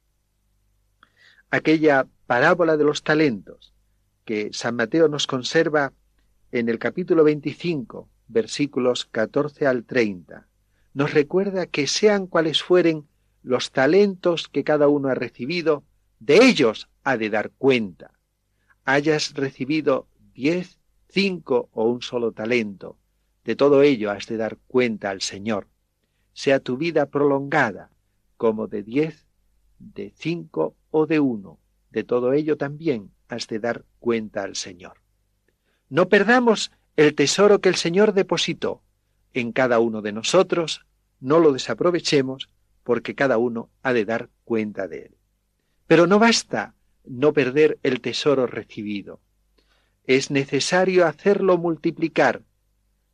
Aquella 1.51 2.07
parábola 2.27 2.79
de 2.79 2.85
los 2.85 3.03
talentos 3.03 3.75
que 4.25 4.49
San 4.55 4.75
Mateo 4.75 5.09
nos 5.09 5.27
conserva 5.27 5.93
en 6.51 6.71
el 6.71 6.79
capítulo 6.79 7.25
25, 7.25 8.09
versículos 8.29 9.05
14 9.05 9.67
al 9.67 9.85
30, 9.85 10.49
nos 10.95 11.13
recuerda 11.13 11.67
que 11.67 11.87
sean 11.87 12.27
cuales 12.27 12.63
fueren 12.63 13.07
los 13.43 13.71
talentos 13.71 14.49
que 14.49 14.65
cada 14.65 14.89
uno 14.89 15.09
ha 15.11 15.15
recibido, 15.15 15.85
de 16.25 16.43
ellos 16.47 16.89
ha 17.03 17.19
de 17.19 17.29
dar 17.29 17.51
cuenta. 17.51 18.13
Hayas 18.87 19.35
recibido 19.35 20.09
diez, 20.35 20.79
cinco 21.11 21.69
o 21.73 21.85
un 21.85 22.01
solo 22.01 22.33
talento, 22.33 22.97
de 23.45 23.57
todo 23.57 23.83
ello 23.83 24.11
has 24.11 24.27
de 24.27 24.39
dar 24.39 24.57
cuenta 24.67 25.11
al 25.11 25.21
Señor. 25.21 25.69
Sea 26.33 26.61
tu 26.61 26.79
vida 26.79 27.07
prolongada 27.07 27.91
como 28.39 28.69
de 28.69 28.83
diez, 28.83 29.27
de 29.79 30.15
cinco 30.17 30.75
o 30.91 31.07
de 31.07 31.21
uno. 31.21 31.59
De 31.91 32.05
todo 32.05 32.33
ello 32.33 32.57
también 32.57 33.11
has 33.29 33.47
de 33.47 33.59
dar 33.59 33.85
cuenta 33.99 34.45
al 34.45 34.57
Señor. 34.57 35.03
No 35.91 36.09
perdamos 36.09 36.73
el 36.97 37.15
tesoro 37.15 37.61
que 37.61 37.69
el 37.69 37.77
Señor 37.77 38.15
depositó 38.15 38.83
en 39.35 39.53
cada 39.53 39.79
uno 39.79 40.01
de 40.01 40.13
nosotros, 40.13 40.87
no 41.21 41.39
lo 41.39 41.53
desaprovechemos, 41.53 42.49
porque 42.83 43.15
cada 43.15 43.37
uno 43.37 43.69
ha 43.83 43.93
de 43.93 44.07
dar 44.07 44.31
cuenta 44.45 44.89
de 44.89 45.07
él. 45.07 45.17
Pero 45.95 46.09
no 46.09 46.19
basta 46.19 46.75
no 47.05 47.33
perder 47.33 47.79
el 47.85 48.01
tesoro 48.01 48.49
recibido. 48.49 49.21
Es 50.09 50.29
necesario 50.29 51.07
hacerlo 51.07 51.57
multiplicar. 51.57 52.43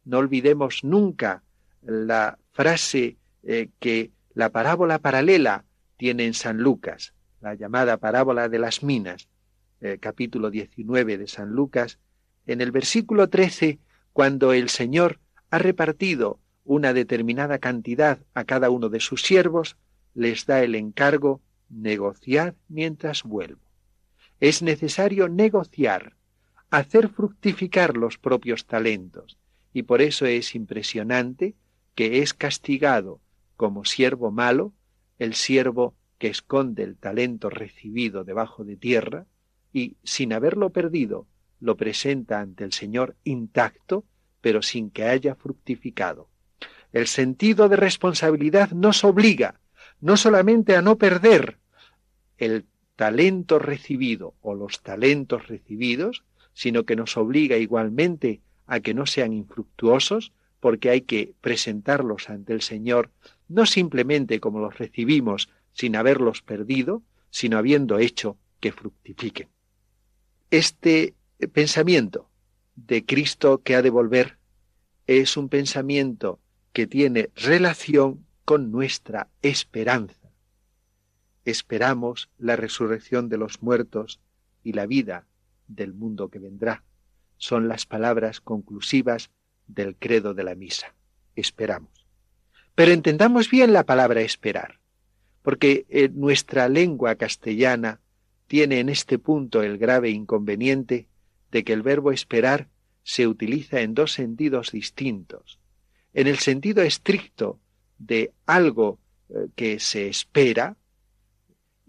No 0.07 0.17
olvidemos 0.17 0.83
nunca 0.83 1.43
la 1.83 2.39
frase 2.53 3.19
eh, 3.43 3.69
que 3.81 4.13
la 4.33 4.49
parábola 4.49 4.99
paralela 4.99 5.67
tiene 5.99 6.25
en 6.25 6.33
San 6.33 6.57
Lucas 6.57 7.13
la 7.43 7.53
llamada 7.53 7.99
parábola 7.99 8.49
de 8.49 8.59
las 8.59 8.83
minas, 8.83 9.29
eh, 9.83 9.99
capítulo 10.01 10.49
19 10.51 11.19
de 11.19 11.29
San 11.29 11.51
Lucas, 11.51 11.99
en 12.47 12.63
el 12.63 12.73
versículo 12.73 13.29
13, 13.29 13.79
cuando 14.15 14.55
el 14.55 14.71
Señor 14.71 15.21
ha 15.51 15.59
repartido 15.59 16.41
una 16.65 16.95
determinada 16.95 17.59
cantidad 17.59 18.21
a 18.33 18.45
cada 18.45 18.71
uno 18.71 18.89
de 18.89 19.01
sus 19.01 19.21
siervos, 19.21 19.77
les 20.15 20.47
da 20.47 20.63
el 20.63 20.75
encargo 20.75 21.43
negociar 21.71 22.57
mientras 22.69 23.23
vuelvo. 23.23 23.71
Es 24.41 24.63
necesario 24.63 25.29
negociar, 25.29 26.17
hacer 26.71 27.09
fructificar 27.09 27.97
los 27.97 28.19
propios 28.19 28.67
talentos, 28.67 29.39
y 29.73 29.85
por 29.85 30.03
eso 30.03 30.27
es 30.27 30.55
impresionante 30.55 31.55
que 31.95 32.23
es 32.23 32.35
castigado 32.35 33.21
como 33.57 33.85
siervo 33.85 34.31
malo 34.31 34.73
el 35.19 35.35
siervo 35.35 35.95
que 36.19 36.29
esconde 36.29 36.83
el 36.83 36.97
talento 36.97 37.51
recibido 37.51 38.25
debajo 38.25 38.65
de 38.65 38.77
tierra 38.77 39.27
y, 39.73 39.97
sin 40.03 40.33
haberlo 40.33 40.71
perdido, 40.71 41.27
lo 41.61 41.77
presenta 41.77 42.41
ante 42.41 42.65
el 42.65 42.73
Señor 42.73 43.17
intacto, 43.23 44.05
pero 44.41 44.63
sin 44.63 44.91
que 44.91 45.05
haya 45.05 45.35
fructificado. 45.35 46.29
El 46.93 47.07
sentido 47.07 47.69
de 47.69 47.77
responsabilidad 47.77 48.71
nos 48.71 49.05
obliga 49.05 49.61
no 50.01 50.17
solamente 50.17 50.77
a 50.77 50.83
no 50.83 50.97
perder 50.97 51.60
el 52.41 52.67
talento 52.97 53.59
recibido 53.59 54.35
o 54.41 54.55
los 54.55 54.83
talentos 54.83 55.47
recibidos, 55.47 56.25
sino 56.53 56.85
que 56.85 56.97
nos 56.97 57.17
obliga 57.17 57.57
igualmente 57.57 58.41
a 58.67 58.81
que 58.81 58.95
no 58.95 59.07
sean 59.07 59.33
infructuosos, 59.33 60.33
porque 60.59 60.91
hay 60.91 61.03
que 61.03 61.35
presentarlos 61.41 62.29
ante 62.29 62.53
el 62.53 62.61
Señor 62.61 63.11
no 63.49 63.67
simplemente 63.67 64.39
como 64.39 64.61
los 64.61 64.79
recibimos 64.79 65.49
sin 65.73 65.97
haberlos 65.97 66.41
perdido, 66.43 67.03
sino 67.31 67.59
habiendo 67.59 67.99
hecho 67.99 68.37
que 68.61 68.73
fructifiquen. 68.73 69.49
Este 70.51 71.15
pensamiento 71.53 72.29
de 72.77 73.05
Cristo 73.05 73.63
que 73.63 73.75
ha 73.75 73.83
de 73.83 73.91
volver 73.91 74.39
es 75.07 75.37
un 75.37 75.49
pensamiento 75.49 76.39
que 76.73 76.87
tiene 76.87 77.31
relación 77.35 78.25
con 78.45 78.71
nuestra 78.71 79.29
esperanza. 79.43 80.20
Esperamos 81.51 82.31
la 82.39 82.57
resurrección 82.57 83.29
de 83.29 83.39
los 83.39 83.63
muertos 83.63 84.21
y 84.63 84.73
la 84.73 84.87
vida 84.87 85.27
del 85.67 85.95
mundo 85.95 86.29
que 86.29 86.39
vendrá. 86.39 86.85
Son 87.37 87.69
las 87.69 87.87
palabras 87.87 88.41
conclusivas 88.41 89.31
del 89.67 89.97
credo 89.97 90.35
de 90.35 90.45
la 90.45 90.55
misa. 90.55 90.95
Esperamos. 91.37 92.07
Pero 92.75 92.93
entendamos 92.93 93.51
bien 93.51 93.73
la 93.73 93.85
palabra 93.85 94.21
esperar, 94.21 94.81
porque 95.43 95.87
en 95.89 96.19
nuestra 96.19 96.69
lengua 96.69 97.15
castellana 97.17 98.01
tiene 98.47 98.81
en 98.81 98.89
este 98.89 99.19
punto 99.19 99.63
el 99.63 99.79
grave 99.79 100.11
inconveniente 100.11 101.09
de 101.51 101.65
que 101.65 101.73
el 101.73 101.83
verbo 101.83 102.13
esperar 102.13 102.69
se 103.03 103.27
utiliza 103.27 103.81
en 103.81 103.95
dos 103.95 104.13
sentidos 104.13 104.73
distintos. 104.73 105.59
En 106.13 106.27
el 106.27 106.39
sentido 106.39 106.83
estricto 106.83 107.61
de 107.99 108.33
algo 108.47 108.99
eh, 109.29 109.49
que 109.55 109.79
se 109.79 110.09
espera 110.09 110.77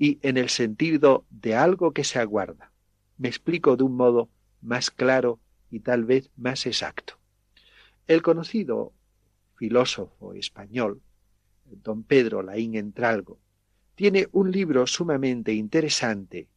y 0.02 0.18
en 0.24 0.38
el 0.38 0.50
sentido 0.50 1.28
de 1.30 1.54
algo 1.54 1.94
que 1.94 2.04
se 2.04 2.18
aguarda. 2.18 2.72
Me 3.20 3.28
explico 3.28 3.78
de 3.78 3.84
un 3.84 3.96
modo 3.96 4.30
más 4.60 4.90
claro 4.90 5.40
y 5.70 5.82
tal 5.82 6.06
vez 6.06 6.32
más 6.36 6.66
exacto. 6.66 7.20
El 8.08 8.24
conocido 8.24 8.94
filósofo 9.58 10.34
español, 10.34 11.04
don 11.66 12.02
Pedro 12.02 12.42
Laín 12.42 12.74
Entralgo, 12.74 13.38
tiene 13.94 14.28
un 14.32 14.52
libro 14.52 14.88
sumamente 14.88 15.54
interesante 15.54 16.48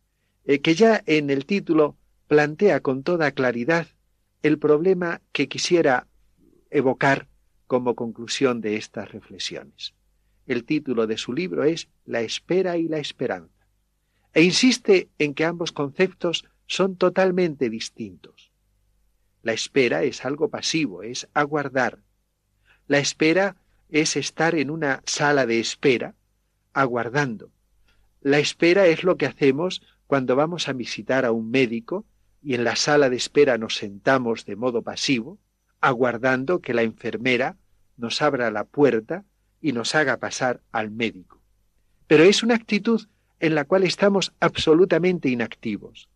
eh, 0.46 0.62
que 0.62 0.74
ya 0.74 1.02
en 1.04 1.28
el 1.28 1.44
título 1.44 1.98
plantea 2.28 2.80
con 2.80 3.02
toda 3.02 3.32
claridad 3.32 3.88
el 4.40 4.58
problema 4.58 5.20
que 5.32 5.48
quisiera 5.48 6.06
evocar 6.70 7.28
como 7.66 7.94
conclusión 7.94 8.62
de 8.62 8.78
estas 8.78 9.12
reflexiones. 9.12 9.92
El 10.46 10.64
título 10.64 11.06
de 11.06 11.16
su 11.16 11.32
libro 11.32 11.64
es 11.64 11.88
La 12.04 12.20
espera 12.20 12.76
y 12.76 12.88
la 12.88 12.98
esperanza, 12.98 13.66
e 14.32 14.42
insiste 14.42 15.08
en 15.18 15.34
que 15.34 15.44
ambos 15.44 15.72
conceptos 15.72 16.44
son 16.66 16.96
totalmente 16.96 17.70
distintos. 17.70 18.50
La 19.42 19.52
espera 19.52 20.02
es 20.02 20.24
algo 20.24 20.48
pasivo, 20.48 21.02
es 21.02 21.28
aguardar. 21.34 21.98
La 22.86 22.98
espera 22.98 23.56
es 23.90 24.16
estar 24.16 24.54
en 24.54 24.70
una 24.70 25.02
sala 25.06 25.46
de 25.46 25.60
espera, 25.60 26.14
aguardando. 26.72 27.50
La 28.20 28.38
espera 28.38 28.86
es 28.86 29.04
lo 29.04 29.16
que 29.16 29.26
hacemos 29.26 29.82
cuando 30.06 30.36
vamos 30.36 30.68
a 30.68 30.72
visitar 30.72 31.24
a 31.24 31.32
un 31.32 31.50
médico 31.50 32.04
y 32.42 32.54
en 32.54 32.64
la 32.64 32.76
sala 32.76 33.08
de 33.08 33.16
espera 33.16 33.58
nos 33.58 33.76
sentamos 33.76 34.44
de 34.44 34.56
modo 34.56 34.82
pasivo, 34.82 35.38
aguardando 35.80 36.60
que 36.60 36.74
la 36.74 36.82
enfermera 36.82 37.56
nos 37.96 38.22
abra 38.22 38.50
la 38.50 38.64
puerta 38.64 39.24
y 39.64 39.72
nos 39.72 39.94
haga 39.94 40.18
pasar 40.18 40.60
al 40.72 40.90
médico. 40.90 41.40
Pero 42.06 42.22
es 42.24 42.42
una 42.42 42.54
actitud 42.54 43.08
en 43.40 43.54
la 43.54 43.64
cual 43.64 43.84
estamos 43.84 44.34
absolutamente 44.38 45.30
inactivos. 45.30 46.10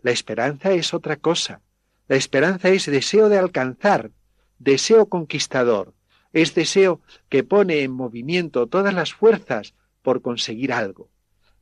La 0.00 0.10
esperanza 0.10 0.72
es 0.72 0.94
otra 0.94 1.16
cosa. 1.16 1.60
La 2.08 2.16
esperanza 2.16 2.70
es 2.70 2.86
deseo 2.86 3.28
de 3.28 3.36
alcanzar, 3.36 4.10
deseo 4.58 5.10
conquistador, 5.10 5.92
es 6.32 6.54
deseo 6.54 7.02
que 7.28 7.44
pone 7.44 7.82
en 7.82 7.90
movimiento 7.90 8.68
todas 8.68 8.94
las 8.94 9.12
fuerzas 9.12 9.74
por 10.00 10.22
conseguir 10.22 10.72
algo. 10.72 11.10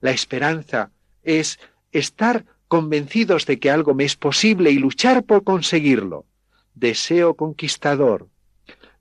La 0.00 0.12
esperanza 0.12 0.92
es 1.24 1.58
estar 1.90 2.46
convencidos 2.68 3.46
de 3.46 3.58
que 3.58 3.68
algo 3.72 3.94
me 3.94 4.04
es 4.04 4.14
posible 4.14 4.70
y 4.70 4.78
luchar 4.78 5.24
por 5.24 5.42
conseguirlo. 5.42 6.24
Deseo 6.74 7.34
conquistador. 7.34 8.28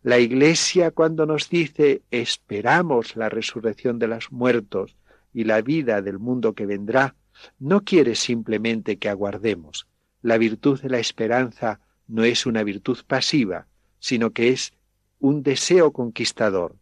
La 0.03 0.17
Iglesia 0.17 0.89
cuando 0.89 1.27
nos 1.27 1.47
dice 1.47 2.01
esperamos 2.09 3.15
la 3.15 3.29
resurrección 3.29 3.99
de 3.99 4.07
los 4.07 4.31
muertos 4.31 4.95
y 5.31 5.43
la 5.43 5.61
vida 5.61 6.01
del 6.01 6.17
mundo 6.17 6.53
que 6.53 6.65
vendrá, 6.65 7.13
no 7.59 7.83
quiere 7.83 8.15
simplemente 8.15 8.97
que 8.97 9.09
aguardemos. 9.09 9.85
La 10.23 10.39
virtud 10.39 10.81
de 10.81 10.89
la 10.89 10.97
esperanza 10.97 11.81
no 12.07 12.23
es 12.23 12.47
una 12.47 12.63
virtud 12.63 12.97
pasiva, 13.05 13.67
sino 13.99 14.31
que 14.31 14.49
es 14.49 14.73
un 15.19 15.43
deseo 15.43 15.91
conquistador. 15.91 16.75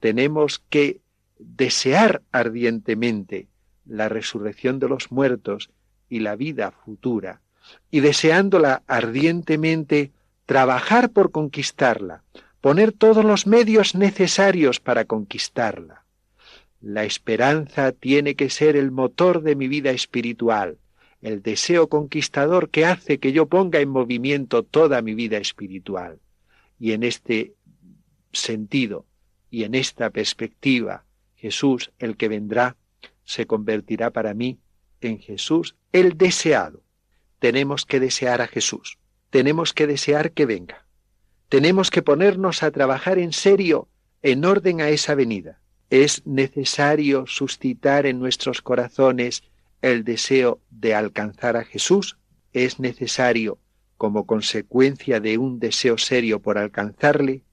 Tenemos 0.00 0.58
que 0.68 1.00
desear 1.38 2.22
ardientemente 2.32 3.46
la 3.86 4.08
resurrección 4.08 4.80
de 4.80 4.88
los 4.88 5.12
muertos 5.12 5.70
y 6.08 6.20
la 6.20 6.34
vida 6.34 6.72
futura, 6.72 7.40
y 7.92 8.00
deseándola 8.00 8.82
ardientemente, 8.88 10.10
trabajar 10.44 11.10
por 11.10 11.30
conquistarla, 11.30 12.24
poner 12.64 12.92
todos 12.92 13.26
los 13.26 13.46
medios 13.46 13.94
necesarios 13.94 14.80
para 14.80 15.04
conquistarla. 15.04 16.06
La 16.80 17.04
esperanza 17.04 17.92
tiene 17.92 18.36
que 18.36 18.48
ser 18.48 18.74
el 18.76 18.90
motor 18.90 19.42
de 19.42 19.54
mi 19.54 19.68
vida 19.68 19.90
espiritual, 19.90 20.78
el 21.20 21.42
deseo 21.42 21.90
conquistador 21.90 22.70
que 22.70 22.86
hace 22.86 23.18
que 23.18 23.32
yo 23.32 23.48
ponga 23.48 23.80
en 23.80 23.90
movimiento 23.90 24.62
toda 24.62 25.02
mi 25.02 25.14
vida 25.14 25.36
espiritual. 25.36 26.20
Y 26.80 26.92
en 26.92 27.02
este 27.02 27.52
sentido 28.32 29.04
y 29.50 29.64
en 29.64 29.74
esta 29.74 30.08
perspectiva, 30.08 31.04
Jesús, 31.36 31.92
el 31.98 32.16
que 32.16 32.28
vendrá, 32.28 32.78
se 33.24 33.44
convertirá 33.46 34.08
para 34.08 34.32
mí 34.32 34.58
en 35.02 35.18
Jesús 35.18 35.76
el 35.92 36.16
deseado. 36.16 36.82
Tenemos 37.40 37.84
que 37.84 38.00
desear 38.00 38.40
a 38.40 38.46
Jesús, 38.46 38.96
tenemos 39.28 39.74
que 39.74 39.86
desear 39.86 40.32
que 40.32 40.46
venga, 40.46 40.83
tenemos 41.54 41.92
que 41.92 42.02
ponernos 42.02 42.64
a 42.64 42.72
trabajar 42.72 43.16
en 43.20 43.32
serio 43.32 43.86
en 44.22 44.44
orden 44.44 44.80
a 44.80 44.88
esa 44.88 45.14
venida. 45.14 45.60
Es 45.88 46.26
necesario 46.26 47.28
suscitar 47.28 48.06
en 48.06 48.18
nuestros 48.18 48.60
corazones 48.60 49.44
el 49.80 50.02
deseo 50.02 50.58
de 50.70 50.96
alcanzar 50.96 51.56
a 51.56 51.62
Jesús, 51.62 52.18
es 52.52 52.80
necesario, 52.80 53.60
como 53.96 54.26
consecuencia 54.26 55.20
de 55.20 55.38
un 55.38 55.60
deseo 55.60 55.96
serio 55.96 56.42
por 56.42 56.58
alcanzarle, 56.58 57.44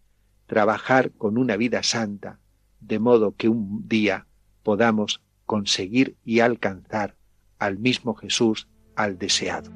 trabajar 0.48 1.12
con 1.12 1.38
una 1.38 1.56
vida 1.56 1.84
santa, 1.84 2.40
de 2.80 2.98
modo 2.98 3.36
que 3.36 3.50
un 3.50 3.88
día 3.88 4.26
podamos 4.64 5.22
conseguir 5.46 6.16
y 6.26 6.40
alcanzar 6.40 7.18
al 7.60 7.78
mismo 7.78 8.16
Jesús, 8.16 8.68
al 8.96 9.20
deseado. 9.20 9.72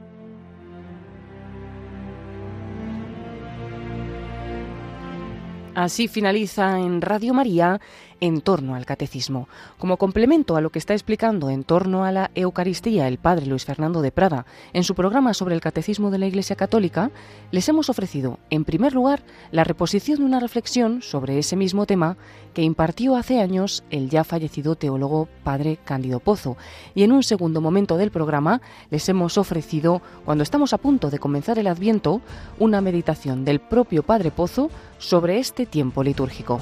Así 5.76 6.08
finaliza 6.08 6.80
en 6.80 7.02
Radio 7.02 7.34
María 7.34 7.82
en 8.22 8.40
torno 8.40 8.76
al 8.76 8.86
catecismo. 8.86 9.50
Como 9.78 9.98
complemento 9.98 10.56
a 10.56 10.62
lo 10.62 10.70
que 10.70 10.80
está 10.80 10.94
explicando 10.94 11.50
en 11.50 11.66
torno 11.66 12.06
a 12.06 12.14
la 12.14 12.32
Eucaristía 12.34 13.10
el 13.10 13.18
padre 13.18 13.46
Luis 13.46 13.66
Fernando 13.66 14.02
de 14.02 14.14
Prada 14.14 14.46
en 14.72 14.86
su 14.86 14.96
programa 14.96 15.34
sobre 15.34 15.54
el 15.54 15.60
catecismo 15.60 16.12
de 16.12 16.20
la 16.20 16.28
Iglesia 16.28 16.56
Católica, 16.56 17.12
les 17.52 17.68
hemos 17.68 17.90
ofrecido, 17.90 18.40
en 18.50 18.64
primer 18.64 18.94
lugar, 18.94 19.24
la 19.52 19.66
reposición 19.66 20.20
de 20.20 20.26
una 20.26 20.40
reflexión 20.40 21.02
sobre 21.02 21.38
ese 21.40 21.58
mismo 21.58 21.86
tema 21.86 22.16
que 22.54 22.62
impartió 22.62 23.18
hace 23.18 23.42
años 23.42 23.84
el 23.90 24.10
ya 24.10 24.24
fallecido 24.24 24.76
teólogo 24.76 25.28
padre 25.44 25.78
Cándido 25.84 26.22
Pozo, 26.22 26.56
y 26.96 27.04
en 27.04 27.12
un 27.12 27.22
segundo 27.22 27.60
momento 27.60 27.98
del 27.98 28.12
programa 28.12 28.62
les 28.90 29.10
hemos 29.10 29.38
ofrecido, 29.38 30.02
cuando 30.24 30.44
estamos 30.44 30.72
a 30.72 30.78
punto 30.78 31.10
de 31.10 31.20
comenzar 31.20 31.60
el 31.60 31.68
Adviento, 31.68 32.22
una 32.60 32.80
meditación 32.80 33.44
del 33.44 33.60
propio 33.60 34.04
padre 34.04 34.32
Pozo 34.32 34.70
sobre 34.98 35.40
este 35.40 35.66
tiempo 35.66 36.04
litúrgico. 36.04 36.60